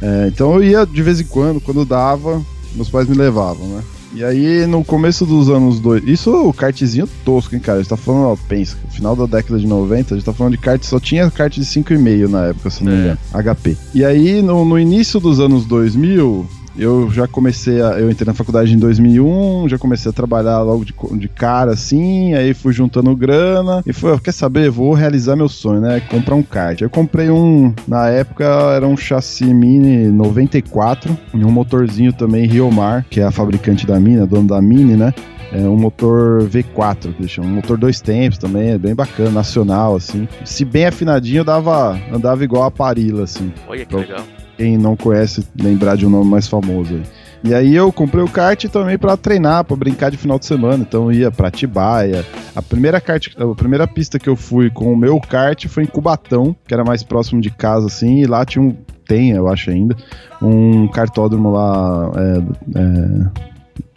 É, 0.00 0.28
então 0.28 0.54
eu 0.54 0.64
ia 0.64 0.86
de 0.86 1.02
vez 1.02 1.20
em 1.20 1.24
quando, 1.24 1.60
quando 1.60 1.84
dava, 1.84 2.42
meus 2.74 2.88
pais 2.88 3.08
me 3.08 3.14
levavam, 3.14 3.66
né? 3.68 3.82
E 4.14 4.22
aí, 4.22 4.64
no 4.64 4.84
começo 4.84 5.26
dos 5.26 5.50
anos 5.50 5.80
dois. 5.80 6.04
Isso 6.06 6.30
o 6.30 6.52
kartzinho 6.52 7.08
tosco, 7.24 7.52
hein, 7.54 7.60
cara? 7.60 7.78
A 7.78 7.82
gente 7.82 7.90
tá 7.90 7.96
falando, 7.96 8.26
ó, 8.26 8.36
pensa, 8.48 8.76
final 8.90 9.16
da 9.16 9.26
década 9.26 9.58
de 9.58 9.66
90, 9.66 10.14
a 10.14 10.16
gente 10.16 10.24
tá 10.24 10.32
falando 10.32 10.52
de 10.52 10.58
kart, 10.58 10.80
só 10.84 11.00
tinha 11.00 11.28
kart 11.32 11.52
de 11.52 11.64
5,5 11.64 12.28
na 12.28 12.46
época, 12.46 12.70
se 12.70 12.84
não 12.84 12.92
me 12.92 12.98
é. 12.98 13.00
engano, 13.00 13.18
HP. 13.32 13.76
E 13.92 14.04
aí, 14.04 14.40
no, 14.40 14.64
no 14.64 14.78
início 14.78 15.18
dos 15.18 15.40
anos 15.40 15.64
2000, 15.66 16.46
eu 16.76 17.10
já 17.10 17.26
comecei 17.26 17.80
a. 17.80 17.98
Eu 17.98 18.10
entrei 18.10 18.26
na 18.26 18.34
faculdade 18.34 18.72
em 18.74 18.78
2001, 18.78 19.68
já 19.68 19.78
comecei 19.78 20.10
a 20.10 20.12
trabalhar 20.12 20.60
logo 20.62 20.84
de, 20.84 20.94
de 21.18 21.28
cara 21.28 21.72
assim, 21.72 22.34
aí 22.34 22.52
fui 22.52 22.72
juntando 22.72 23.14
grana 23.14 23.82
e 23.86 23.92
foi, 23.92 24.18
quer 24.18 24.32
saber? 24.32 24.70
Vou 24.70 24.92
realizar 24.92 25.36
meu 25.36 25.48
sonho, 25.48 25.80
né? 25.80 26.00
Comprar 26.00 26.34
um 26.34 26.42
kart. 26.42 26.80
Eu 26.80 26.90
comprei 26.90 27.30
um, 27.30 27.72
na 27.86 28.08
época 28.08 28.44
era 28.44 28.86
um 28.86 28.96
chassi 28.96 29.44
Mini 29.44 30.08
94 30.08 31.16
e 31.32 31.44
um 31.44 31.50
motorzinho 31.50 32.12
também 32.12 32.46
Riomar, 32.46 33.06
que 33.08 33.20
é 33.20 33.24
a 33.24 33.30
fabricante 33.30 33.86
da 33.86 33.98
Mini, 34.00 34.20
a 34.20 34.26
dona 34.26 34.48
da 34.48 34.62
Mini, 34.62 34.96
né? 34.96 35.14
É 35.52 35.68
um 35.68 35.76
motor 35.76 36.48
V4, 36.48 37.14
que 37.14 37.22
eles 37.22 37.30
chamam. 37.30 37.52
Um 37.52 37.54
motor 37.56 37.78
dois 37.78 38.00
tempos 38.00 38.38
também, 38.38 38.70
é 38.70 38.78
bem 38.78 38.92
bacana, 38.92 39.30
nacional, 39.30 39.94
assim. 39.94 40.26
Se 40.44 40.64
bem 40.64 40.86
afinadinho, 40.86 41.44
dava, 41.44 41.96
andava 42.12 42.42
igual 42.42 42.64
a 42.64 42.70
Parila, 42.72 43.22
assim. 43.22 43.52
Olha 43.68 43.86
que 43.86 43.94
então, 43.94 44.00
legal 44.00 44.24
quem 44.56 44.78
não 44.78 44.96
conhece, 44.96 45.46
lembrar 45.60 45.96
de 45.96 46.06
um 46.06 46.10
nome 46.10 46.30
mais 46.30 46.48
famoso 46.48 46.94
aí. 46.94 47.02
E 47.46 47.52
aí 47.52 47.74
eu 47.74 47.92
comprei 47.92 48.24
o 48.24 48.28
kart 48.28 48.64
também 48.70 48.96
para 48.96 49.18
treinar, 49.18 49.64
para 49.64 49.76
brincar 49.76 50.10
de 50.10 50.16
final 50.16 50.38
de 50.38 50.46
semana. 50.46 50.82
Então 50.88 51.12
eu 51.12 51.18
ia 51.18 51.30
para 51.30 51.50
Tibaia. 51.50 52.24
A 52.56 52.62
primeira 52.62 52.98
kart, 53.02 53.28
a 53.36 53.54
primeira 53.54 53.86
pista 53.86 54.18
que 54.18 54.28
eu 54.28 54.34
fui 54.34 54.70
com 54.70 54.90
o 54.90 54.96
meu 54.96 55.20
kart 55.20 55.66
foi 55.68 55.82
em 55.82 55.86
Cubatão, 55.86 56.56
que 56.66 56.72
era 56.72 56.82
mais 56.82 57.02
próximo 57.02 57.42
de 57.42 57.50
casa 57.50 57.86
assim, 57.86 58.20
e 58.20 58.26
lá 58.26 58.46
tinha 58.46 58.64
um 58.64 58.74
tem, 59.06 59.32
eu 59.32 59.48
acho 59.48 59.70
ainda, 59.70 59.94
um 60.40 60.88
kartódromo 60.88 61.50
lá 61.50 62.10
é, 62.16 62.78
é, 62.78 63.44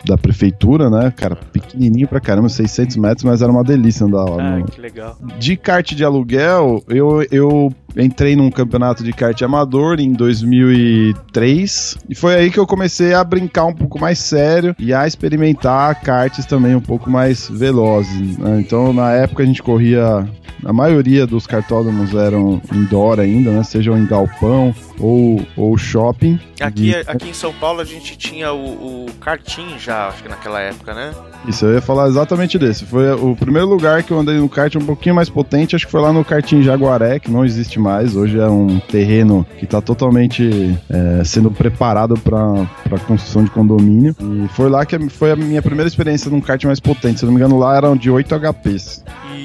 da 0.05 0.17
prefeitura, 0.17 0.89
né, 0.89 1.11
cara? 1.15 1.35
Pequenininho 1.35 2.07
pra 2.07 2.19
caramba, 2.19 2.49
600 2.49 2.97
metros, 2.97 3.23
mas 3.23 3.41
era 3.41 3.51
uma 3.51 3.63
delícia 3.63 4.05
andar 4.05 4.25
lá. 4.25 4.43
Ah, 4.43 4.57
no... 4.59 4.65
que 4.65 4.79
legal. 4.79 5.17
De 5.39 5.55
kart 5.55 5.93
de 5.93 6.03
aluguel, 6.03 6.83
eu, 6.87 7.25
eu 7.31 7.73
entrei 7.97 8.35
num 8.35 8.49
campeonato 8.49 9.03
de 9.03 9.11
kart 9.11 9.41
amador 9.41 9.99
em 9.99 10.13
2003 10.13 11.97
e 12.09 12.15
foi 12.15 12.35
aí 12.35 12.51
que 12.51 12.59
eu 12.59 12.67
comecei 12.67 13.13
a 13.13 13.23
brincar 13.23 13.65
um 13.65 13.73
pouco 13.73 13.99
mais 13.99 14.19
sério 14.19 14.75
e 14.79 14.93
a 14.93 15.07
experimentar 15.07 16.01
karts 16.01 16.45
também 16.45 16.75
um 16.75 16.81
pouco 16.81 17.09
mais 17.09 17.49
velozes. 17.49 18.37
né? 18.37 18.59
Então, 18.59 18.93
na 18.93 19.11
época 19.11 19.43
a 19.43 19.45
gente 19.45 19.63
corria 19.63 20.27
a 20.65 20.73
maioria 20.73 21.27
dos 21.27 21.45
cartódromos 21.45 22.13
eram 22.13 22.61
indoor 22.73 23.19
ainda, 23.19 23.51
né? 23.51 23.63
Sejam 23.63 23.97
em 23.97 24.05
galpão 24.05 24.73
ou, 24.99 25.45
ou 25.55 25.77
shopping. 25.77 26.39
Aqui, 26.59 26.95
aqui 26.95 27.29
em 27.29 27.33
São 27.33 27.53
Paulo 27.53 27.81
a 27.81 27.85
gente 27.85 28.17
tinha 28.17 28.51
o, 28.51 29.05
o 29.05 29.11
karting 29.21 29.77
já, 29.77 30.07
acho 30.07 30.23
que 30.23 30.29
naquela 30.29 30.59
época, 30.59 30.93
né? 30.93 31.13
Isso, 31.47 31.65
eu 31.65 31.75
ia 31.75 31.81
falar 31.81 32.07
exatamente 32.07 32.57
desse. 32.57 32.85
Foi 32.85 33.11
o 33.11 33.35
primeiro 33.35 33.67
lugar 33.67 34.03
que 34.03 34.11
eu 34.11 34.19
andei 34.19 34.37
no 34.37 34.49
kart 34.49 34.75
um 34.75 34.85
pouquinho 34.85 35.15
mais 35.15 35.29
potente, 35.29 35.75
acho 35.75 35.85
que 35.85 35.91
foi 35.91 36.01
lá 36.01 36.11
no 36.11 36.25
karting 36.25 36.61
Jaguaré, 36.61 37.19
que 37.19 37.29
não 37.29 37.45
existe 37.45 37.79
mais. 37.79 37.86
Hoje 38.15 38.39
é 38.39 38.47
um 38.47 38.79
terreno 38.79 39.45
que 39.57 39.65
está 39.65 39.81
totalmente 39.81 40.77
é, 40.89 41.23
sendo 41.23 41.49
preparado 41.49 42.15
para 42.19 42.99
construção 43.05 43.43
de 43.43 43.51
condomínio. 43.51 44.15
E 44.19 44.47
foi 44.49 44.69
lá 44.69 44.85
que 44.85 45.09
foi 45.09 45.31
a 45.31 45.35
minha 45.35 45.61
primeira 45.61 45.87
experiência 45.87 46.29
num 46.29 46.41
kart 46.41 46.63
mais 46.65 46.79
potente. 46.79 47.19
Se 47.19 47.25
não 47.25 47.31
me 47.31 47.37
engano, 47.37 47.57
lá 47.57 47.75
eram 47.75 47.95
de 47.95 48.09
8 48.09 48.35
HPs. 48.35 49.03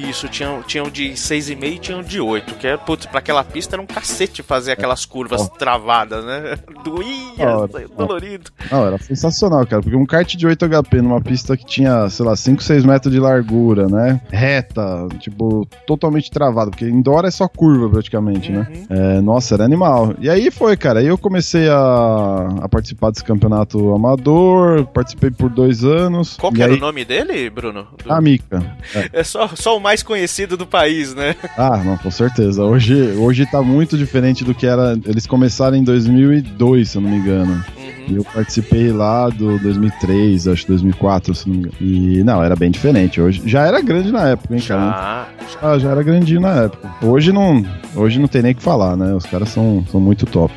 Isso, 0.08 0.28
tinham, 0.28 0.62
tinham 0.62 0.90
de 0.90 1.10
6,5 1.12 1.64
e 1.64 1.78
tinham 1.78 2.02
de 2.02 2.20
8, 2.20 2.54
que 2.56 2.66
é, 2.66 2.76
putz, 2.76 3.06
pra 3.06 3.18
aquela 3.18 3.44
pista 3.44 3.76
era 3.76 3.82
um 3.82 3.86
cacete 3.86 4.42
fazer 4.42 4.72
aquelas 4.72 5.06
curvas 5.06 5.42
Ó. 5.42 5.46
travadas, 5.46 6.24
né? 6.24 6.56
Doía, 6.84 7.56
Ó, 7.56 7.68
dolorido. 7.96 8.50
Não, 8.70 8.86
era 8.86 8.98
sensacional, 8.98 9.66
cara, 9.66 9.80
porque 9.80 9.96
um 9.96 10.04
kart 10.04 10.34
de 10.34 10.46
8 10.46 10.68
HP 10.68 11.00
numa 11.00 11.20
pista 11.20 11.56
que 11.56 11.64
tinha, 11.64 12.08
sei 12.10 12.26
lá, 12.26 12.34
5, 12.34 12.62
6 12.62 12.84
metros 12.84 13.12
de 13.12 13.20
largura, 13.20 13.86
né? 13.86 14.20
Reta, 14.30 15.06
tipo, 15.18 15.66
totalmente 15.86 16.30
travado, 16.30 16.70
porque 16.70 16.88
indoor 16.88 17.24
é 17.24 17.30
só 17.30 17.46
curva 17.48 17.88
praticamente, 17.88 18.21
né? 18.22 18.66
Uhum. 18.70 18.86
É, 18.90 19.20
nossa, 19.20 19.54
era 19.54 19.64
animal. 19.64 20.14
E 20.20 20.28
aí 20.30 20.50
foi, 20.50 20.76
cara. 20.76 21.00
Aí 21.00 21.06
eu 21.06 21.18
comecei 21.18 21.68
a, 21.68 22.48
a 22.62 22.68
participar 22.68 23.10
desse 23.10 23.24
campeonato 23.24 23.92
amador, 23.94 24.86
participei 24.86 25.30
por 25.30 25.50
dois 25.50 25.84
anos. 25.84 26.36
Qual 26.36 26.52
que 26.52 26.62
era 26.62 26.72
aí, 26.72 26.78
o 26.78 26.80
nome 26.80 27.04
dele, 27.04 27.50
Bruno? 27.50 27.86
Do- 28.04 28.12
A 28.12 28.20
Mica. 28.20 28.62
É 29.12 29.24
só, 29.24 29.48
só 29.48 29.76
o 29.76 29.80
mais 29.80 30.02
conhecido 30.02 30.56
do 30.56 30.66
país, 30.66 31.14
né? 31.14 31.34
Ah, 31.56 31.78
não, 31.84 31.96
com 31.98 32.10
certeza. 32.10 32.62
Hoje, 32.64 32.94
hoje 33.18 33.46
tá 33.46 33.62
muito 33.62 33.96
diferente 33.98 34.44
do 34.44 34.54
que 34.54 34.66
era. 34.66 34.98
Eles 35.06 35.26
começaram 35.26 35.76
em 35.76 35.82
2002, 35.84 36.90
se 36.90 36.98
eu 36.98 37.02
não 37.02 37.10
me 37.10 37.16
engano. 37.16 37.64
E 37.76 37.81
Uhum. 38.08 38.16
eu 38.16 38.24
participei 38.24 38.90
lá 38.92 39.28
do 39.28 39.58
2003, 39.58 40.48
acho 40.48 40.66
2004, 40.66 41.34
se 41.34 41.48
não 41.48 41.54
me 41.56 41.60
engano. 41.60 41.74
E 41.80 42.22
não, 42.24 42.42
era 42.42 42.56
bem 42.56 42.70
diferente. 42.70 43.20
Hoje 43.20 43.42
já 43.46 43.66
era 43.66 43.80
grande 43.80 44.10
na 44.12 44.28
época, 44.30 44.54
hein, 44.54 44.60
cara. 44.60 44.80
Já, 44.80 45.58
Ah, 45.62 45.78
já 45.78 45.90
era 45.90 46.02
grandinho 46.02 46.40
na 46.40 46.62
época. 46.64 46.90
Hoje 47.02 47.32
não, 47.32 47.64
hoje 47.94 48.18
não 48.18 48.28
tem 48.28 48.42
nem 48.42 48.52
o 48.52 48.54
que 48.54 48.62
falar, 48.62 48.96
né? 48.96 49.12
Os 49.14 49.26
caras 49.26 49.48
são, 49.50 49.84
são 49.90 50.00
muito 50.00 50.26
top. 50.26 50.52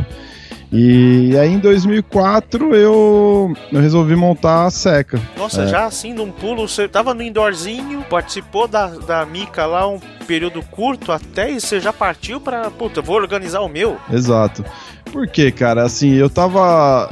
E 0.71 1.37
aí 1.37 1.53
em 1.53 1.59
2004 1.59 2.75
eu, 2.75 3.53
eu 3.71 3.79
resolvi 3.79 4.15
montar 4.15 4.65
a 4.65 4.71
Seca. 4.71 5.21
Nossa, 5.37 5.61
É. 5.63 5.67
já 5.67 5.85
assim, 5.85 6.13
num 6.13 6.31
pulo, 6.31 6.67
você 6.67 6.87
tava 6.87 7.13
no 7.13 7.21
indoorzinho, 7.21 8.03
participou 8.09 8.67
da, 8.67 8.87
da 8.87 9.25
Mica 9.25 9.65
lá 9.65 9.87
um 9.87 9.99
período 10.27 10.61
curto 10.63 11.11
até 11.11 11.51
e 11.51 11.61
você 11.61 11.79
já 11.79 11.93
partiu 11.93 12.41
pra, 12.41 12.69
puta, 12.71 13.01
vou 13.01 13.15
organizar 13.15 13.61
o 13.61 13.69
meu. 13.69 13.97
Exato. 14.11 14.65
Por 15.13 15.27
quê, 15.27 15.49
cara? 15.51 15.83
Assim, 15.83 16.13
eu 16.15 16.29
tava. 16.29 17.09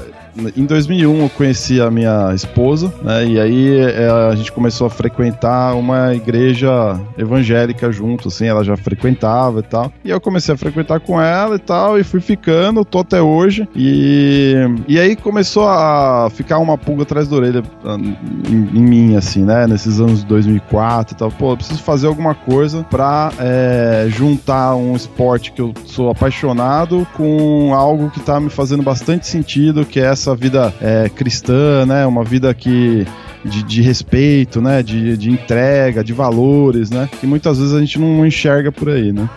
Em 0.55 0.65
2001 0.65 1.21
eu 1.21 1.29
conheci 1.29 1.79
a 1.79 1.91
minha 1.91 2.33
esposa, 2.33 2.93
né? 3.03 3.25
E 3.25 3.39
aí 3.39 3.79
é, 3.79 4.09
a 4.09 4.35
gente 4.35 4.51
começou 4.51 4.87
a 4.87 4.89
frequentar 4.89 5.75
uma 5.75 6.13
igreja 6.15 6.99
evangélica 7.17 7.91
junto, 7.91 8.29
assim, 8.29 8.45
ela 8.45 8.63
já 8.63 8.75
frequentava 8.75 9.59
e 9.59 9.63
tal. 9.63 9.91
E 10.03 10.09
eu 10.09 10.19
comecei 10.19 10.53
a 10.53 10.57
frequentar 10.57 10.99
com 10.99 11.21
ela 11.21 11.55
e 11.55 11.59
tal, 11.59 11.99
e 11.99 12.03
fui 12.03 12.19
ficando, 12.19 12.83
tô 12.83 12.99
até 12.99 13.21
hoje. 13.21 13.67
E, 13.75 14.55
e 14.87 14.99
aí 14.99 15.15
começou 15.15 15.67
a 15.67 16.29
ficar 16.31 16.57
uma 16.57 16.77
pulga 16.77 17.03
atrás 17.03 17.27
da 17.27 17.35
orelha 17.35 17.63
ah, 17.85 17.97
em, 17.97 18.77
em 18.77 18.81
mim, 18.81 19.15
assim, 19.15 19.43
né? 19.43 19.67
Nesses 19.67 19.99
anos 19.99 20.21
de 20.21 20.25
2004 20.25 21.15
e 21.15 21.17
tal. 21.17 21.31
Pô, 21.31 21.51
eu 21.51 21.57
preciso 21.57 21.81
fazer 21.81 22.07
alguma 22.07 22.33
coisa 22.33 22.83
pra 22.89 23.31
é, 23.39 24.07
juntar 24.09 24.75
um 24.75 24.95
esporte 24.95 25.51
que 25.51 25.61
eu 25.61 25.73
sou 25.85 26.09
apaixonado 26.09 27.07
com 27.13 27.73
algo 27.73 28.09
que 28.09 28.19
tá 28.19 28.39
me 28.39 28.49
fazendo 28.49 28.81
bastante 28.81 29.27
sentido, 29.27 29.85
que 29.85 29.99
é 29.99 30.05
essa 30.05 30.22
vida 30.35 30.73
é, 30.81 31.09
cristã, 31.09 31.85
né? 31.85 32.05
Uma 32.05 32.23
vida 32.23 32.53
que 32.53 33.05
de, 33.43 33.63
de 33.63 33.81
respeito, 33.81 34.61
né? 34.61 34.81
De, 34.81 35.17
de 35.17 35.29
entrega, 35.29 36.03
de 36.03 36.13
valores, 36.13 36.89
né? 36.89 37.09
Que 37.19 37.27
muitas 37.27 37.57
vezes 37.57 37.73
a 37.73 37.79
gente 37.79 37.99
não 37.99 38.25
enxerga 38.25 38.71
por 38.71 38.89
aí, 38.89 39.11
né? 39.11 39.29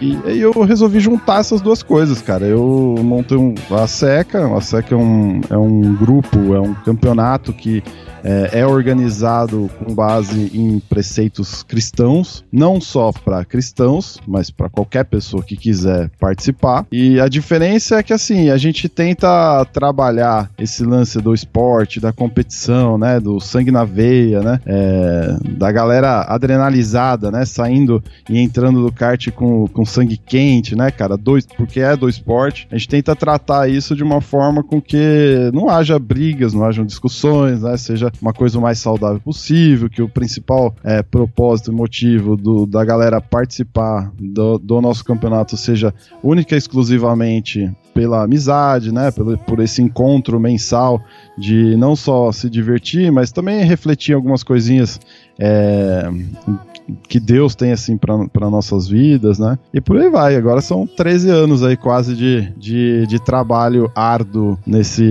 E 0.00 0.14
eu 0.26 0.52
resolvi 0.62 1.00
juntar 1.00 1.40
essas 1.40 1.62
duas 1.62 1.82
coisas, 1.82 2.20
cara. 2.20 2.44
Eu 2.44 2.96
montei 3.02 3.36
um, 3.38 3.54
a 3.70 3.86
SECA, 3.86 4.46
a 4.54 4.60
SECA 4.60 4.94
é 4.94 4.98
um, 4.98 5.40
é 5.48 5.56
um 5.56 5.94
grupo, 5.94 6.54
é 6.54 6.60
um 6.60 6.74
campeonato 6.74 7.52
que 7.52 7.82
é, 8.26 8.60
é 8.60 8.66
organizado 8.66 9.70
com 9.78 9.94
base 9.94 10.50
em 10.52 10.80
preceitos 10.80 11.62
cristãos, 11.62 12.44
não 12.52 12.80
só 12.80 13.12
para 13.12 13.44
cristãos, 13.44 14.18
mas 14.26 14.50
para 14.50 14.68
qualquer 14.68 15.04
pessoa 15.04 15.42
que 15.42 15.56
quiser 15.56 16.10
participar. 16.18 16.84
E 16.90 17.20
a 17.20 17.28
diferença 17.28 17.96
é 17.96 18.02
que 18.02 18.12
assim, 18.12 18.50
a 18.50 18.56
gente 18.56 18.88
tenta 18.88 19.64
trabalhar 19.66 20.50
esse 20.58 20.84
lance 20.84 21.20
do 21.20 21.32
esporte, 21.32 22.00
da 22.00 22.12
competição, 22.12 22.98
né, 22.98 23.20
do 23.20 23.38
sangue 23.38 23.70
na 23.70 23.84
veia, 23.84 24.40
né, 24.40 24.60
é, 24.66 25.36
da 25.56 25.70
galera 25.70 26.22
adrenalizada, 26.22 27.30
né, 27.30 27.44
saindo 27.44 28.02
e 28.28 28.40
entrando 28.40 28.82
do 28.82 28.92
kart 28.92 29.30
com, 29.30 29.68
com 29.68 29.84
sangue 29.84 30.16
quente, 30.16 30.74
né, 30.74 30.90
cara, 30.90 31.16
dois, 31.16 31.46
porque 31.46 31.80
é 31.80 31.96
do 31.96 32.08
esporte. 32.08 32.66
A 32.72 32.76
gente 32.76 32.88
tenta 32.88 33.14
tratar 33.14 33.68
isso 33.68 33.94
de 33.94 34.02
uma 34.02 34.20
forma 34.20 34.64
com 34.64 34.80
que 34.80 35.50
não 35.52 35.68
haja 35.68 35.98
brigas, 35.98 36.52
não 36.52 36.64
hajam 36.64 36.84
discussões, 36.84 37.62
né, 37.62 37.76
seja 37.76 38.10
uma 38.20 38.32
coisa 38.32 38.58
o 38.58 38.62
mais 38.62 38.78
saudável 38.78 39.20
possível, 39.20 39.88
que 39.88 40.02
o 40.02 40.08
principal 40.08 40.74
é, 40.82 41.02
propósito 41.02 41.70
e 41.70 41.74
motivo 41.74 42.36
do, 42.36 42.66
da 42.66 42.84
galera 42.84 43.20
participar 43.20 44.12
do, 44.18 44.58
do 44.58 44.80
nosso 44.80 45.04
campeonato 45.04 45.56
seja 45.56 45.94
única 46.22 46.54
e 46.54 46.58
exclusivamente 46.58 47.70
pela 47.94 48.24
amizade, 48.24 48.92
né, 48.92 49.10
pelo, 49.10 49.38
por 49.38 49.60
esse 49.60 49.80
encontro 49.80 50.38
mensal 50.38 51.00
de 51.38 51.76
não 51.76 51.96
só 51.96 52.30
se 52.30 52.50
divertir, 52.50 53.10
mas 53.10 53.32
também 53.32 53.64
refletir 53.64 54.14
algumas 54.14 54.42
coisinhas 54.42 55.00
é, 55.38 56.10
que 57.08 57.18
Deus 57.18 57.54
tem 57.54 57.72
assim 57.72 57.96
para 57.96 58.50
nossas 58.50 58.86
vidas, 58.86 59.38
né? 59.38 59.58
E 59.72 59.80
por 59.80 59.98
aí 59.98 60.08
vai. 60.08 60.36
Agora 60.36 60.60
são 60.60 60.86
13 60.86 61.30
anos 61.30 61.62
aí 61.62 61.76
quase 61.76 62.14
de, 62.14 62.52
de, 62.56 63.06
de 63.06 63.18
trabalho 63.18 63.90
árduo 63.94 64.58
nesse, 64.66 65.02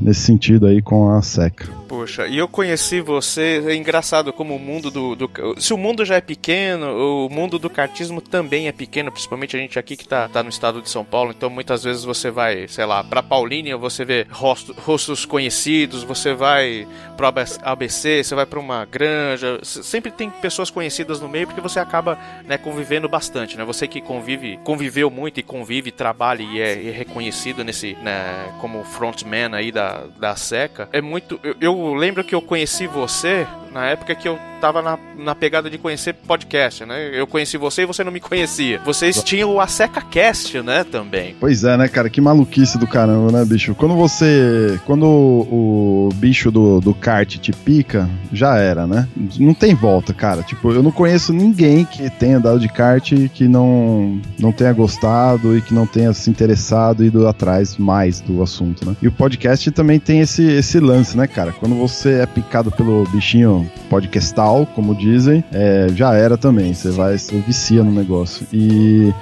nesse 0.00 0.20
sentido 0.20 0.66
aí 0.66 0.80
com 0.80 1.10
a 1.10 1.22
SECA. 1.22 1.77
Poxa, 1.88 2.26
e 2.26 2.36
eu 2.36 2.46
conheci 2.46 3.00
você, 3.00 3.64
é 3.66 3.74
engraçado 3.74 4.30
como 4.30 4.54
o 4.54 4.58
mundo 4.58 4.90
do, 4.90 5.16
do- 5.16 5.30
Se 5.58 5.72
o 5.72 5.78
mundo 5.78 6.04
já 6.04 6.16
é 6.16 6.20
pequeno, 6.20 7.24
o 7.26 7.30
mundo 7.30 7.58
do 7.58 7.70
kartismo 7.70 8.20
também 8.20 8.68
é 8.68 8.72
pequeno, 8.72 9.10
principalmente 9.10 9.56
a 9.56 9.58
gente 9.58 9.78
aqui 9.78 9.96
que 9.96 10.06
tá, 10.06 10.28
tá 10.28 10.42
no 10.42 10.50
estado 10.50 10.82
de 10.82 10.90
São 10.90 11.02
Paulo, 11.02 11.32
então 11.34 11.48
muitas 11.48 11.82
vezes 11.82 12.04
você 12.04 12.30
vai, 12.30 12.68
sei 12.68 12.84
lá, 12.84 13.02
pra 13.02 13.22
Paulínia, 13.22 13.74
você 13.78 14.04
vê 14.04 14.26
rosto- 14.30 14.74
rostos 14.78 15.24
conhecidos, 15.24 16.02
você 16.04 16.34
vai 16.34 16.86
pro 17.16 17.26
ABC, 17.62 18.22
você 18.22 18.34
vai 18.34 18.44
pra 18.44 18.60
uma 18.60 18.84
granja, 18.84 19.58
sempre 19.62 20.10
tem 20.10 20.28
pessoas 20.28 20.68
conhecidas 20.70 21.20
no 21.22 21.28
meio 21.28 21.46
porque 21.46 21.60
você 21.62 21.80
acaba, 21.80 22.18
né, 22.44 22.58
convivendo 22.58 23.08
bastante, 23.08 23.56
né? 23.56 23.64
Você 23.64 23.88
que 23.88 24.02
convive, 24.02 24.58
conviveu 24.62 25.10
muito 25.10 25.40
e 25.40 25.42
convive, 25.42 25.90
trabalha 25.90 26.42
e 26.42 26.60
é, 26.60 26.86
é 26.88 26.90
reconhecido 26.90 27.64
nesse, 27.64 27.94
né, 28.02 28.52
como 28.60 28.84
frontman 28.84 29.54
aí 29.54 29.72
da, 29.72 30.04
da 30.18 30.36
SECA, 30.36 30.86
é 30.92 31.00
muito... 31.00 31.40
Eu, 31.42 31.56
eu 31.60 31.77
lembro 31.94 32.24
que 32.24 32.34
eu 32.34 32.42
conheci 32.42 32.86
você 32.86 33.46
na 33.72 33.86
época 33.86 34.14
que 34.14 34.28
eu 34.28 34.38
tava 34.60 34.82
na, 34.82 34.98
na 35.16 35.34
pegada 35.34 35.70
de 35.70 35.78
conhecer 35.78 36.14
podcast, 36.14 36.84
né? 36.84 37.10
Eu 37.12 37.26
conheci 37.26 37.56
você 37.56 37.82
e 37.82 37.86
você 37.86 38.02
não 38.02 38.12
me 38.12 38.20
conhecia. 38.20 38.80
Vocês 38.84 39.22
tinham 39.22 39.54
o 39.54 39.60
Aseca 39.60 40.00
Cast, 40.00 40.60
né, 40.62 40.84
também. 40.84 41.36
Pois 41.38 41.64
é, 41.64 41.76
né, 41.76 41.88
cara? 41.88 42.10
Que 42.10 42.20
maluquice 42.20 42.78
do 42.78 42.86
caramba, 42.86 43.30
né, 43.30 43.44
bicho? 43.44 43.74
Quando 43.74 43.94
você. 43.94 44.78
Quando 44.84 45.06
o, 45.06 46.08
o 46.08 46.14
bicho 46.14 46.50
do, 46.50 46.80
do 46.80 46.94
kart 46.94 47.36
te 47.38 47.52
pica, 47.52 48.08
já 48.32 48.56
era, 48.56 48.86
né? 48.86 49.08
Não 49.38 49.54
tem 49.54 49.74
volta, 49.74 50.12
cara. 50.12 50.42
Tipo, 50.42 50.72
eu 50.72 50.82
não 50.82 50.90
conheço 50.90 51.32
ninguém 51.32 51.84
que 51.84 52.10
tenha 52.10 52.38
andado 52.38 52.58
de 52.58 52.68
kart 52.68 53.12
que 53.32 53.46
não, 53.46 54.20
não 54.38 54.52
tenha 54.52 54.72
gostado 54.72 55.56
e 55.56 55.62
que 55.62 55.72
não 55.72 55.86
tenha 55.86 56.12
se 56.12 56.28
interessado 56.28 57.04
e 57.04 57.08
ido 57.08 57.26
atrás 57.26 57.76
mais 57.76 58.20
do 58.20 58.42
assunto, 58.42 58.84
né? 58.84 58.96
E 59.00 59.08
o 59.08 59.12
podcast 59.12 59.70
também 59.70 60.00
tem 60.00 60.20
esse, 60.20 60.42
esse 60.42 60.80
lance, 60.80 61.16
né, 61.16 61.26
cara? 61.26 61.52
Quando 61.52 61.67
você 61.76 62.20
é 62.20 62.26
picado 62.26 62.70
pelo 62.70 63.04
bichinho 63.04 63.70
podcastal, 63.88 64.66
como 64.74 64.94
dizem, 64.94 65.44
é, 65.52 65.88
já 65.94 66.14
era 66.14 66.36
também. 66.36 66.74
Você 66.74 66.90
vai, 66.90 67.18
você 67.18 67.38
vicia 67.40 67.82
no 67.82 67.90
negócio. 67.90 68.46
E 68.52 69.12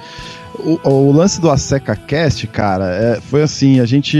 O, 0.59 0.79
o 0.89 1.11
lance 1.11 1.39
do 1.39 1.49
Aseca 1.49 1.95
Cast, 1.95 2.45
cara, 2.47 2.85
é, 2.93 3.21
foi 3.21 3.43
assim, 3.43 3.79
a 3.79 3.85
gente 3.85 4.17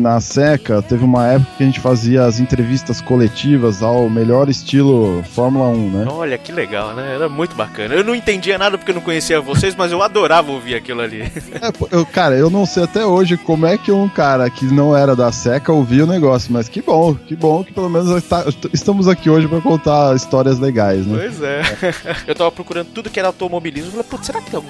na 0.00 0.20
Seca 0.20 0.82
teve 0.82 1.04
uma 1.04 1.26
época 1.28 1.50
que 1.56 1.62
a 1.62 1.66
gente 1.66 1.80
fazia 1.80 2.24
as 2.24 2.38
entrevistas 2.40 3.00
coletivas 3.00 3.82
ao 3.82 4.08
melhor 4.10 4.48
estilo 4.48 5.22
Fórmula 5.34 5.68
1, 5.68 5.90
né? 5.90 6.06
Olha 6.10 6.36
que 6.38 6.52
legal, 6.52 6.94
né? 6.94 7.14
Era 7.14 7.28
muito 7.28 7.54
bacana. 7.54 7.94
Eu 7.94 8.04
não 8.04 8.14
entendia 8.14 8.58
nada 8.58 8.76
porque 8.76 8.90
eu 8.90 8.94
não 8.94 9.02
conhecia 9.02 9.40
vocês, 9.40 9.74
mas 9.74 9.90
eu 9.90 10.02
adorava 10.02 10.50
ouvir 10.52 10.74
aquilo 10.74 11.00
ali. 11.00 11.18
É, 11.60 11.72
eu, 11.96 12.06
cara, 12.06 12.36
eu 12.36 12.48
não 12.50 12.64
sei 12.66 12.84
até 12.84 13.04
hoje 13.04 13.36
como 13.36 13.66
é 13.66 13.76
que 13.76 13.90
um 13.90 14.08
cara 14.08 14.48
que 14.50 14.64
não 14.66 14.96
era 14.96 15.16
da 15.16 15.32
Seca 15.32 15.72
ouvia 15.72 16.04
o 16.04 16.06
negócio, 16.06 16.52
mas 16.52 16.68
que 16.68 16.80
bom, 16.80 17.14
que 17.14 17.34
bom 17.34 17.64
que 17.64 17.72
pelo 17.72 17.88
menos 17.88 18.08
está- 18.10 18.44
estamos 18.72 19.08
aqui 19.08 19.28
hoje 19.28 19.48
pra 19.48 19.60
contar 19.60 20.14
histórias 20.14 20.58
legais, 20.58 21.04
né? 21.06 21.18
Pois 21.18 21.42
é. 21.42 21.62
Eu 22.28 22.34
tava 22.34 22.52
procurando 22.52 22.88
tudo 22.88 23.10
que 23.10 23.18
era 23.18 23.28
automobilismo. 23.28 23.90
Falei, 23.90 24.06
putz, 24.08 24.26
será 24.26 24.40
que 24.40 24.50
tem 24.50 24.56
algum 24.56 24.68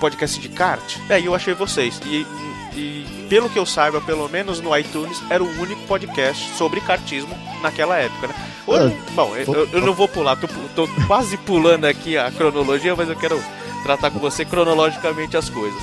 podcast 0.00 0.40
de 0.40 0.48
kart? 0.48 0.96
Aí 1.08 1.26
eu 1.26 1.34
achei 1.34 1.54
vocês. 1.54 2.00
E, 2.06 2.26
e 2.74 3.26
pelo 3.28 3.48
que 3.48 3.58
eu 3.58 3.66
saiba, 3.66 4.00
pelo 4.00 4.28
menos 4.28 4.60
no 4.60 4.76
iTunes, 4.76 5.22
era 5.30 5.44
o 5.44 5.60
único 5.60 5.82
podcast 5.82 6.56
sobre 6.56 6.80
kartismo 6.80 7.36
naquela 7.62 7.96
época, 7.98 8.28
né? 8.28 8.34
Hoje, 8.66 8.96
bom, 9.14 9.36
eu, 9.36 9.68
eu 9.72 9.80
não 9.80 9.92
vou 9.94 10.08
pular, 10.08 10.36
tô, 10.36 10.48
tô 10.74 10.88
quase 11.06 11.36
pulando 11.36 11.84
aqui 11.84 12.16
a 12.16 12.30
cronologia, 12.30 12.94
mas 12.96 13.08
eu 13.08 13.16
quero 13.16 13.42
tratar 13.82 14.10
com 14.10 14.18
você 14.18 14.44
cronologicamente 14.44 15.36
as 15.36 15.48
coisas. 15.48 15.80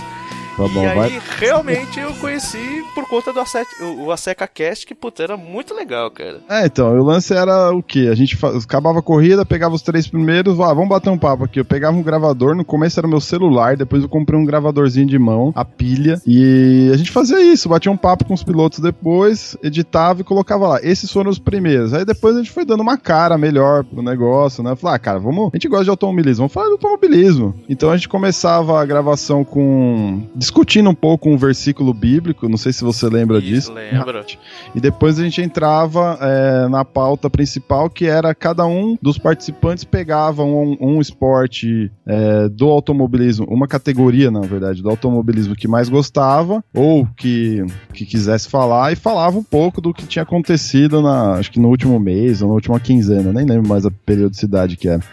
Tá 0.57 0.67
bom, 0.73 0.81
e 0.83 0.87
aí, 0.87 0.95
vai. 0.97 1.21
realmente, 1.37 1.99
eu 1.99 2.11
conheci 2.15 2.57
por 2.95 3.07
conta 3.07 3.31
do 3.31 3.39
Ace- 3.39 3.59
o, 3.99 4.11
Aseca 4.11 4.47
Cast, 4.47 4.87
que, 4.87 4.95
putz, 4.95 5.19
era 5.19 5.37
muito 5.37 5.73
legal, 5.75 6.09
cara. 6.09 6.39
É, 6.49 6.65
então, 6.65 6.97
o 6.97 7.03
lance 7.03 7.31
era 7.33 7.71
o 7.71 7.83
quê? 7.83 8.09
A 8.11 8.15
gente 8.15 8.35
fa- 8.35 8.57
acabava 8.57 8.97
a 8.99 9.03
corrida, 9.03 9.45
pegava 9.45 9.75
os 9.75 9.83
três 9.83 10.07
primeiros, 10.07 10.59
ah, 10.59 10.73
vamos 10.73 10.89
bater 10.89 11.11
um 11.11 11.17
papo 11.17 11.43
aqui. 11.43 11.59
Eu 11.59 11.65
pegava 11.65 11.95
um 11.95 12.01
gravador, 12.01 12.55
no 12.55 12.65
começo 12.65 12.99
era 12.99 13.05
o 13.05 13.09
meu 13.09 13.21
celular, 13.21 13.77
depois 13.77 14.01
eu 14.01 14.09
comprei 14.09 14.39
um 14.39 14.45
gravadorzinho 14.45 15.05
de 15.05 15.19
mão, 15.19 15.51
a 15.55 15.63
pilha, 15.63 16.19
e 16.25 16.89
a 16.91 16.97
gente 16.97 17.11
fazia 17.11 17.39
isso, 17.39 17.69
batia 17.69 17.91
um 17.91 17.97
papo 17.97 18.25
com 18.25 18.33
os 18.33 18.43
pilotos 18.43 18.79
depois, 18.79 19.55
editava 19.61 20.21
e 20.21 20.23
colocava 20.23 20.67
lá. 20.67 20.79
Esses 20.81 21.11
foram 21.11 21.29
os 21.29 21.37
primeiros. 21.37 21.93
Aí 21.93 22.03
depois 22.03 22.35
a 22.35 22.39
gente 22.39 22.51
foi 22.51 22.65
dando 22.65 22.81
uma 22.81 22.97
cara 22.97 23.37
melhor 23.37 23.83
pro 23.83 24.01
negócio, 24.01 24.63
né? 24.63 24.75
Falar, 24.75 24.95
ah, 24.95 24.99
cara, 24.99 25.19
vamos. 25.19 25.51
A 25.53 25.55
gente 25.57 25.67
gosta 25.67 25.83
de 25.83 25.89
automobilismo, 25.91 26.39
vamos 26.47 26.53
falar 26.53 26.65
de 26.65 26.71
automobilismo. 26.73 27.53
Então 27.69 27.91
a 27.91 27.95
gente 27.95 28.09
começava 28.09 28.81
a 28.81 28.85
gravação 28.85 29.43
com. 29.43 30.23
Discutindo 30.47 30.89
um 30.89 30.95
pouco 30.95 31.29
um 31.29 31.37
versículo 31.37 31.93
bíblico, 31.93 32.47
não 32.47 32.57
sei 32.57 32.71
se 32.71 32.81
você 32.83 33.07
lembra 33.07 33.37
Isso, 33.39 33.47
disso. 33.47 33.73
lembro. 33.73 34.25
E 34.73 34.79
depois 34.79 35.19
a 35.19 35.23
gente 35.23 35.41
entrava 35.41 36.17
é, 36.21 36.69
na 36.69 36.85
pauta 36.85 37.29
principal, 37.29 37.89
que 37.89 38.05
era 38.05 38.33
cada 38.33 38.65
um 38.65 38.97
dos 39.01 39.17
participantes 39.17 39.83
pegava 39.83 40.43
um, 40.43 40.77
um 40.79 41.01
esporte 41.01 41.91
é, 42.05 42.47
do 42.47 42.67
automobilismo, 42.67 43.45
uma 43.49 43.67
categoria, 43.67 44.31
na 44.31 44.41
verdade, 44.41 44.81
do 44.81 44.89
automobilismo 44.89 45.55
que 45.55 45.67
mais 45.67 45.89
gostava, 45.89 46.63
ou 46.73 47.05
que, 47.17 47.65
que 47.93 48.05
quisesse 48.05 48.47
falar, 48.47 48.93
e 48.93 48.95
falava 48.95 49.37
um 49.37 49.43
pouco 49.43 49.81
do 49.81 49.93
que 49.93 50.05
tinha 50.05 50.23
acontecido 50.23 51.01
na, 51.01 51.33
acho 51.33 51.51
que 51.51 51.59
no 51.59 51.67
último 51.67 51.99
mês, 51.99 52.41
ou 52.41 52.47
na 52.47 52.53
última 52.53 52.79
quinzena, 52.79 53.33
nem 53.33 53.45
lembro 53.45 53.67
mais 53.67 53.85
a 53.85 53.91
periodicidade 53.91 54.77
que 54.77 54.87
era. 54.87 55.03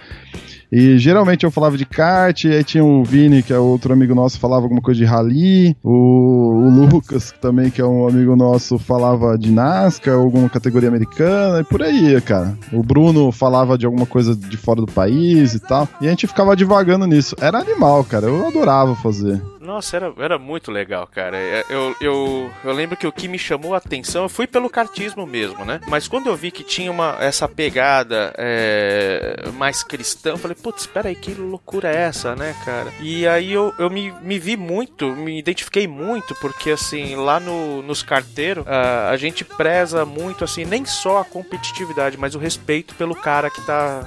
E 0.70 0.98
geralmente 0.98 1.44
eu 1.44 1.50
falava 1.50 1.76
de 1.76 1.84
kart, 1.84 2.44
e 2.44 2.52
aí 2.52 2.64
tinha 2.64 2.84
o 2.84 3.04
Vini, 3.04 3.42
que 3.42 3.52
é 3.52 3.58
outro 3.58 3.92
amigo 3.92 4.14
nosso, 4.14 4.38
falava 4.38 4.64
alguma 4.64 4.80
coisa 4.80 4.98
de 4.98 5.04
rally, 5.04 5.76
o, 5.82 5.90
o 5.90 6.70
Lucas, 6.70 7.32
também, 7.40 7.70
que 7.70 7.80
é 7.80 7.84
um 7.84 8.08
amigo 8.08 8.34
nosso, 8.36 8.78
falava 8.78 9.38
de 9.38 9.50
NASCAR, 9.50 10.14
alguma 10.14 10.48
categoria 10.48 10.88
americana, 10.88 11.60
e 11.60 11.64
por 11.64 11.82
aí, 11.82 12.20
cara. 12.20 12.56
O 12.72 12.82
Bruno 12.82 13.30
falava 13.30 13.78
de 13.78 13.86
alguma 13.86 14.06
coisa 14.06 14.34
de 14.34 14.56
fora 14.56 14.80
do 14.80 14.86
país 14.86 15.54
e 15.54 15.60
tal, 15.60 15.88
e 16.00 16.06
a 16.06 16.10
gente 16.10 16.26
ficava 16.26 16.56
divagando 16.56 17.06
nisso. 17.06 17.36
Era 17.40 17.58
animal, 17.58 18.04
cara, 18.04 18.26
eu 18.26 18.46
adorava 18.46 18.94
fazer. 18.96 19.40
Nossa, 19.64 19.96
era, 19.96 20.12
era 20.18 20.38
muito 20.38 20.70
legal, 20.70 21.06
cara. 21.06 21.36
É, 21.36 21.64
Eu, 21.70 21.96
eu, 22.00 22.50
eu 22.62 22.72
lembro 22.72 22.96
que 22.96 23.06
o 23.06 23.12
que 23.12 23.26
me 23.26 23.38
chamou 23.38 23.74
a 23.74 23.78
atenção, 23.78 24.24
eu 24.24 24.28
fui 24.28 24.46
pelo 24.46 24.68
kartismo 24.68 25.26
mesmo, 25.26 25.64
né? 25.64 25.80
Mas 25.88 26.06
quando 26.06 26.26
eu 26.26 26.36
vi 26.36 26.50
que 26.50 26.62
tinha 26.62 26.90
uma, 26.90 27.16
essa 27.18 27.48
pegada 27.48 28.32
é, 28.36 29.48
mais 29.54 29.82
cristã, 29.82 30.30
eu 30.30 30.38
falei, 30.38 30.54
putz, 30.54 30.82
espera 30.82 31.08
aí, 31.08 31.16
que 31.16 31.32
loucura 31.34 31.90
é 31.90 31.96
essa, 32.02 32.36
né, 32.36 32.54
cara? 32.64 32.92
E 33.00 33.26
aí 33.26 33.52
eu, 33.52 33.74
eu 33.78 33.88
me, 33.88 34.12
me 34.20 34.38
vi 34.38 34.56
muito, 34.56 35.16
me 35.16 35.38
identifiquei 35.38 35.88
muito, 35.88 36.34
porque 36.36 36.70
assim, 36.70 37.16
lá 37.16 37.40
no, 37.40 37.82
nos 37.82 38.02
carteiros, 38.02 38.64
ah, 38.66 39.08
a 39.10 39.16
gente 39.16 39.44
preza 39.44 40.04
muito, 40.04 40.44
assim, 40.44 40.64
nem 40.64 40.84
só 40.84 41.18
a 41.18 41.24
competitividade, 41.24 42.18
mas 42.18 42.34
o 42.34 42.38
respeito 42.38 42.94
pelo 42.94 43.14
cara 43.14 43.48
que 43.48 43.62
tá 43.62 44.02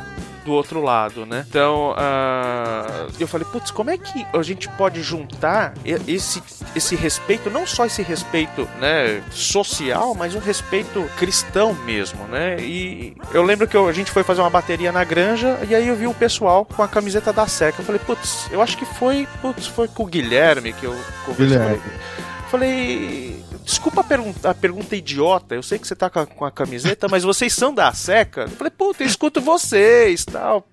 do 0.47 0.53
outro 0.53 0.81
lado, 0.81 1.25
né? 1.25 1.45
Então, 1.49 1.93
ah, 1.97 3.07
eu 3.19 3.27
falei, 3.27 3.45
putz, 3.51 3.69
como 3.69 3.89
é 3.89 3.97
que 3.97 4.25
a 4.33 4.41
gente 4.41 4.69
pode 4.69 5.03
juntar 5.03 5.73
esse, 6.07 6.41
esse 6.73 6.95
respeito, 6.95 7.49
não 7.49 7.67
só 7.67 7.85
esse 7.85 8.01
respeito, 8.01 8.67
né, 8.79 9.21
social, 9.29 10.15
mas 10.15 10.33
um 10.35 10.39
respeito 10.39 11.03
cristão 11.17 11.73
mesmo, 11.85 12.23
né? 12.27 12.55
E 12.61 13.13
eu 13.33 13.43
lembro 13.43 13.67
que 13.67 13.75
eu- 13.75 13.89
a 13.89 13.91
gente 13.93 14.09
foi 14.09 14.23
fazer 14.23 14.39
uma 14.39 14.49
bateria 14.49 14.89
na 14.91 15.03
granja 15.03 15.59
e 15.69 15.75
aí 15.75 15.85
eu 15.89 15.95
vi 15.97 16.07
o 16.07 16.13
pessoal 16.13 16.63
com 16.63 16.81
a 16.81 16.87
camiseta 16.87 17.33
da 17.33 17.45
Seca. 17.45 17.81
Eu 17.81 17.85
falei, 17.85 17.99
putz, 17.99 18.47
eu 18.49 18.61
acho 18.61 18.77
que 18.77 18.85
foi, 18.85 19.27
putz, 19.41 19.67
foi 19.67 19.89
com 19.89 20.03
o 20.03 20.05
Guilherme 20.07 20.71
que 20.71 20.85
eu 20.85 20.95
conversei. 21.25 21.57
Guilherme. 21.59 21.81
Falei, 22.49 23.43
desculpa 23.68 23.99
a 23.99 24.03
pergunta, 24.03 24.49
a 24.49 24.53
pergunta 24.53 24.95
idiota. 24.95 25.53
Eu 25.53 25.61
sei 25.61 25.78
que 25.78 25.86
você 25.86 25.95
tá 25.95 26.09
com 26.09 26.20
a, 26.20 26.26
com 26.26 26.45
a 26.45 26.51
camiseta, 26.51 27.07
mas 27.09 27.24
vocês 27.24 27.53
são 27.53 27.74
da 27.74 27.91
Seca? 27.91 28.41
Eu 28.41 28.49
falei, 28.49 28.72
puta, 28.72 29.03
eu 29.03 29.07
escuto 29.07 29.41
vocês 29.41 30.24
tal. 30.26 30.65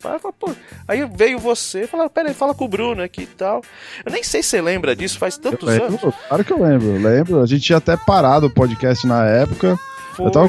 Aí, 0.87 1.05
veio 1.15 1.39
você, 1.39 1.87
falou, 1.87 2.09
pera 2.09 2.29
aí, 2.29 2.35
fala 2.35 2.55
com 2.55 2.65
o 2.65 2.69
Bruno 2.69 3.03
aqui 3.03 3.23
e 3.23 3.27
tal. 3.27 3.63
Eu 4.07 4.13
nem 4.13 4.23
sei 4.23 4.43
se 4.43 4.51
você 4.51 4.63
lembra 4.63 4.95
disso, 4.95 5.19
faz 5.19 5.37
tantos 5.37 5.69
Eu 5.69 5.85
anos. 5.85 6.03
lembro, 6.03 6.15
claro 6.29 6.45
que 6.45 6.53
eu 6.53 6.63
lembro, 6.63 7.03
lembro. 7.03 7.43
A 7.43 7.47
gente 7.47 7.63
tinha 7.63 7.79
até 7.79 7.97
parado 7.97 8.47
o 8.47 8.51
podcast 8.51 9.07
na 9.07 9.27
época. 9.27 9.79
Foi. 10.13 10.27
Eu 10.27 10.31
tava 10.31 10.49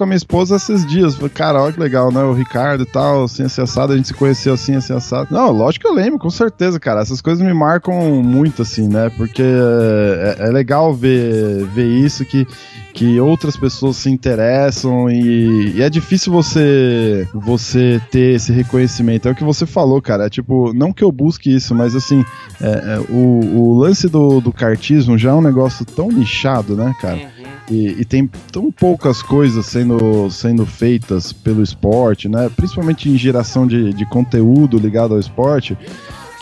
com 0.00 0.04
a 0.04 0.06
minha 0.06 0.16
esposa 0.16 0.56
esses 0.56 0.86
dias. 0.86 1.14
Falei, 1.14 1.28
cara, 1.28 1.62
olha 1.62 1.72
que 1.74 1.78
legal, 1.78 2.10
né? 2.10 2.22
O 2.22 2.32
Ricardo 2.32 2.84
e 2.84 2.86
tal, 2.86 3.24
assim, 3.24 3.42
assim, 3.42 3.60
assado, 3.60 3.92
a 3.92 3.96
gente 3.96 4.08
se 4.08 4.14
conheceu 4.14 4.54
assim, 4.54 4.74
assim, 4.74 4.94
assado. 4.94 5.28
Não, 5.30 5.50
lógico 5.50 5.84
que 5.84 5.90
eu 5.90 5.94
lembro, 5.94 6.18
com 6.18 6.30
certeza, 6.30 6.80
cara. 6.80 7.02
Essas 7.02 7.20
coisas 7.20 7.44
me 7.44 7.52
marcam 7.52 8.22
muito, 8.22 8.62
assim, 8.62 8.88
né? 8.88 9.10
Porque 9.14 9.42
é, 9.42 10.36
é 10.38 10.50
legal 10.50 10.94
ver, 10.94 11.66
ver 11.66 11.86
isso, 11.86 12.24
que, 12.24 12.46
que 12.94 13.20
outras 13.20 13.58
pessoas 13.58 13.96
se 13.96 14.08
interessam 14.08 15.10
e, 15.10 15.74
e 15.76 15.82
é 15.82 15.90
difícil 15.90 16.32
você, 16.32 17.28
você 17.34 18.00
ter 18.10 18.36
esse 18.36 18.52
reconhecimento. 18.52 19.28
É 19.28 19.32
o 19.32 19.34
que 19.34 19.44
você 19.44 19.66
falou, 19.66 20.00
cara. 20.00 20.26
É 20.26 20.30
tipo, 20.30 20.72
não 20.72 20.94
que 20.94 21.04
eu 21.04 21.12
busque 21.12 21.54
isso, 21.54 21.74
mas 21.74 21.94
assim, 21.94 22.24
é, 22.58 22.94
é, 22.94 23.00
o, 23.10 23.40
o 23.54 23.78
lance 23.78 24.08
do, 24.08 24.40
do 24.40 24.50
cartismo 24.50 25.18
já 25.18 25.30
é 25.30 25.34
um 25.34 25.42
negócio 25.42 25.84
tão 25.84 26.08
nichado, 26.08 26.74
né, 26.74 26.94
cara? 27.02 27.30
E, 27.70 28.00
e 28.00 28.04
tem 28.04 28.28
tão 28.50 28.70
poucas 28.72 29.22
coisas 29.22 29.64
sendo, 29.64 30.28
sendo 30.30 30.66
feitas 30.66 31.32
pelo 31.32 31.62
esporte, 31.62 32.28
né? 32.28 32.50
Principalmente 32.54 33.08
em 33.08 33.16
geração 33.16 33.66
de, 33.66 33.94
de 33.94 34.04
conteúdo 34.04 34.76
ligado 34.76 35.14
ao 35.14 35.20
esporte. 35.20 35.78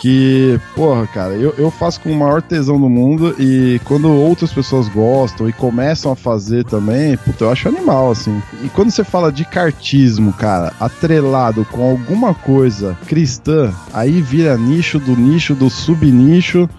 Que, 0.00 0.60
porra, 0.76 1.08
cara, 1.08 1.34
eu, 1.34 1.52
eu 1.58 1.72
faço 1.72 2.00
com 2.00 2.12
o 2.12 2.14
maior 2.14 2.40
tesão 2.40 2.80
do 2.80 2.88
mundo 2.88 3.34
e 3.36 3.80
quando 3.84 4.08
outras 4.08 4.52
pessoas 4.52 4.88
gostam 4.88 5.48
e 5.48 5.52
começam 5.52 6.12
a 6.12 6.16
fazer 6.16 6.64
também, 6.64 7.16
puta, 7.16 7.44
eu 7.44 7.50
acho 7.50 7.68
animal, 7.68 8.12
assim. 8.12 8.40
E 8.62 8.68
quando 8.68 8.92
você 8.92 9.02
fala 9.02 9.32
de 9.32 9.44
cartismo, 9.44 10.32
cara, 10.32 10.72
atrelado 10.78 11.64
com 11.64 11.82
alguma 11.82 12.32
coisa 12.32 12.96
cristã, 13.08 13.74
aí 13.92 14.22
vira 14.22 14.56
nicho 14.56 15.00
do 15.00 15.16
nicho 15.16 15.52
do 15.52 15.68
subnicho 15.68 16.70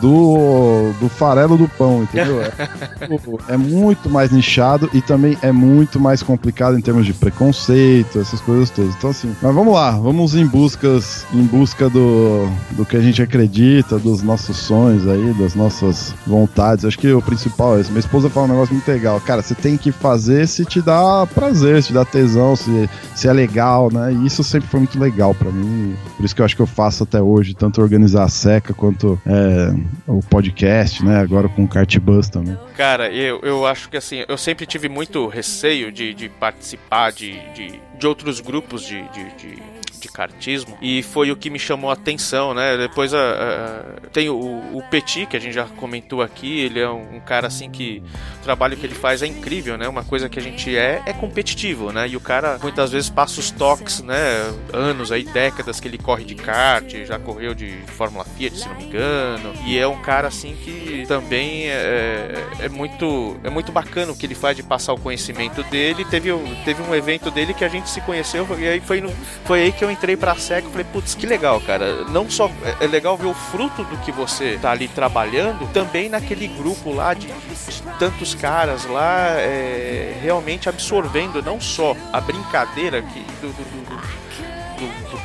do, 0.00 0.92
do 1.00 1.08
farelo 1.08 1.56
do 1.56 1.68
pão, 1.68 2.02
entendeu? 2.02 2.42
É, 2.42 3.54
é 3.54 3.56
muito 3.56 4.10
mais 4.10 4.30
nichado 4.30 4.88
e 4.92 5.00
também 5.00 5.36
é 5.42 5.50
muito 5.50 5.98
mais 5.98 6.22
complicado 6.22 6.78
em 6.78 6.80
termos 6.80 7.06
de 7.06 7.12
preconceito, 7.12 8.20
essas 8.20 8.40
coisas 8.40 8.70
todas. 8.70 8.94
Então, 8.94 9.10
assim, 9.10 9.34
mas 9.40 9.54
vamos 9.54 9.72
lá, 9.72 9.92
vamos 9.92 10.34
em 10.34 10.46
buscas, 10.46 11.26
em 11.32 11.42
busca 11.42 11.88
do, 11.88 12.48
do 12.72 12.84
que 12.84 12.96
a 12.96 13.00
gente 13.00 13.22
acredita, 13.22 13.98
dos 13.98 14.22
nossos 14.22 14.56
sonhos 14.56 15.06
aí, 15.08 15.32
das 15.34 15.54
nossas 15.54 16.14
vontades. 16.26 16.84
Acho 16.84 16.98
que 16.98 17.10
o 17.12 17.22
principal 17.22 17.78
é 17.78 17.80
isso. 17.80 17.90
Minha 17.90 18.00
esposa 18.00 18.28
fala 18.28 18.46
um 18.46 18.50
negócio 18.50 18.74
muito 18.74 18.88
legal. 18.88 19.20
Cara, 19.20 19.42
você 19.42 19.54
tem 19.54 19.76
que 19.76 19.90
fazer 19.90 20.46
se 20.46 20.64
te 20.64 20.82
dá 20.82 21.26
prazer, 21.34 21.82
se 21.82 21.88
te 21.88 21.94
dá 21.94 22.04
tesão, 22.04 22.54
se, 22.54 22.88
se 23.14 23.28
é 23.28 23.32
legal, 23.32 23.90
né? 23.90 24.12
E 24.12 24.26
isso 24.26 24.44
sempre 24.44 24.68
foi 24.68 24.80
muito 24.80 24.98
legal 24.98 25.34
pra 25.34 25.50
mim. 25.50 25.94
Por 26.16 26.24
isso 26.24 26.34
que 26.34 26.40
eu 26.40 26.44
acho 26.44 26.56
que 26.56 26.62
eu 26.62 26.66
faço 26.66 27.04
até 27.04 27.20
hoje, 27.20 27.54
tanto 27.54 27.80
organizar 27.80 28.24
a 28.24 28.28
seca 28.28 28.74
quanto 28.74 29.18
é, 29.26 29.74
o 30.06 30.20
podcast, 30.20 31.04
né? 31.04 31.18
Agora 31.18 31.48
com 31.48 31.64
o 31.64 31.68
Cartbus 31.68 32.28
também. 32.28 32.56
Cara, 32.76 33.10
eu, 33.10 33.40
eu 33.42 33.66
acho 33.66 33.88
que 33.88 33.96
assim, 33.96 34.24
eu 34.28 34.38
sempre 34.38 34.66
tive 34.66 34.88
muito 34.88 35.26
receio 35.26 35.90
de, 35.90 36.14
de 36.14 36.28
participar 36.28 37.12
de, 37.12 37.38
de, 37.52 37.80
de 37.98 38.06
outros 38.06 38.40
grupos 38.40 38.82
de, 38.82 39.02
de, 39.10 39.36
de, 39.36 39.62
de 39.98 40.08
kartismo 40.08 40.76
e 40.80 41.02
foi 41.02 41.30
o 41.30 41.36
que 41.36 41.50
me 41.50 41.58
chamou 41.58 41.90
a 41.90 41.94
atenção, 41.94 42.54
né? 42.54 42.76
Depois 42.76 43.12
a, 43.14 43.18
a, 43.18 44.08
tem 44.10 44.28
o, 44.28 44.36
o 44.36 44.82
Petit, 44.90 45.26
que 45.26 45.36
a 45.36 45.40
gente 45.40 45.54
já 45.54 45.64
comentou 45.64 46.22
aqui, 46.22 46.60
ele 46.60 46.80
é 46.80 46.88
um, 46.88 47.16
um, 47.16 47.20
cara 47.20 47.46
assim 47.46 47.70
que 47.70 48.02
o 48.40 48.44
trabalho 48.44 48.76
que 48.76 48.86
ele 48.86 48.94
faz 48.94 49.22
é 49.22 49.26
incrível, 49.26 49.76
né? 49.76 49.88
Uma 49.88 50.04
coisa 50.04 50.28
que 50.28 50.38
a 50.38 50.42
gente 50.42 50.76
é 50.76 51.02
é 51.06 51.12
competitivo, 51.12 51.92
né? 51.92 52.08
E 52.08 52.16
o 52.16 52.20
cara 52.20 52.58
muitas 52.62 52.90
vezes 52.90 53.10
passa 53.10 53.40
os 53.40 53.50
toques, 53.50 54.02
né? 54.02 54.52
Anos 54.72 55.12
aí, 55.12 55.24
décadas 55.24 55.80
que 55.80 55.88
ele 55.88 55.98
corre 55.98 56.24
de 56.24 56.34
kart, 56.34 56.92
já 57.04 57.18
correu 57.18 57.54
de 57.54 57.78
Fórmula 57.86 58.24
Fiat, 58.24 58.56
se 58.56 58.68
não 58.68 58.76
me 58.76 58.84
engano, 58.84 59.52
e 59.66 59.78
é 59.78 59.86
um 59.86 60.00
cara 60.00 60.28
assim 60.28 60.56
que 60.62 61.04
também 61.06 61.68
é, 61.68 62.32
é 62.60 62.68
muito 62.68 63.36
é 63.42 63.50
muito 63.50 63.72
bacana 63.72 64.12
o 64.12 64.16
que 64.16 64.26
ele 64.26 64.34
faz 64.34 64.56
de 64.56 64.62
passar 64.62 64.92
o 64.92 64.98
conhecimento 64.98 65.62
dele. 65.64 66.04
Teve, 66.04 66.30
teve 66.64 66.82
um 66.82 66.94
evento 66.94 67.30
dele 67.30 67.54
que 67.54 67.64
a 67.64 67.68
gente 67.68 67.88
se 67.88 68.00
conheceu 68.00 68.46
e 68.58 68.68
aí 68.68 68.80
foi, 68.80 69.00
no, 69.00 69.10
foi 69.44 69.62
aí 69.62 69.72
que 69.72 69.84
eu 69.84 69.87
entrei 69.90 70.16
pra 70.16 70.34
SEC 70.34 70.64
e 70.66 70.70
falei, 70.70 70.86
putz, 70.92 71.14
que 71.14 71.26
legal, 71.26 71.60
cara. 71.60 72.04
Não 72.04 72.28
só 72.30 72.50
é, 72.64 72.84
é 72.84 72.86
legal 72.86 73.16
ver 73.16 73.26
o 73.26 73.34
fruto 73.34 73.84
do 73.84 73.96
que 73.98 74.12
você 74.12 74.58
tá 74.60 74.70
ali 74.70 74.88
trabalhando, 74.88 75.70
também 75.72 76.08
naquele 76.08 76.48
grupo 76.48 76.92
lá 76.92 77.14
de, 77.14 77.26
de 77.26 77.82
tantos 77.98 78.34
caras 78.34 78.84
lá 78.86 79.32
é, 79.38 80.18
realmente 80.22 80.68
absorvendo 80.68 81.42
não 81.42 81.60
só 81.60 81.96
a 82.12 82.20
brincadeira 82.20 83.02
que, 83.02 83.20
do 83.40 83.48
do, 83.48 83.84
do 83.84 84.27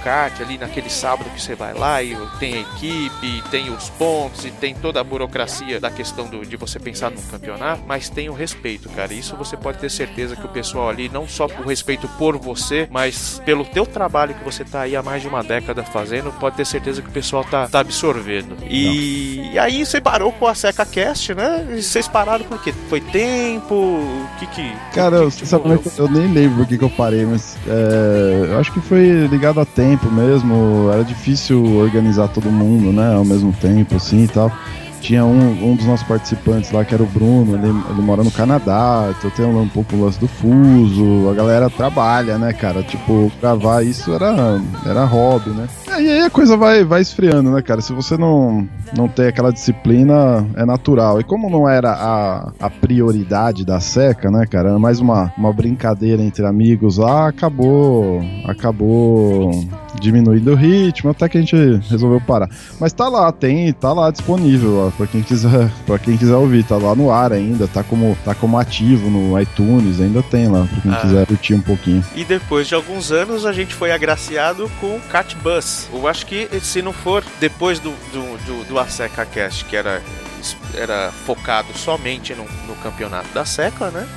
kart 0.03 0.39
ali 0.41 0.57
naquele 0.57 0.89
sábado 0.89 1.29
que 1.29 1.41
você 1.41 1.55
vai 1.55 1.73
lá 1.73 2.03
e 2.03 2.15
tem 2.39 2.55
a 2.55 2.61
equipe, 2.61 3.43
tem 3.49 3.69
os 3.71 3.89
pontos 3.91 4.45
e 4.45 4.51
tem 4.51 4.75
toda 4.75 4.99
a 4.99 5.03
burocracia 5.03 5.79
da 5.79 5.89
questão 5.89 6.27
do, 6.27 6.45
de 6.45 6.57
você 6.57 6.79
pensar 6.79 7.09
num 7.09 7.21
campeonato, 7.21 7.83
mas 7.87 8.09
tem 8.09 8.29
o 8.29 8.33
respeito, 8.33 8.89
cara. 8.89 9.13
Isso 9.13 9.35
você 9.35 9.55
pode 9.55 9.79
ter 9.79 9.89
certeza 9.89 10.35
que 10.35 10.45
o 10.45 10.49
pessoal 10.49 10.89
ali, 10.89 11.09
não 11.09 11.27
só 11.27 11.45
o 11.45 11.67
respeito 11.67 12.07
por 12.17 12.37
você, 12.37 12.87
mas 12.91 13.41
pelo 13.45 13.65
teu 13.65 13.85
trabalho 13.85 14.35
que 14.35 14.43
você 14.43 14.63
tá 14.63 14.81
aí 14.81 14.95
há 14.95 15.01
mais 15.01 15.21
de 15.21 15.27
uma 15.27 15.43
década 15.43 15.83
fazendo, 15.83 16.31
pode 16.33 16.57
ter 16.57 16.65
certeza 16.65 17.01
que 17.01 17.09
o 17.09 17.11
pessoal 17.11 17.43
tá, 17.43 17.67
tá 17.67 17.79
absorvendo. 17.79 18.57
E, 18.69 19.51
e 19.53 19.59
aí 19.59 19.85
você 19.85 20.01
parou 20.01 20.31
com 20.33 20.47
a 20.47 20.55
Seca 20.55 20.85
Cast, 20.85 21.33
né? 21.33 21.65
E 21.71 21.81
vocês 21.81 22.07
pararam 22.07 22.45
por 22.45 22.61
quê? 22.61 22.73
Foi 22.89 22.99
tempo? 22.99 23.73
O 23.73 24.27
que 24.39 24.47
que. 24.47 24.73
Cara, 24.93 25.17
que, 25.17 25.23
eu, 25.23 25.31
sinceramente, 25.31 25.89
eu 25.97 26.09
nem 26.09 26.27
lembro 26.27 26.57
por 26.57 26.67
que, 26.67 26.77
que 26.77 26.83
eu 26.83 26.89
parei, 26.89 27.25
mas 27.25 27.57
é, 27.67 28.51
eu 28.51 28.59
acho 28.59 28.71
que 28.71 28.81
foi 28.81 29.27
ligado 29.27 29.59
a 29.59 29.65
tempo 29.65 29.92
mesmo, 30.11 30.89
era 30.91 31.03
difícil 31.03 31.63
organizar 31.77 32.27
todo 32.27 32.51
mundo, 32.51 32.91
né, 32.91 33.15
ao 33.15 33.25
mesmo 33.25 33.53
tempo, 33.53 33.95
assim 33.95 34.23
e 34.23 34.27
tal. 34.27 34.51
Tinha 35.01 35.25
um, 35.25 35.71
um 35.71 35.75
dos 35.75 35.85
nossos 35.85 36.07
participantes 36.07 36.71
lá, 36.71 36.85
que 36.85 36.93
era 36.93 37.03
o 37.03 37.05
Bruno, 37.05 37.55
ele, 37.55 37.67
ele 37.67 38.01
mora 38.01 38.23
no 38.23 38.31
Canadá, 38.31 39.13
então 39.17 39.29
tem 39.31 39.45
um, 39.45 39.61
um 39.61 39.67
pouco 39.67 39.95
o 39.95 40.05
lance 40.05 40.17
do 40.17 40.27
fuso, 40.29 41.29
a 41.29 41.33
galera 41.33 41.69
trabalha, 41.69 42.37
né, 42.37 42.53
cara? 42.53 42.81
Tipo, 42.83 43.29
gravar 43.41 43.83
isso 43.83 44.13
era, 44.13 44.61
era 44.85 45.03
hobby, 45.03 45.49
né? 45.49 45.67
E 45.99 46.09
aí 46.09 46.21
a 46.21 46.29
coisa 46.29 46.57
vai, 46.57 46.83
vai 46.83 47.01
esfriando, 47.01 47.51
né, 47.51 47.61
cara? 47.61 47.81
Se 47.81 47.93
você 47.93 48.17
não, 48.17 48.67
não 48.95 49.07
tem 49.07 49.27
aquela 49.27 49.51
disciplina, 49.51 50.45
é 50.55 50.65
natural. 50.65 51.19
E 51.19 51.23
como 51.23 51.49
não 51.49 51.69
era 51.69 51.91
a, 51.91 52.51
a 52.59 52.69
prioridade 52.69 53.63
da 53.63 53.79
seca, 53.79 54.31
né, 54.31 54.45
cara? 54.45 54.69
Era 54.69 54.79
mais 54.79 54.99
uma, 54.99 55.31
uma 55.37 55.53
brincadeira 55.53 56.21
entre 56.21 56.45
amigos 56.45 56.97
lá, 56.97 57.27
acabou. 57.27 58.21
Acabou 58.45 59.51
diminuindo 59.99 60.51
o 60.51 60.55
ritmo, 60.55 61.11
até 61.11 61.29
que 61.29 61.37
a 61.37 61.41
gente 61.41 61.55
resolveu 61.89 62.19
parar. 62.19 62.49
Mas 62.79 62.93
tá 62.93 63.07
lá, 63.07 63.31
tem, 63.31 63.71
tá 63.73 63.93
lá 63.93 64.11
disponível, 64.11 64.87
ó, 64.87 64.91
pra 64.91 65.07
quem 65.07 65.21
quiser, 65.21 65.69
para 65.85 65.99
quem 65.99 66.17
quiser 66.17 66.35
ouvir, 66.35 66.63
tá 66.63 66.77
lá 66.77 66.95
no 66.95 67.11
ar 67.11 67.31
ainda, 67.31 67.67
tá 67.67 67.83
como, 67.83 68.17
tá 68.25 68.33
como 68.35 68.57
ativo 68.57 69.09
no 69.09 69.39
iTunes, 69.39 70.01
ainda 70.01 70.21
tem 70.23 70.47
lá, 70.47 70.65
pra 70.65 70.81
quem 70.81 70.91
ah. 70.91 70.97
quiser 70.97 71.25
curtir 71.25 71.53
um 71.53 71.61
pouquinho. 71.61 72.03
E 72.15 72.23
depois 72.23 72.67
de 72.67 72.75
alguns 72.75 73.11
anos 73.11 73.45
a 73.45 73.53
gente 73.53 73.73
foi 73.73 73.91
agraciado 73.91 74.69
com 74.79 74.95
o 74.95 75.01
Cat 75.09 75.35
Bus. 75.37 75.82
Eu 75.91 76.07
acho 76.07 76.25
que 76.25 76.47
se 76.61 76.81
não 76.81 76.93
for 76.93 77.23
depois 77.39 77.79
do, 77.79 77.91
do, 78.11 78.45
do, 78.45 78.63
do 78.65 78.79
Aseca 78.79 79.25
Cast, 79.25 79.65
que 79.65 79.75
era, 79.75 80.01
era 80.75 81.11
focado 81.11 81.75
somente 81.77 82.33
no, 82.33 82.45
no 82.67 82.75
campeonato 82.77 83.29
da 83.29 83.45
Seca, 83.45 83.89
né? 83.89 84.07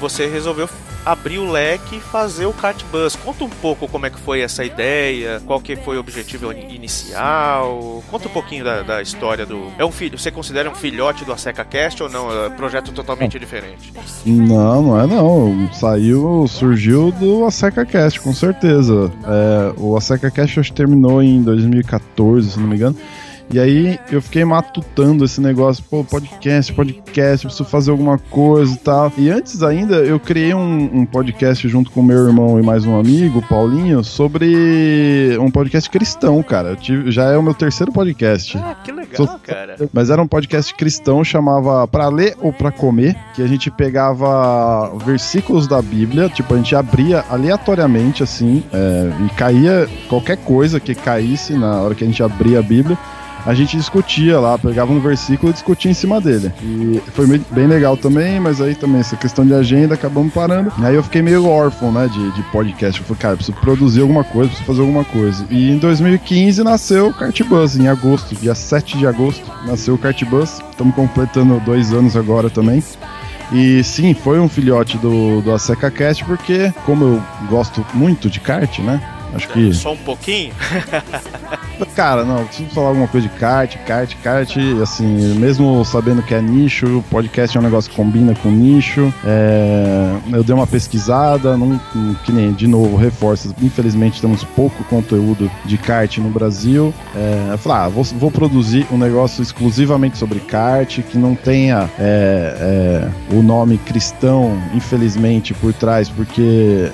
Você 0.00 0.26
resolveu 0.26 0.68
abrir 1.04 1.38
o 1.38 1.50
leque 1.50 1.96
e 1.96 2.00
fazer 2.00 2.46
o 2.46 2.52
kart 2.52 2.82
bus. 2.90 3.16
Conta 3.16 3.44
um 3.44 3.48
pouco 3.48 3.86
como 3.88 4.06
é 4.06 4.10
que 4.10 4.18
foi 4.18 4.40
essa 4.40 4.64
ideia, 4.64 5.40
qual 5.46 5.60
que 5.60 5.76
foi 5.76 5.96
o 5.96 6.00
objetivo 6.00 6.52
inicial. 6.52 8.02
Conta 8.10 8.28
um 8.28 8.32
pouquinho 8.32 8.64
da, 8.64 8.82
da 8.82 9.02
história 9.02 9.44
do. 9.44 9.72
É 9.78 9.84
um 9.84 9.92
filho. 9.92 10.18
Você 10.18 10.30
considera 10.30 10.70
um 10.70 10.74
filhote 10.74 11.24
do 11.24 11.32
Aseca 11.32 11.64
Cast 11.64 12.02
ou 12.02 12.08
não? 12.08 12.30
É 12.30 12.48
um 12.48 12.52
projeto 12.52 12.92
totalmente 12.92 13.38
diferente. 13.38 13.92
Não, 14.24 14.82
não 14.82 15.00
é 15.00 15.06
não. 15.06 15.72
Saiu, 15.72 16.46
surgiu 16.48 17.10
do 17.12 17.44
Aseca 17.44 17.84
Cast, 17.84 18.20
com 18.20 18.32
certeza. 18.32 19.12
É, 19.24 19.74
o 19.76 19.96
Aseca 19.96 20.30
Cast 20.30 20.60
acho 20.60 20.70
que 20.70 20.76
terminou 20.76 21.22
em 21.22 21.42
2014, 21.42 22.52
se 22.52 22.58
não 22.58 22.66
me 22.66 22.76
engano. 22.76 22.96
E 23.50 23.60
aí 23.60 23.98
eu 24.10 24.20
fiquei 24.20 24.44
matutando 24.44 25.24
esse 25.24 25.40
negócio, 25.40 25.84
pô, 25.88 26.02
podcast, 26.02 26.72
podcast, 26.72 27.46
preciso 27.46 27.64
fazer 27.64 27.90
alguma 27.90 28.18
coisa 28.18 28.74
e 28.74 28.78
tal. 28.78 29.12
E 29.16 29.30
antes 29.30 29.62
ainda, 29.62 29.96
eu 29.96 30.18
criei 30.18 30.54
um, 30.54 31.00
um 31.00 31.06
podcast 31.06 31.68
junto 31.68 31.90
com 31.90 32.02
meu 32.02 32.26
irmão 32.26 32.58
e 32.58 32.62
mais 32.62 32.84
um 32.84 32.98
amigo, 32.98 33.42
Paulinho, 33.42 34.02
sobre 34.02 35.36
um 35.38 35.50
podcast 35.50 35.88
cristão, 35.88 36.42
cara. 36.42 36.74
Tive, 36.74 37.10
já 37.10 37.30
é 37.30 37.36
o 37.36 37.42
meu 37.42 37.54
terceiro 37.54 37.92
podcast. 37.92 38.58
Ah, 38.58 38.74
que 38.82 38.90
legal, 38.90 39.14
Sou, 39.14 39.38
cara. 39.38 39.76
Mas 39.92 40.10
era 40.10 40.20
um 40.20 40.26
podcast 40.26 40.74
cristão, 40.74 41.22
chamava 41.22 41.86
Pra 41.86 42.08
Ler 42.08 42.36
ou 42.40 42.52
Pra 42.52 42.72
Comer, 42.72 43.16
que 43.34 43.42
a 43.42 43.46
gente 43.46 43.70
pegava 43.70 44.92
versículos 45.04 45.68
da 45.68 45.80
Bíblia, 45.80 46.28
tipo, 46.28 46.54
a 46.54 46.56
gente 46.56 46.74
abria 46.74 47.24
aleatoriamente, 47.28 48.22
assim, 48.22 48.64
é, 48.72 49.10
e 49.26 49.28
caía 49.36 49.88
qualquer 50.08 50.38
coisa 50.38 50.80
que 50.80 50.94
caísse 50.94 51.52
na 51.52 51.82
hora 51.82 51.94
que 51.94 52.02
a 52.02 52.06
gente 52.06 52.22
abria 52.22 52.58
a 52.58 52.62
Bíblia 52.62 52.98
a 53.46 53.54
gente 53.54 53.76
discutia 53.76 54.40
lá, 54.40 54.56
pegava 54.56 54.92
um 54.92 55.00
versículo 55.00 55.50
e 55.50 55.52
discutia 55.52 55.90
em 55.90 55.94
cima 55.94 56.20
dele. 56.20 56.50
E 56.62 57.00
foi 57.12 57.26
bem 57.50 57.66
legal 57.66 57.96
também, 57.96 58.40
mas 58.40 58.60
aí 58.60 58.74
também 58.74 59.00
essa 59.00 59.16
questão 59.16 59.44
de 59.44 59.52
agenda 59.52 59.94
acabamos 59.94 60.32
parando. 60.32 60.72
Aí 60.82 60.94
eu 60.94 61.02
fiquei 61.02 61.20
meio 61.20 61.46
órfão, 61.46 61.92
né, 61.92 62.08
de, 62.08 62.30
de 62.32 62.42
podcast. 62.44 63.00
Eu 63.00 63.06
falei, 63.06 63.20
cara, 63.20 63.36
preciso 63.36 63.56
produzir 63.58 64.00
alguma 64.00 64.24
coisa, 64.24 64.48
preciso 64.48 64.66
fazer 64.66 64.80
alguma 64.80 65.04
coisa. 65.04 65.46
E 65.50 65.70
em 65.70 65.78
2015 65.78 66.62
nasceu 66.62 67.08
o 67.08 67.14
Cartbus, 67.14 67.76
em 67.76 67.88
agosto, 67.88 68.34
dia 68.34 68.54
7 68.54 68.98
de 68.98 69.06
agosto, 69.06 69.44
nasceu 69.66 69.94
o 69.94 69.98
Cartbus. 69.98 70.62
Estamos 70.70 70.94
completando 70.94 71.60
dois 71.60 71.92
anos 71.92 72.16
agora 72.16 72.48
também. 72.48 72.82
E 73.52 73.84
sim, 73.84 74.14
foi 74.14 74.40
um 74.40 74.48
filhote 74.48 74.96
do, 74.98 75.42
do 75.42 75.52
Aseca 75.52 75.90
Cast, 75.90 76.24
porque 76.24 76.72
como 76.86 77.04
eu 77.04 77.22
gosto 77.48 77.84
muito 77.92 78.30
de 78.30 78.40
kart, 78.40 78.78
né? 78.78 79.00
Acho 79.34 79.48
que. 79.48 79.72
Só 79.74 79.92
um 79.92 79.96
pouquinho? 79.96 80.54
Cara, 81.94 82.24
não, 82.24 82.44
preciso 82.44 82.70
falar 82.70 82.88
alguma 82.88 83.06
coisa 83.06 83.28
de 83.28 83.34
kart, 83.34 83.76
kart, 83.86 84.14
kart, 84.22 84.56
assim, 84.82 85.34
mesmo 85.38 85.84
sabendo 85.84 86.22
que 86.22 86.34
é 86.34 86.40
nicho, 86.40 87.04
podcast 87.10 87.56
é 87.56 87.60
um 87.60 87.62
negócio 87.62 87.90
que 87.90 87.96
combina 87.96 88.34
com 88.34 88.50
nicho. 88.50 89.12
É, 89.24 90.16
eu 90.32 90.42
dei 90.42 90.54
uma 90.54 90.66
pesquisada, 90.66 91.56
não, 91.56 91.80
que 92.24 92.32
nem, 92.32 92.52
de 92.52 92.66
novo, 92.66 92.96
reforço, 92.96 93.54
infelizmente 93.62 94.20
temos 94.20 94.42
pouco 94.42 94.82
conteúdo 94.84 95.50
de 95.64 95.78
kart 95.78 96.18
no 96.18 96.30
Brasil. 96.30 96.92
É, 97.14 97.52
eu 97.52 97.58
falei, 97.58 97.86
ah, 97.86 97.88
vou, 97.88 98.04
vou, 98.04 98.30
produzir 98.30 98.86
um 98.90 98.98
negócio 98.98 99.42
exclusivamente 99.42 100.18
sobre 100.18 100.40
kart, 100.40 101.00
que 101.00 101.16
não 101.16 101.34
tenha 101.34 101.88
é, 101.98 103.08
é 103.30 103.34
o 103.34 103.42
nome 103.42 103.78
cristão, 103.78 104.60
infelizmente, 104.74 105.54
por 105.54 105.72
trás, 105.72 106.08
porque 106.08 106.90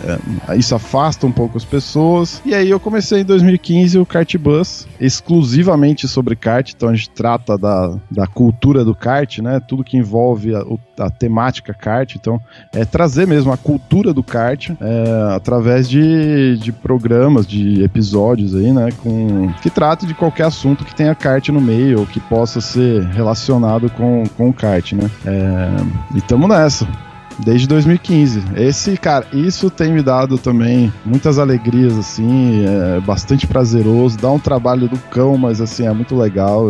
é, 0.48 0.56
isso 0.56 0.74
afasta 0.74 1.26
um 1.26 1.32
pouco 1.32 1.56
as 1.56 1.64
pessoas 1.64 2.40
e 2.44 2.54
aí 2.54 2.70
eu 2.70 2.80
comecei 2.80 3.20
em 3.20 3.24
2015 3.24 3.98
o 3.98 4.06
Kart 4.06 4.36
Bus, 4.36 4.86
exclusivamente 5.00 6.06
sobre 6.06 6.36
kart, 6.36 6.72
então 6.74 6.90
a 6.90 6.94
gente 6.94 7.10
trata 7.10 7.56
da, 7.56 7.96
da 8.10 8.26
cultura 8.26 8.84
do 8.84 8.94
kart, 8.94 9.38
né? 9.38 9.58
Tudo 9.58 9.82
que 9.82 9.96
envolve 9.96 10.54
a, 10.54 10.62
a 10.98 11.10
temática 11.10 11.72
kart, 11.72 12.14
então 12.14 12.40
é 12.72 12.84
trazer 12.84 13.26
mesmo 13.26 13.50
a 13.50 13.56
cultura 13.56 14.12
do 14.12 14.22
kart 14.22 14.70
é, 14.80 15.34
através 15.34 15.88
de, 15.88 16.58
de 16.58 16.70
programas, 16.70 17.46
de 17.46 17.82
episódios 17.82 18.54
aí, 18.54 18.72
né? 18.72 18.90
Com, 19.02 19.50
que 19.62 19.70
trate 19.70 20.06
de 20.06 20.12
qualquer 20.12 20.46
assunto 20.46 20.84
que 20.84 20.94
tenha 20.94 21.14
kart 21.14 21.48
no 21.48 21.60
meio 21.60 22.00
ou 22.00 22.06
que 22.06 22.20
possa 22.20 22.60
ser 22.60 23.02
relacionado 23.06 23.88
com, 23.90 24.24
com 24.36 24.50
o 24.50 24.52
kart, 24.52 24.92
né? 24.92 25.10
É, 25.24 26.14
e 26.14 26.18
estamos 26.18 26.48
nessa 26.48 26.86
desde 27.44 27.66
2015. 27.66 28.42
Esse, 28.56 28.96
cara, 28.96 29.26
isso 29.32 29.70
tem 29.70 29.92
me 29.92 30.02
dado 30.02 30.38
também 30.38 30.92
muitas 31.04 31.38
alegrias, 31.38 31.96
assim, 31.98 32.64
é 32.66 33.00
bastante 33.00 33.46
prazeroso. 33.46 34.18
Dá 34.18 34.30
um 34.30 34.38
trabalho 34.38 34.88
do 34.88 34.98
cão, 35.10 35.36
mas 35.36 35.60
assim, 35.60 35.86
é 35.86 35.92
muito 35.92 36.16
legal. 36.16 36.66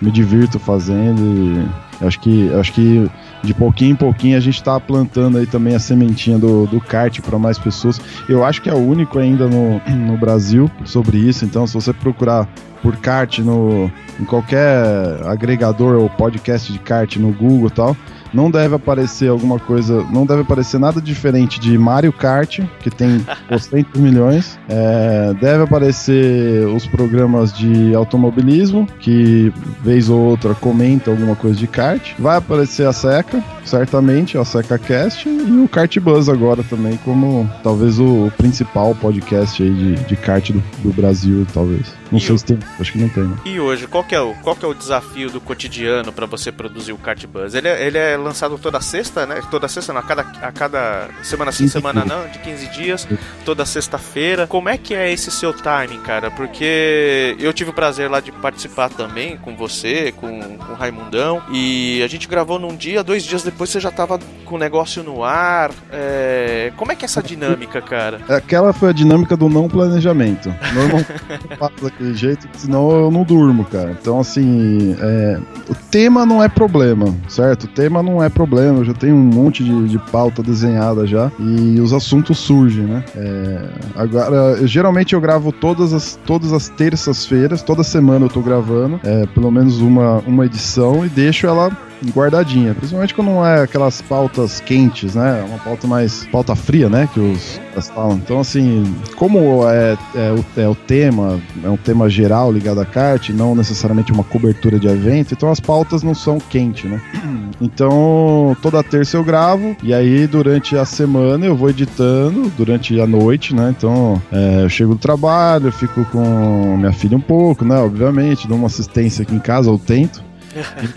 me 0.00 0.10
divirto 0.10 0.58
fazendo. 0.58 1.68
Eu 2.00 2.08
acho 2.08 2.18
que, 2.18 2.52
acho 2.54 2.72
que 2.72 3.08
de 3.42 3.54
pouquinho 3.54 3.92
em 3.92 3.96
pouquinho 3.96 4.36
a 4.36 4.40
gente 4.40 4.56
está 4.56 4.78
plantando 4.80 5.38
aí 5.38 5.46
também 5.46 5.74
a 5.74 5.78
sementinha 5.78 6.38
do, 6.38 6.66
do 6.66 6.80
kart 6.80 7.20
para 7.20 7.38
mais 7.38 7.58
pessoas. 7.58 8.00
Eu 8.28 8.44
acho 8.44 8.60
que 8.60 8.68
é 8.68 8.74
o 8.74 8.78
único 8.78 9.18
ainda 9.18 9.46
no, 9.46 9.80
no 9.88 10.16
Brasil 10.16 10.70
sobre 10.84 11.18
isso, 11.18 11.44
então 11.44 11.66
se 11.66 11.74
você 11.74 11.92
procurar 11.92 12.48
por 12.82 12.96
kart 12.96 13.38
no, 13.38 13.90
em 14.18 14.24
qualquer 14.24 15.24
agregador 15.24 15.96
ou 16.00 16.10
podcast 16.10 16.72
de 16.72 16.78
kart 16.80 17.16
no 17.16 17.32
Google 17.32 17.68
e 17.68 17.70
tal, 17.70 17.96
não 18.32 18.50
deve 18.50 18.74
aparecer 18.74 19.28
alguma 19.28 19.58
coisa, 19.58 20.04
não 20.10 20.26
deve 20.26 20.42
aparecer 20.42 20.78
nada 20.78 21.00
diferente 21.00 21.60
de 21.60 21.76
Mario 21.76 22.12
Kart, 22.12 22.60
que 22.80 22.90
tem 22.90 23.24
200 23.50 24.00
milhões. 24.00 24.58
É, 24.68 25.34
deve 25.40 25.64
aparecer 25.64 26.66
os 26.66 26.86
programas 26.86 27.52
de 27.52 27.94
automobilismo, 27.94 28.86
que 29.00 29.52
vez 29.82 30.08
ou 30.08 30.20
outra 30.20 30.54
comenta 30.54 31.10
alguma 31.10 31.36
coisa 31.36 31.58
de 31.58 31.66
kart. 31.66 32.12
Vai 32.18 32.36
aparecer 32.36 32.86
a 32.86 32.92
Seca, 32.92 33.42
certamente, 33.64 34.36
a 34.38 34.44
Seca 34.44 34.78
Cast, 34.78 35.28
e 35.28 35.64
o 35.64 35.68
Kart 35.68 35.98
Buzz 35.98 36.28
agora 36.28 36.62
também, 36.62 36.98
como 37.04 37.48
talvez 37.62 37.98
o 37.98 38.30
principal 38.36 38.94
podcast 38.94 39.62
aí 39.62 39.72
de, 39.72 39.94
de 40.04 40.16
kart 40.16 40.50
do, 40.50 40.62
do 40.82 40.92
Brasil, 40.92 41.46
talvez. 41.52 42.01
Não 42.12 42.20
sei 42.20 42.38
se 42.38 42.44
tem, 42.44 42.58
acho 42.78 42.92
que 42.92 42.98
não 42.98 43.08
tem, 43.08 43.24
né? 43.24 43.36
E 43.44 43.58
hoje, 43.58 43.86
qual 43.86 44.04
que 44.04 44.14
é 44.14 44.20
o, 44.20 44.34
qual 44.34 44.54
que 44.54 44.64
é 44.64 44.68
o 44.68 44.74
desafio 44.74 45.30
do 45.30 45.40
cotidiano 45.40 46.12
para 46.12 46.26
você 46.26 46.52
produzir 46.52 46.92
o 46.92 46.98
Kart 46.98 47.24
Buzz? 47.26 47.54
Ele 47.54 47.68
é, 47.68 47.86
ele 47.86 47.98
é 47.98 48.16
lançado 48.16 48.58
toda 48.58 48.80
sexta, 48.80 49.26
né? 49.26 49.40
Toda 49.50 49.66
sexta, 49.68 49.92
não, 49.92 50.00
a 50.00 50.04
cada, 50.04 50.22
a 50.22 50.52
cada 50.52 51.08
semana 51.22 51.50
sim, 51.50 51.64
15 51.64 51.72
semana 51.72 52.04
não, 52.04 52.28
de 52.28 52.38
15 52.38 52.66
dias, 52.68 53.08
toda 53.44 53.64
sexta-feira. 53.64 54.46
Como 54.46 54.68
é 54.68 54.76
que 54.76 54.94
é 54.94 55.10
esse 55.10 55.30
seu 55.30 55.52
timing, 55.52 56.00
cara? 56.00 56.30
Porque 56.30 57.36
eu 57.38 57.52
tive 57.52 57.70
o 57.70 57.72
prazer 57.72 58.10
lá 58.10 58.20
de 58.20 58.30
participar 58.30 58.90
também 58.90 59.36
com 59.38 59.56
você, 59.56 60.12
com, 60.12 60.40
com 60.58 60.72
o 60.72 60.76
Raimundão, 60.76 61.42
e 61.50 62.02
a 62.02 62.06
gente 62.06 62.28
gravou 62.28 62.58
num 62.58 62.76
dia, 62.76 63.02
dois 63.02 63.22
dias 63.22 63.42
depois 63.42 63.70
você 63.70 63.80
já 63.80 63.90
tava 63.90 64.18
com 64.44 64.56
o 64.56 64.58
negócio 64.58 65.02
no 65.02 65.24
ar. 65.24 65.70
É, 65.90 66.72
Como 66.76 66.92
é 66.92 66.94
que 66.94 67.04
é 67.04 67.06
essa 67.06 67.22
dinâmica, 67.22 67.80
cara? 67.80 68.20
Aquela 68.28 68.72
foi 68.72 68.90
a 68.90 68.92
dinâmica 68.92 69.36
do 69.36 69.48
não 69.48 69.68
planejamento. 69.68 70.54
Normalmente 70.74 71.08
daquele 72.02 72.14
jeito, 72.14 72.48
senão 72.54 72.90
eu 72.90 73.10
não 73.10 73.22
durmo, 73.22 73.64
cara. 73.64 73.96
Então, 74.00 74.18
assim, 74.18 74.96
é, 75.00 75.38
o 75.70 75.74
tema 75.90 76.26
não 76.26 76.42
é 76.42 76.48
problema, 76.48 77.14
certo? 77.28 77.64
O 77.64 77.68
tema 77.68 78.02
não 78.02 78.22
é 78.22 78.28
problema. 78.28 78.78
Eu 78.78 78.84
já 78.84 78.92
tenho 78.94 79.14
um 79.14 79.22
monte 79.22 79.62
de, 79.62 79.88
de 79.88 79.98
pauta 80.10 80.42
desenhada 80.42 81.06
já 81.06 81.30
e 81.38 81.80
os 81.80 81.92
assuntos 81.92 82.38
surgem, 82.38 82.84
né? 82.84 83.04
É, 83.16 83.68
agora, 83.94 84.34
eu- 84.60 84.66
geralmente 84.66 85.14
eu 85.14 85.20
gravo 85.20 85.52
todas 85.52 85.92
as, 85.92 86.18
todas 86.26 86.52
as 86.52 86.68
terças-feiras, 86.68 87.62
toda 87.62 87.82
semana 87.84 88.26
eu 88.26 88.30
tô 88.30 88.40
gravando, 88.40 88.98
é, 89.04 89.26
pelo 89.26 89.50
menos 89.50 89.80
uma, 89.80 90.18
uma 90.26 90.44
edição 90.46 91.04
e 91.06 91.08
deixo 91.08 91.46
ela 91.46 91.70
guardadinha, 92.10 92.74
principalmente 92.74 93.14
quando 93.14 93.28
não 93.28 93.46
é 93.46 93.62
aquelas 93.62 94.00
pautas 94.02 94.60
quentes, 94.60 95.14
né? 95.14 95.44
Uma 95.48 95.58
pauta 95.58 95.86
mais 95.86 96.26
pauta 96.26 96.54
fria, 96.54 96.88
né? 96.88 97.08
Que 97.12 97.20
os 97.20 97.60
falam. 97.88 98.16
Então, 98.16 98.40
assim, 98.40 98.84
como 99.16 99.68
é, 99.68 99.96
é, 100.14 100.32
o, 100.32 100.60
é 100.60 100.68
o 100.68 100.74
tema, 100.74 101.40
é 101.64 101.68
um 101.68 101.76
tema 101.76 102.08
geral 102.08 102.52
ligado 102.52 102.80
a 102.80 102.84
kart, 102.84 103.30
não 103.30 103.54
necessariamente 103.54 104.12
uma 104.12 104.24
cobertura 104.24 104.78
de 104.78 104.86
evento, 104.86 105.32
então 105.32 105.50
as 105.50 105.60
pautas 105.60 106.02
não 106.02 106.14
são 106.14 106.38
quentes, 106.38 106.90
né? 106.90 107.00
Então, 107.60 108.56
toda 108.60 108.82
terça 108.82 109.16
eu 109.16 109.22
gravo, 109.22 109.76
e 109.84 109.94
aí 109.94 110.26
durante 110.26 110.76
a 110.76 110.84
semana 110.84 111.46
eu 111.46 111.54
vou 111.54 111.70
editando, 111.70 112.50
durante 112.56 112.98
a 113.00 113.06
noite, 113.06 113.54
né? 113.54 113.72
Então, 113.76 114.20
é, 114.32 114.64
eu 114.64 114.68
chego 114.68 114.94
do 114.94 114.98
trabalho, 114.98 115.68
eu 115.68 115.72
fico 115.72 116.04
com 116.06 116.76
minha 116.76 116.92
filha 116.92 117.16
um 117.16 117.20
pouco, 117.20 117.64
né? 117.64 117.76
Obviamente, 117.76 118.48
dou 118.48 118.56
uma 118.56 118.66
assistência 118.66 119.22
aqui 119.22 119.34
em 119.34 119.38
casa, 119.38 119.70
eu 119.70 119.78
tento. 119.78 120.24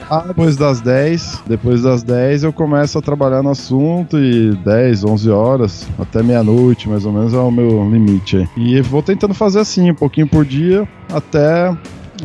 Ah, 0.09 0.23
depois 0.27 0.55
das 0.55 0.81
10, 0.81 1.43
depois 1.47 1.81
das 1.81 2.03
10 2.03 2.43
eu 2.43 2.53
começo 2.53 2.97
a 2.97 3.01
trabalhar 3.01 3.41
no 3.41 3.49
assunto 3.49 4.17
e 4.17 4.55
10, 4.55 5.03
11 5.03 5.29
horas, 5.29 5.87
até 5.99 6.21
meia-noite 6.21 6.89
mais 6.89 7.05
ou 7.05 7.11
menos 7.11 7.33
é 7.33 7.37
o 7.37 7.51
meu 7.51 7.89
limite 7.89 8.37
aí. 8.37 8.47
E 8.57 8.81
vou 8.81 9.01
tentando 9.01 9.33
fazer 9.33 9.59
assim, 9.59 9.91
um 9.91 9.95
pouquinho 9.95 10.27
por 10.27 10.45
dia, 10.45 10.87
até 11.11 11.75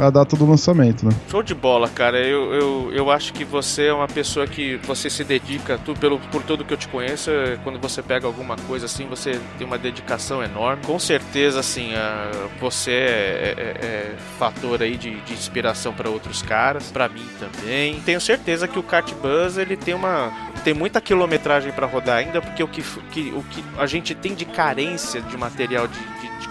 a 0.01 0.11
data 0.11 0.36
do 0.36 0.46
lançamento, 0.48 1.05
né? 1.07 1.12
Show 1.30 1.42
de 1.42 1.55
bola, 1.55 1.88
cara. 1.88 2.18
Eu, 2.18 2.53
eu, 2.55 2.92
eu 2.92 3.11
acho 3.11 3.32
que 3.32 3.44
você 3.44 3.86
é 3.86 3.92
uma 3.92 4.07
pessoa 4.09 4.46
que 4.46 4.76
você 4.84 5.09
se 5.11 5.22
dedica, 5.24 5.78
tu, 5.84 5.94
pelo, 5.94 6.18
por 6.30 6.42
tudo 6.42 6.64
que 6.64 6.72
eu 6.72 6.78
te 6.78 6.88
conheço, 6.88 7.30
quando 7.62 7.78
você 7.80 8.03
pega 8.03 8.26
alguma 8.26 8.57
coisa 8.57 8.86
assim, 8.86 9.07
você 9.07 9.38
tem 9.59 9.66
uma 9.66 9.78
dedicação 9.78 10.42
enorme. 10.42 10.82
Com 10.84 10.98
certeza, 10.98 11.61
assim, 11.61 11.94
a- 11.94 12.30
você 12.61 12.90
é, 12.92 13.55
é- 13.57 13.84
é 13.86 14.16
fator 14.38 14.82
aí 14.82 14.96
de, 14.96 15.20
de 15.20 15.32
inspiração 15.32 15.92
para 15.92 16.09
outros 16.09 16.42
caras, 16.42 16.90
para 16.90 17.09
mim 17.09 17.26
também. 17.38 18.01
Tenho 18.01 18.20
certeza 18.20 18.66
que 18.68 18.78
o 18.78 18.82
Kart 18.82 19.12
Buzz 19.14 19.57
ele 19.59 19.76
tem 19.76 19.94
uma 19.94 20.32
tem 20.64 20.74
muita 20.74 21.01
quilometragem 21.01 21.72
para 21.72 21.86
rodar 21.86 22.18
ainda, 22.18 22.38
porque 22.42 22.62
o 22.62 22.68
que, 22.68 22.82
que, 23.11 23.32
o 23.34 23.42
que 23.44 23.64
a 23.78 23.86
gente 23.86 24.14
tem 24.14 24.34
de 24.34 24.44
carência 24.44 25.22
de 25.22 25.34
material 25.34 25.88
de, 25.88 25.98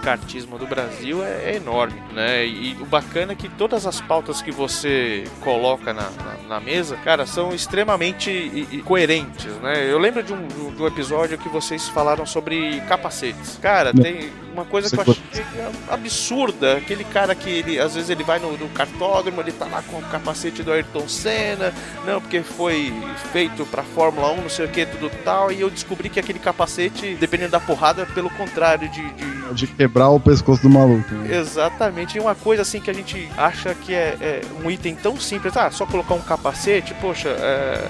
de 0.00 0.04
kartismo 0.04 0.58
do 0.58 0.66
Brasil 0.66 1.22
é, 1.24 1.52
é 1.52 1.56
enorme, 1.56 2.00
né? 2.12 2.46
E, 2.46 2.76
o 2.80 2.86
bacana 2.86 3.32
é 3.32 3.34
que 3.34 3.48
todas 3.48 3.86
as 3.86 4.00
pautas 4.00 4.40
que 4.42 4.50
você 4.50 5.24
coloca 5.40 5.92
na, 5.92 6.02
na, 6.10 6.36
na 6.48 6.60
mesa, 6.60 6.96
cara, 6.96 7.26
são 7.26 7.54
extremamente 7.54 8.30
i- 8.30 8.66
i- 8.72 8.82
coerentes, 8.82 9.46
né? 9.62 9.90
Eu 9.90 9.98
lembro 9.98 10.22
de 10.22 10.32
um, 10.32 10.46
do- 10.48 10.70
do 10.70 10.86
episódio 10.86 11.36
que 11.38 11.48
vocês 11.48 11.88
falaram 11.88 12.24
sobre 12.26 12.80
capacetes. 12.88 13.58
Cara, 13.60 13.92
tem 13.92 14.30
uma 14.52 14.64
coisa 14.64 14.88
Você 14.88 14.96
que 14.96 15.02
eu 15.08 15.12
achei 15.12 15.44
absurda. 15.88 16.76
Aquele 16.76 17.04
cara 17.04 17.34
que 17.34 17.48
ele, 17.50 17.78
às 17.78 17.94
vezes 17.94 18.10
ele 18.10 18.24
vai 18.24 18.38
no, 18.38 18.56
no 18.56 18.68
cartódromo, 18.70 19.40
ele 19.40 19.52
tá 19.52 19.66
lá 19.66 19.82
com 19.82 19.98
o 19.98 20.02
capacete 20.02 20.62
do 20.62 20.72
Ayrton 20.72 21.08
Senna, 21.08 21.72
não, 22.06 22.20
porque 22.20 22.42
foi 22.42 22.92
feito 23.32 23.64
pra 23.66 23.82
Fórmula 23.82 24.32
1, 24.32 24.42
não 24.42 24.48
sei 24.48 24.66
o 24.66 24.68
que, 24.68 24.86
tudo 24.86 25.10
tal, 25.24 25.52
e 25.52 25.60
eu 25.60 25.70
descobri 25.70 26.08
que 26.08 26.18
aquele 26.20 26.38
capacete, 26.38 27.14
dependendo 27.14 27.50
da 27.52 27.60
porrada, 27.60 28.06
pelo 28.06 28.30
contrário 28.30 28.88
de- 28.88 29.10
de, 29.14 29.40
De 29.54 29.66
quebrar 29.90 30.08
o 30.10 30.20
pescoço 30.20 30.62
do 30.62 30.70
maluco. 30.70 31.12
né? 31.14 31.36
Exatamente, 31.36 32.16
e 32.16 32.20
uma 32.20 32.34
coisa 32.34 32.62
assim 32.62 32.80
que 32.80 32.90
a 32.90 32.94
gente 32.94 33.28
acha 33.36 33.74
que 33.74 33.92
é, 33.92 34.16
é 34.20 34.40
um 34.64 34.70
item 34.70 34.94
tão 34.94 35.18
simples, 35.18 35.56
ah, 35.56 35.70
só 35.70 35.84
colocar 35.84 36.14
um 36.14 36.20
capacete, 36.20 36.94
poxa, 36.94 37.28
é... 37.28 37.84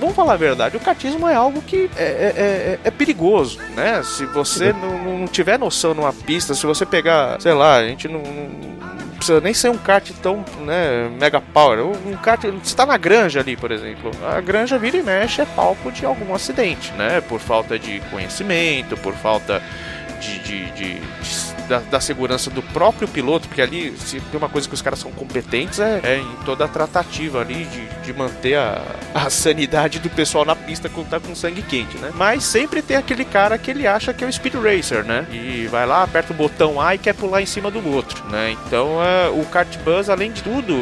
Vamos 0.00 0.16
falar 0.16 0.32
a 0.32 0.36
verdade, 0.36 0.76
o 0.76 0.80
kartismo 0.80 1.28
é 1.28 1.34
algo 1.34 1.62
que 1.62 1.88
é, 1.96 2.02
é- 2.02 2.34
é- 2.36 2.78
é 2.82 2.90
perigoso, 2.90 3.60
né? 3.76 4.02
Se 4.02 4.26
você 4.26 4.72
não, 4.72 5.18
não 5.20 5.26
tiver 5.28 5.56
noção 5.56 5.94
numa 5.94 6.12
pista, 6.12 6.54
se 6.54 6.66
você 6.66 6.84
pegar, 6.84 7.40
sei 7.40 7.52
lá, 7.52 7.76
a 7.76 7.86
gente 7.86 8.08
não, 8.08 8.20
não 8.20 9.08
precisa 9.14 9.40
nem 9.40 9.54
ser 9.54 9.70
um 9.70 9.78
kart 9.78 10.10
tão, 10.20 10.44
né, 10.66 11.08
mega 11.20 11.40
power. 11.40 11.78
Um 11.86 12.16
kart, 12.16 12.42
você 12.60 12.74
tá 12.74 12.84
na 12.84 12.96
granja 12.96 13.38
ali, 13.38 13.56
por 13.56 13.70
exemplo. 13.70 14.10
A 14.28 14.40
granja 14.40 14.76
vira 14.76 14.96
e 14.96 15.02
mexe 15.04 15.40
é 15.40 15.44
palco 15.44 15.92
de 15.92 16.04
algum 16.04 16.34
acidente, 16.34 16.90
né? 16.94 17.20
Por 17.20 17.38
falta 17.38 17.78
de 17.78 18.00
conhecimento, 18.10 18.96
por 18.96 19.14
falta 19.14 19.62
de, 20.22 20.38
de- 20.38 20.70
de- 20.70 21.00
de- 21.00 21.62
da, 21.68 21.78
da 21.78 22.00
segurança 22.00 22.50
do 22.50 22.62
próprio 22.62 23.06
piloto, 23.08 23.46
porque 23.48 23.62
ali, 23.62 23.94
se 23.96 24.20
tem 24.20 24.38
uma 24.38 24.48
coisa 24.48 24.68
que 24.68 24.74
os 24.74 24.82
caras 24.82 24.98
são 24.98 25.10
competentes, 25.12 25.78
é, 25.78 26.00
é 26.02 26.18
em 26.18 26.44
toda 26.44 26.64
a 26.64 26.68
tratativa 26.68 27.40
ali 27.40 27.64
de, 27.64 27.86
de 28.04 28.12
manter 28.12 28.56
a, 28.56 28.82
a 29.14 29.30
sanidade 29.30 29.98
do 29.98 30.10
pessoal 30.10 30.44
na 30.44 30.56
pista 30.56 30.88
quando 30.88 31.08
tá 31.08 31.20
com 31.20 31.34
sangue 31.34 31.62
quente, 31.62 31.96
né? 31.98 32.10
Mas 32.14 32.44
sempre 32.44 32.82
tem 32.82 32.96
aquele 32.96 33.24
cara 33.24 33.56
que 33.58 33.70
ele 33.70 33.86
acha 33.86 34.12
que 34.12 34.24
é 34.24 34.26
o 34.26 34.32
Speed 34.32 34.54
Racer, 34.54 35.04
né? 35.04 35.26
E 35.30 35.66
vai 35.70 35.86
lá, 35.86 36.02
aperta 36.02 36.32
o 36.32 36.36
botão 36.36 36.80
A 36.80 36.94
e 36.94 36.98
quer 36.98 37.14
pular 37.14 37.40
em 37.42 37.46
cima 37.46 37.70
do 37.70 37.86
outro, 37.92 38.24
né? 38.28 38.50
Então 38.66 39.02
é, 39.02 39.28
o 39.28 39.44
Kart 39.46 39.76
Buzz, 39.78 40.08
além 40.10 40.32
de 40.32 40.42
tudo, 40.42 40.74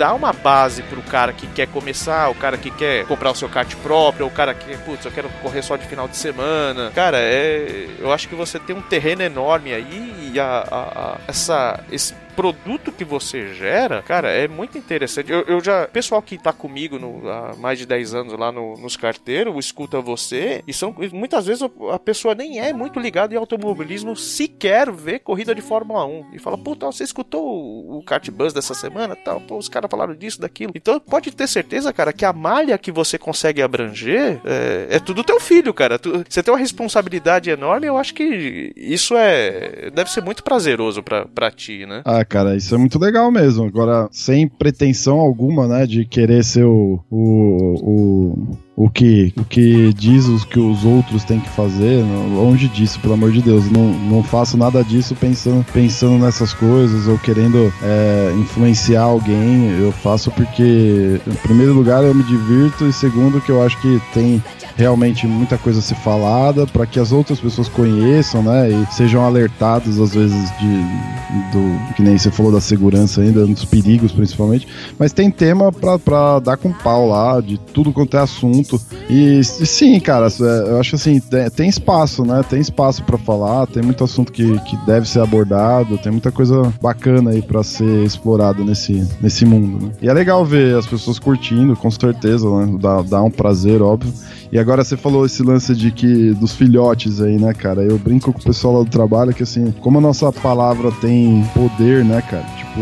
dá 0.00 0.14
uma 0.14 0.32
base 0.32 0.82
pro 0.84 1.02
cara 1.02 1.30
que 1.30 1.46
quer 1.48 1.66
começar, 1.66 2.30
o 2.30 2.34
cara 2.34 2.56
que 2.56 2.70
quer 2.70 3.04
comprar 3.04 3.30
o 3.32 3.34
seu 3.34 3.50
kart 3.50 3.70
próprio, 3.82 4.26
o 4.26 4.30
cara 4.30 4.54
que, 4.54 4.74
putz, 4.78 5.04
eu 5.04 5.12
quero 5.12 5.28
correr 5.42 5.60
só 5.60 5.76
de 5.76 5.86
final 5.86 6.08
de 6.08 6.16
semana. 6.16 6.90
Cara, 6.94 7.18
é, 7.20 7.86
eu 7.98 8.10
acho 8.10 8.26
que 8.26 8.34
você 8.34 8.58
tem 8.58 8.74
um 8.74 8.80
terreno 8.80 9.20
enorme 9.20 9.74
aí 9.74 10.30
e 10.32 10.40
a, 10.40 10.64
a- 10.70 10.78
a- 10.78 11.16
essa, 11.28 11.80
esse 11.92 12.14
produto 12.40 12.90
que 12.90 13.04
você 13.04 13.52
gera, 13.54 14.00
cara, 14.02 14.30
é 14.30 14.48
muito 14.48 14.78
interessante. 14.78 15.30
Eu, 15.30 15.42
eu 15.42 15.60
já, 15.62 15.86
pessoal 15.86 16.22
que 16.22 16.38
tá 16.38 16.52
comigo 16.52 16.98
no- 16.98 17.28
há 17.28 17.54
mais 17.56 17.78
de 17.78 17.84
10 17.86 18.14
anos 18.14 18.32
lá 18.38 18.50
no- 18.50 18.74
nos 18.78 18.96
carteiros, 18.96 19.54
escuta 19.64 20.00
você, 20.00 20.62
e 20.66 20.72
são 20.72 20.94
muitas 21.12 21.44
vezes 21.46 21.62
a 21.92 21.98
pessoa 21.98 22.34
nem 22.34 22.58
é 22.60 22.72
muito 22.72 22.98
ligada 22.98 23.34
em 23.34 23.36
automobilismo, 23.36 24.16
sequer 24.16 24.90
vê 24.90 25.18
corrida 25.18 25.54
de 25.54 25.60
Fórmula 25.60 26.06
1 26.06 26.26
e 26.32 26.38
fala: 26.38 26.56
"Puta, 26.56 26.86
você 26.86 27.04
escutou 27.04 27.42
o, 27.44 27.98
o 27.98 28.02
Kart 28.02 28.28
Buzz 28.30 28.52
dessa 28.54 28.72
semana?" 28.74 29.14
Tal, 29.14 29.40
pô, 29.42 29.58
os 29.58 29.68
caras 29.68 29.90
falaram 29.90 30.14
disso, 30.14 30.40
daquilo. 30.40 30.72
Então, 30.74 30.98
pode 30.98 31.30
ter 31.32 31.46
certeza, 31.46 31.92
cara, 31.92 32.12
que 32.12 32.24
a 32.24 32.32
malha 32.32 32.78
que 32.78 32.90
você 32.90 33.18
consegue 33.18 33.60
abranger 33.60 34.40
é, 34.44 34.96
é 34.96 34.98
tudo 34.98 35.22
teu 35.22 35.38
filho, 35.38 35.74
cara. 35.74 35.98
Tu- 35.98 36.24
você 36.28 36.42
tem 36.42 36.52
uma 36.54 36.58
responsabilidade 36.60 37.50
enorme, 37.50 37.86
eu 37.86 37.98
acho 37.98 38.14
que 38.14 38.72
isso 38.76 39.14
é 39.16 39.90
deve 39.92 40.10
ser 40.10 40.22
muito 40.22 40.42
prazeroso 40.42 41.02
pra, 41.02 41.26
pra 41.26 41.50
ti, 41.50 41.84
né? 41.86 42.02
Ah, 42.04 42.24
cara, 42.30 42.56
isso 42.56 42.74
é 42.74 42.78
muito 42.78 42.98
legal 42.98 43.30
mesmo. 43.30 43.66
Agora, 43.66 44.08
sem 44.12 44.48
pretensão 44.48 45.18
alguma, 45.18 45.66
né, 45.66 45.84
de 45.84 46.06
querer 46.06 46.44
ser 46.44 46.64
o, 46.64 47.00
o, 47.10 47.74
o, 47.82 48.58
o 48.82 48.88
que, 48.88 49.30
o 49.36 49.44
que 49.44 49.92
diz 49.92 50.24
os 50.26 50.42
que 50.42 50.58
os 50.58 50.86
outros 50.86 51.22
têm 51.24 51.38
que 51.38 51.50
fazer, 51.50 52.02
não- 52.02 52.34
longe 52.34 52.66
disso, 52.68 52.98
pelo 53.00 53.12
amor 53.12 53.30
de 53.30 53.42
Deus. 53.42 53.70
Não, 53.70 53.92
não 53.92 54.22
faço 54.22 54.56
nada 54.56 54.82
disso 54.82 55.14
pensando, 55.14 55.64
pensando 55.70 56.16
nessas 56.24 56.54
coisas 56.54 57.06
ou 57.06 57.18
querendo 57.18 57.70
é, 57.82 58.34
influenciar 58.40 59.02
alguém. 59.02 59.78
Eu 59.78 59.92
faço 59.92 60.30
porque, 60.30 61.20
em 61.26 61.34
primeiro 61.42 61.74
lugar, 61.74 62.02
eu 62.02 62.14
me 62.14 62.22
divirto 62.22 62.86
e 62.86 62.92
segundo, 62.92 63.38
que 63.42 63.52
eu 63.52 63.62
acho 63.62 63.78
que 63.82 64.00
tem 64.14 64.42
realmente 64.76 65.26
muita 65.26 65.58
coisa 65.58 65.80
a 65.80 65.82
ser 65.82 65.96
falada 65.96 66.66
para 66.66 66.86
que 66.86 66.98
as 66.98 67.12
outras 67.12 67.38
pessoas 67.38 67.68
conheçam, 67.68 68.42
né, 68.42 68.70
e 68.70 68.94
sejam 68.94 69.22
alertados 69.22 70.00
às 70.00 70.14
vezes 70.14 70.50
de 70.58 71.10
do 71.52 71.94
que 71.94 72.02
nem 72.02 72.16
você 72.18 72.30
falou 72.30 72.50
da 72.50 72.60
segurança 72.60 73.20
ainda, 73.20 73.46
dos 73.46 73.64
perigos 73.64 74.10
principalmente, 74.10 74.66
mas 74.98 75.12
tem 75.12 75.30
tema 75.30 75.70
pra 75.70 76.38
dar 76.40 76.56
com 76.56 76.72
pau 76.72 77.08
lá, 77.08 77.40
de 77.40 77.58
tudo 77.58 77.92
quanto 77.92 78.16
é 78.16 78.20
assunto. 78.20 78.69
E, 79.08 79.40
e 79.40 79.44
sim, 79.44 79.98
cara, 79.98 80.26
é, 80.28 80.70
eu 80.70 80.78
acho 80.78 80.96
assim, 80.96 81.20
tem, 81.54 81.68
espaço, 81.68 82.24
né? 82.24 82.42
Tem 82.48 82.60
espaço 82.60 83.02
pra 83.04 83.18
falar, 83.18 83.66
tem 83.66 83.82
muito 83.82 84.04
assunto 84.04 84.30
que, 84.30 84.58
que 84.60 84.76
deve 84.86 85.08
ser 85.08 85.20
abordado, 85.20 85.98
tem 85.98 86.12
muita 86.12 86.30
coisa 86.30 86.72
bacana 86.80 87.30
aí 87.30 87.42
pra 87.42 87.62
ser 87.62 88.04
explorado 88.04 88.64
nesse, 88.64 89.06
nesse 89.20 89.44
mundo, 89.44 89.86
né? 89.86 89.92
E 90.02 90.08
é 90.08 90.12
legal 90.12 90.44
ver 90.44 90.76
as 90.76 90.86
pessoas 90.86 91.18
curtindo, 91.18 91.76
com 91.76 91.90
certeza, 91.90 92.48
né? 92.48 92.78
Dá, 92.80 93.02
dá 93.02 93.22
um 93.22 93.30
prazer, 93.30 93.82
óbvio. 93.82 94.12
E 94.52 94.58
agora 94.58 94.82
você 94.82 94.96
falou 94.96 95.24
esse 95.24 95.42
lance 95.42 95.74
de 95.76 95.90
que 95.92 96.32
dos 96.34 96.52
filhotes 96.54 97.20
aí, 97.20 97.36
né, 97.38 97.52
cara? 97.54 97.82
Eu 97.82 97.98
brinco 97.98 98.32
com 98.32 98.40
o 98.40 98.42
pessoal 98.42 98.78
lá 98.78 98.84
do 98.84 98.90
trabalho 98.90 99.32
que 99.32 99.42
assim, 99.44 99.72
como 99.80 99.98
a 99.98 100.00
nossa 100.00 100.32
palavra 100.32 100.90
tem 101.00 101.44
poder, 101.54 102.04
né, 102.04 102.20
cara? 102.28 102.44
Tipo, 102.58 102.80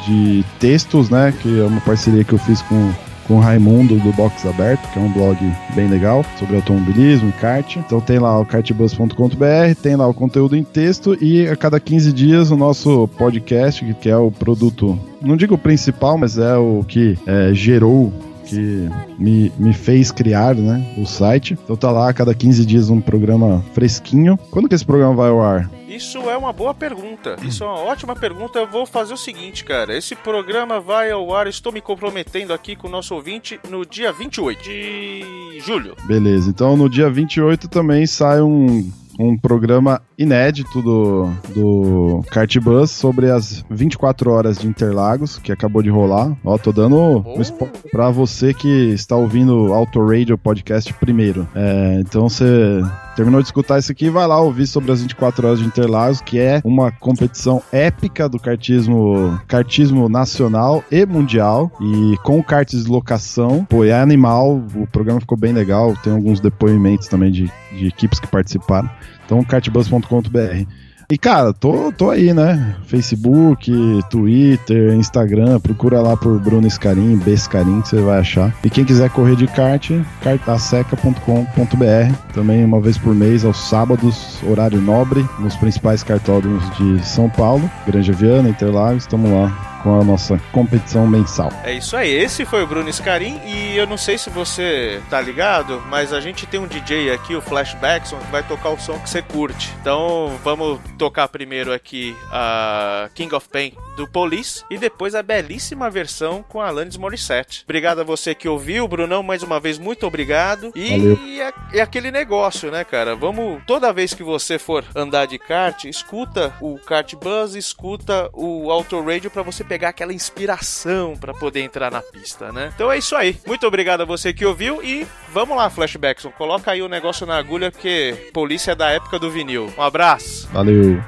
de 0.07 0.45
textos, 0.61 1.11
né, 1.11 1.32
que 1.41 1.61
é 1.61 1.64
uma 1.64 1.80
parceria 1.80 2.24
que 2.24 2.32
eu 2.32 2.39
fiz 2.39 2.62
com 2.62 2.91
com 3.26 3.36
o 3.36 3.41
Raimundo 3.41 3.97
do 3.99 4.11
Box 4.14 4.49
Aberto, 4.49 4.91
que 4.91 4.99
é 4.99 5.03
um 5.03 5.12
blog 5.12 5.36
bem 5.74 5.86
legal 5.86 6.24
sobre 6.39 6.57
automobilismo 6.57 7.30
kart. 7.39 7.76
Então 7.76 8.01
tem 8.01 8.18
lá 8.18 8.41
o 8.41 8.47
kartbus.com.br, 8.47 9.74
tem 9.82 9.97
lá 9.97 10.07
o 10.09 10.14
conteúdo 10.14 10.57
em 10.57 10.64
texto 10.64 11.14
e 11.22 11.47
a 11.47 11.55
cada 11.55 11.78
15 11.78 12.11
dias 12.11 12.51
o 12.51 12.57
nosso 12.57 13.07
podcast, 13.18 13.84
que- 13.84 13.93
que 13.93 14.09
é 14.09 14.16
o 14.16 14.30
produto, 14.30 14.99
não 15.20 15.36
digo 15.36 15.57
o 15.57 15.59
principal, 15.59 16.16
mas 16.16 16.39
é 16.39 16.57
o 16.57 16.82
que 16.89 17.18
é, 17.26 17.51
gerou 17.53 18.11
que 18.49 18.88
me, 19.18 19.53
me 19.59 19.72
fez 19.72 20.11
criar, 20.11 20.55
né, 20.55 20.84
o 20.96 21.07
site. 21.07 21.59
Então 21.62 21.76
tá 21.76 21.90
lá 21.90 22.09
a 22.09 22.12
cada 22.12 22.34
15 22.34 22.64
dias 22.64 22.90
um 22.90 23.01
programa 23.01 23.64
fresquinho. 23.74 24.38
Quando 24.51 24.68
que 24.68 24.74
esse 24.74 24.84
programa 24.84 25.14
vai 25.14 25.28
ao 25.28 25.42
ar? 25.42 25.70
Isso 25.88 26.18
é 26.30 26.36
uma 26.36 26.53
boa 26.53 26.72
pergunta. 26.72 27.36
Isso 27.42 27.64
é 27.64 27.66
uma 27.66 27.78
ótima 27.78 28.14
pergunta. 28.14 28.59
Eu 28.59 28.66
vou 28.66 28.86
fazer 28.86 29.14
o 29.14 29.16
seguinte, 29.16 29.64
cara. 29.64 29.96
Esse 29.96 30.14
programa 30.14 30.80
vai 30.80 31.11
ao 31.11 31.34
ar, 31.34 31.46
estou 31.46 31.72
me 31.72 31.80
comprometendo 31.80 32.53
aqui 32.53 32.76
com 32.76 32.88
o 32.88 32.90
nosso 32.90 33.14
ouvinte 33.14 33.59
no 33.68 33.84
dia 33.84 34.12
28 34.12 34.62
de 34.62 35.61
julho. 35.61 35.96
Beleza, 36.05 36.51
então 36.51 36.76
no 36.76 36.88
dia 36.88 37.11
28 37.11 37.68
também 37.68 38.07
sai 38.07 38.40
um, 38.40 38.90
um 39.18 39.36
programa 39.36 40.00
inédito 40.16 40.80
do, 40.80 41.30
do 41.54 42.22
Cartbus 42.30 42.90
sobre 42.90 43.30
as 43.30 43.64
24 43.68 44.30
horas 44.30 44.58
de 44.58 44.68
Interlagos, 44.68 45.38
que 45.38 45.50
acabou 45.50 45.82
de 45.82 45.90
rolar. 45.90 46.36
Ó, 46.44 46.56
tô 46.56 46.72
dando 46.72 46.96
um 46.96 47.40
spoiler 47.40 47.76
pra 47.90 48.10
você 48.10 48.54
que 48.54 48.68
está 48.92 49.16
ouvindo 49.16 49.68
o 49.68 49.72
Auto 49.74 50.04
Radio 50.06 50.38
Podcast 50.38 50.92
primeiro. 50.94 51.48
É, 51.54 52.00
então 52.00 52.28
você 52.28 52.80
terminou 53.18 53.42
de 53.42 53.48
escutar 53.48 53.80
isso 53.80 53.90
aqui, 53.90 54.08
vai 54.08 54.28
lá 54.28 54.40
ouvir 54.40 54.68
sobre 54.68 54.92
as 54.92 55.02
24 55.02 55.44
horas 55.44 55.58
de 55.58 55.66
Interlagos, 55.66 56.20
que 56.20 56.38
é 56.38 56.62
uma 56.64 56.92
competição 56.92 57.60
épica 57.72 58.28
do 58.28 58.38
kartismo, 58.38 59.40
kartismo 59.48 60.08
nacional 60.08 60.84
e 60.88 61.04
mundial, 61.04 61.68
e 61.80 62.16
com 62.22 62.40
karts 62.40 62.84
de 62.84 62.88
locação. 62.88 63.64
Pô, 63.64 63.84
é 63.84 63.92
animal, 63.92 64.62
o 64.72 64.86
programa 64.86 65.18
ficou 65.18 65.36
bem 65.36 65.52
legal, 65.52 65.96
tem 65.96 66.12
alguns 66.12 66.38
depoimentos 66.38 67.08
também 67.08 67.32
de, 67.32 67.50
de 67.72 67.88
equipes 67.88 68.20
que 68.20 68.28
participaram. 68.28 68.88
Então, 69.26 69.42
kartbus.com.br. 69.42 70.88
E, 71.11 71.16
cara, 71.16 71.54
tô, 71.54 71.90
tô 71.90 72.11
aí, 72.11 72.34
né? 72.34 72.76
Facebook, 72.84 73.72
Twitter, 74.11 74.92
Instagram, 74.92 75.59
procura 75.59 76.02
lá 76.02 76.14
por 76.14 76.38
Bruno 76.38 76.68
Scarim, 76.70 77.16
B 77.16 77.34
Scarim, 77.34 77.80
que 77.80 77.88
você 77.88 78.00
vai 78.02 78.20
achar. 78.20 78.54
E 78.62 78.68
quem 78.68 78.84
quiser 78.84 79.09
correr 79.09 79.34
de 79.34 79.46
kart, 79.46 79.90
cartaseca.com.br. 80.20 82.14
Também 82.34 82.62
uma 82.62 82.78
vez 82.78 82.98
por 82.98 83.14
mês, 83.14 83.42
aos 83.42 83.70
sábados, 83.70 84.38
horário 84.46 84.82
nobre, 84.82 85.26
nos 85.38 85.56
principais 85.56 86.02
cartódromos 86.02 86.62
de 86.76 87.02
São 87.06 87.30
Paulo, 87.30 87.70
Granja 87.86 88.12
Viana, 88.12 88.50
Interlagos, 88.50 89.04
estamos 89.04 89.30
lá 89.30 89.78
com 89.83 90.01
a 90.01 90.05
nossa 90.05 90.41
competição 90.53 91.07
mensal. 91.07 91.53
É 91.64 91.72
isso 91.72 91.97
aí, 91.97 92.11
esse 92.11 92.45
foi 92.45 92.62
o 92.62 92.66
Bruno 92.66 92.93
Scarim 92.93 93.41
e 93.45 93.76
eu 93.76 93.87
não 93.87 93.97
sei 93.97 94.18
se 94.18 94.31
você 94.31 95.01
tá 95.09 95.20
ligado, 95.20 95.83
mas 95.89 96.12
a 96.12 96.20
gente 96.20 96.47
tem 96.47 96.61
um 96.61 96.66
DJ 96.66 97.12
aqui, 97.12 97.35
o 97.35 97.41
Flashbackson, 97.41 98.18
que 98.18 98.31
vai 98.31 98.43
tocar 98.43 98.70
o 98.70 98.79
som 98.79 98.99
que 98.99 99.09
você 99.09 99.22
curte. 99.22 99.74
Então 99.81 100.39
vamos 100.43 100.81
tocar 100.99 101.29
primeiro 101.29 101.72
aqui 101.72 102.16
a 102.31 103.09
King 103.14 103.35
of 103.35 103.49
Pain 103.49 103.72
do 103.97 104.07
Police 104.07 104.64
e 104.70 104.79
depois 104.79 105.14
a 105.14 105.22
belíssima 105.22 105.91
versão 105.91 106.45
com 106.49 106.61
a 106.61 106.68
Alanis 106.68 106.97
Morissette. 106.97 107.62
Obrigado 107.64 108.01
a 108.01 108.05
você 108.05 108.35
que 108.35 108.49
ouviu, 108.49 108.87
Brunão, 108.87 109.22
mais 109.22 109.43
uma 109.43 109.59
vez 109.59 109.79
muito 109.79 110.07
obrigado. 110.07 110.72
E 110.74 111.41
é, 111.41 111.53
é 111.74 111.81
aquele 111.81 112.11
negócio, 112.11 112.70
né, 112.70 112.85
cara? 112.85 113.16
Vamos, 113.16 113.62
toda 113.66 113.93
vez 113.93 114.14
que 114.14 114.22
você 114.22 114.59
for 114.59 114.85
andar 114.95 115.26
de 115.26 115.39
kart, 115.39 115.85
escuta 115.85 116.53
o 116.61 116.79
Kart 116.79 117.14
Buzz, 117.14 117.55
escuta 117.55 118.31
o 118.33 118.70
Auto 118.70 119.01
Radio 119.01 119.31
pra 119.31 119.43
você 119.43 119.64
pegar 119.68 119.90
aquela 119.90 120.12
inspiração 120.12 121.16
pra 121.16 121.34
poder 121.34 121.60
entrar 121.60 121.90
na 121.90 122.00
pista, 122.00 122.50
né? 122.50 122.72
Então 122.74 122.90
é 122.90 122.98
isso 122.98 123.14
aí. 123.14 123.38
Muito 123.46 123.66
obrigado 123.66 124.00
a 124.00 124.04
você 124.04 124.32
que 124.32 124.46
ouviu 124.46 124.82
e 124.82 125.06
vamos 125.32 125.56
lá, 125.56 125.68
Flashbackson. 125.68 126.30
Coloca 126.30 126.70
aí 126.70 126.82
o 126.82 126.88
negócio 126.88 127.26
na 127.26 127.36
agulha 127.36 127.70
porque 127.70 128.30
polícia 128.32 128.72
é 128.72 128.74
da 128.74 128.90
época 128.90 129.18
do 129.18 129.30
vinil. 129.30 129.72
Um 129.76 129.82
abraço. 129.82 130.48
Valeu! 130.48 131.02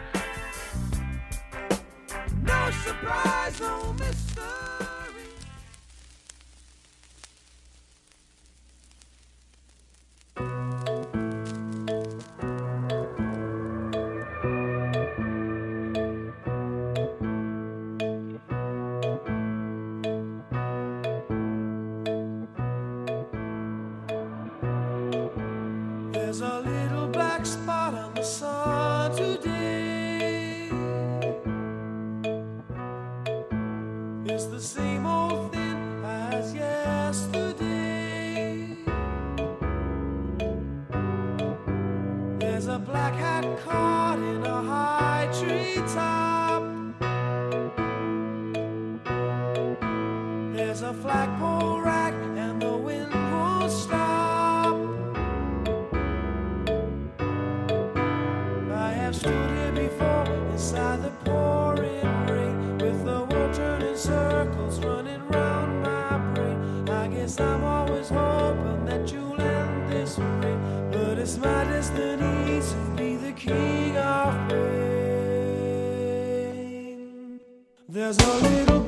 No 10.36 11.30
caught 43.64 44.18
in 44.18 44.44
a 44.44 44.62
high 44.62 45.28
treetop. 45.38 46.62
There's 50.54 50.82
a 50.82 50.94
flagpole 50.94 51.80
rack 51.80 52.14
and 52.14 52.62
the 52.62 52.76
wind 52.76 53.12
won't 53.12 53.70
stop. 53.70 54.76
I 58.72 58.92
have 58.92 59.14
stood 59.14 59.50
here 59.50 59.72
before 59.72 60.24
inside 60.52 61.02
the 61.02 61.11
pouring 61.24 62.26
rain 62.26 62.78
with 62.78 63.04
the 63.04 63.24
world 63.24 63.54
turning 63.54 63.96
circles 63.96 64.78
running 64.84 65.26
round 65.28 65.82
my 65.82 66.18
brain. 66.34 66.88
I 66.88 67.08
guess 67.08 67.38
I'm 67.40 67.64
always 67.64 68.08
hoping 68.08 68.84
that 68.86 69.12
you'll 69.12 69.40
end 69.40 69.92
this 69.92 70.18
rain, 70.18 70.90
but 70.92 71.18
it's 71.18 71.36
my 71.36 71.64
destiny. 71.64 72.09
There's 77.92 78.18
a 78.18 78.34
little 78.48 78.80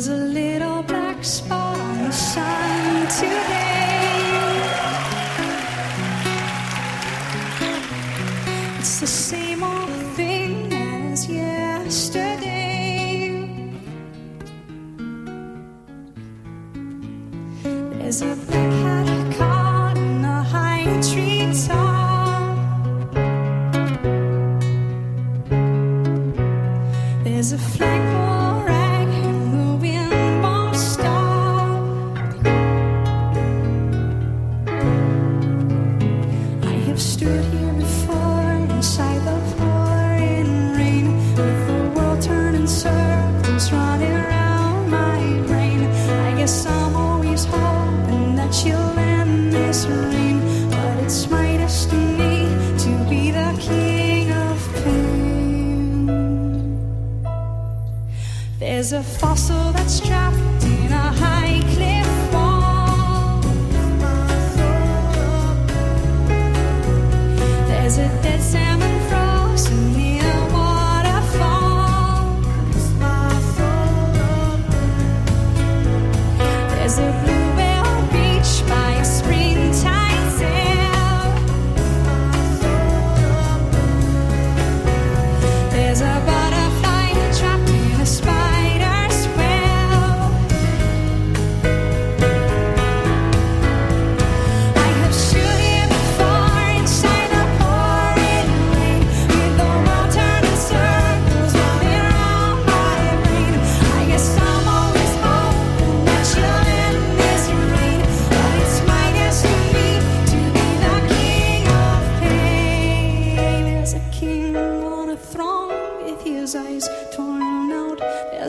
There's 0.00 0.08
a 0.08 0.16
little 0.16 0.82
black 0.84 1.22
spot. 1.22 1.59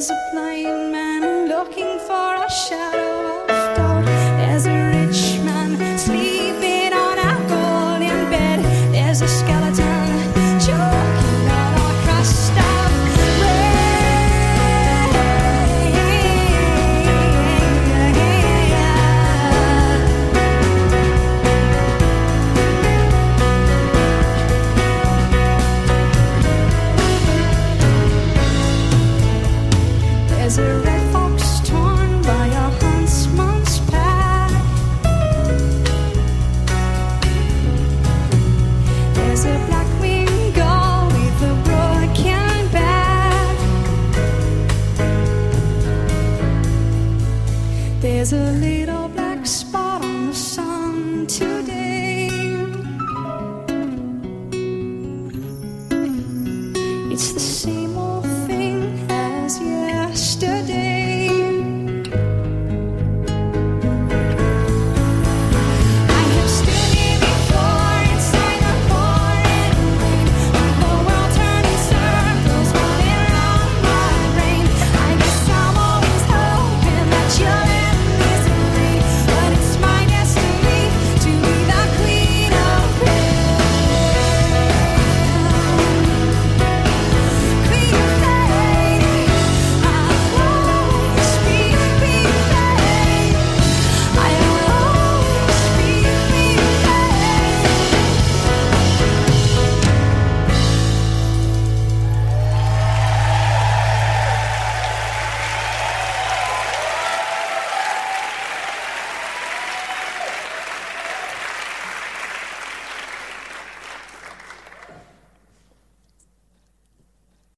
There's 0.02 0.10
a 0.10 0.30
blind 0.34 0.92
man 0.92 1.48
looking 1.48 2.00
for 2.00 2.34
a 2.34 2.50
shadow 2.50 3.21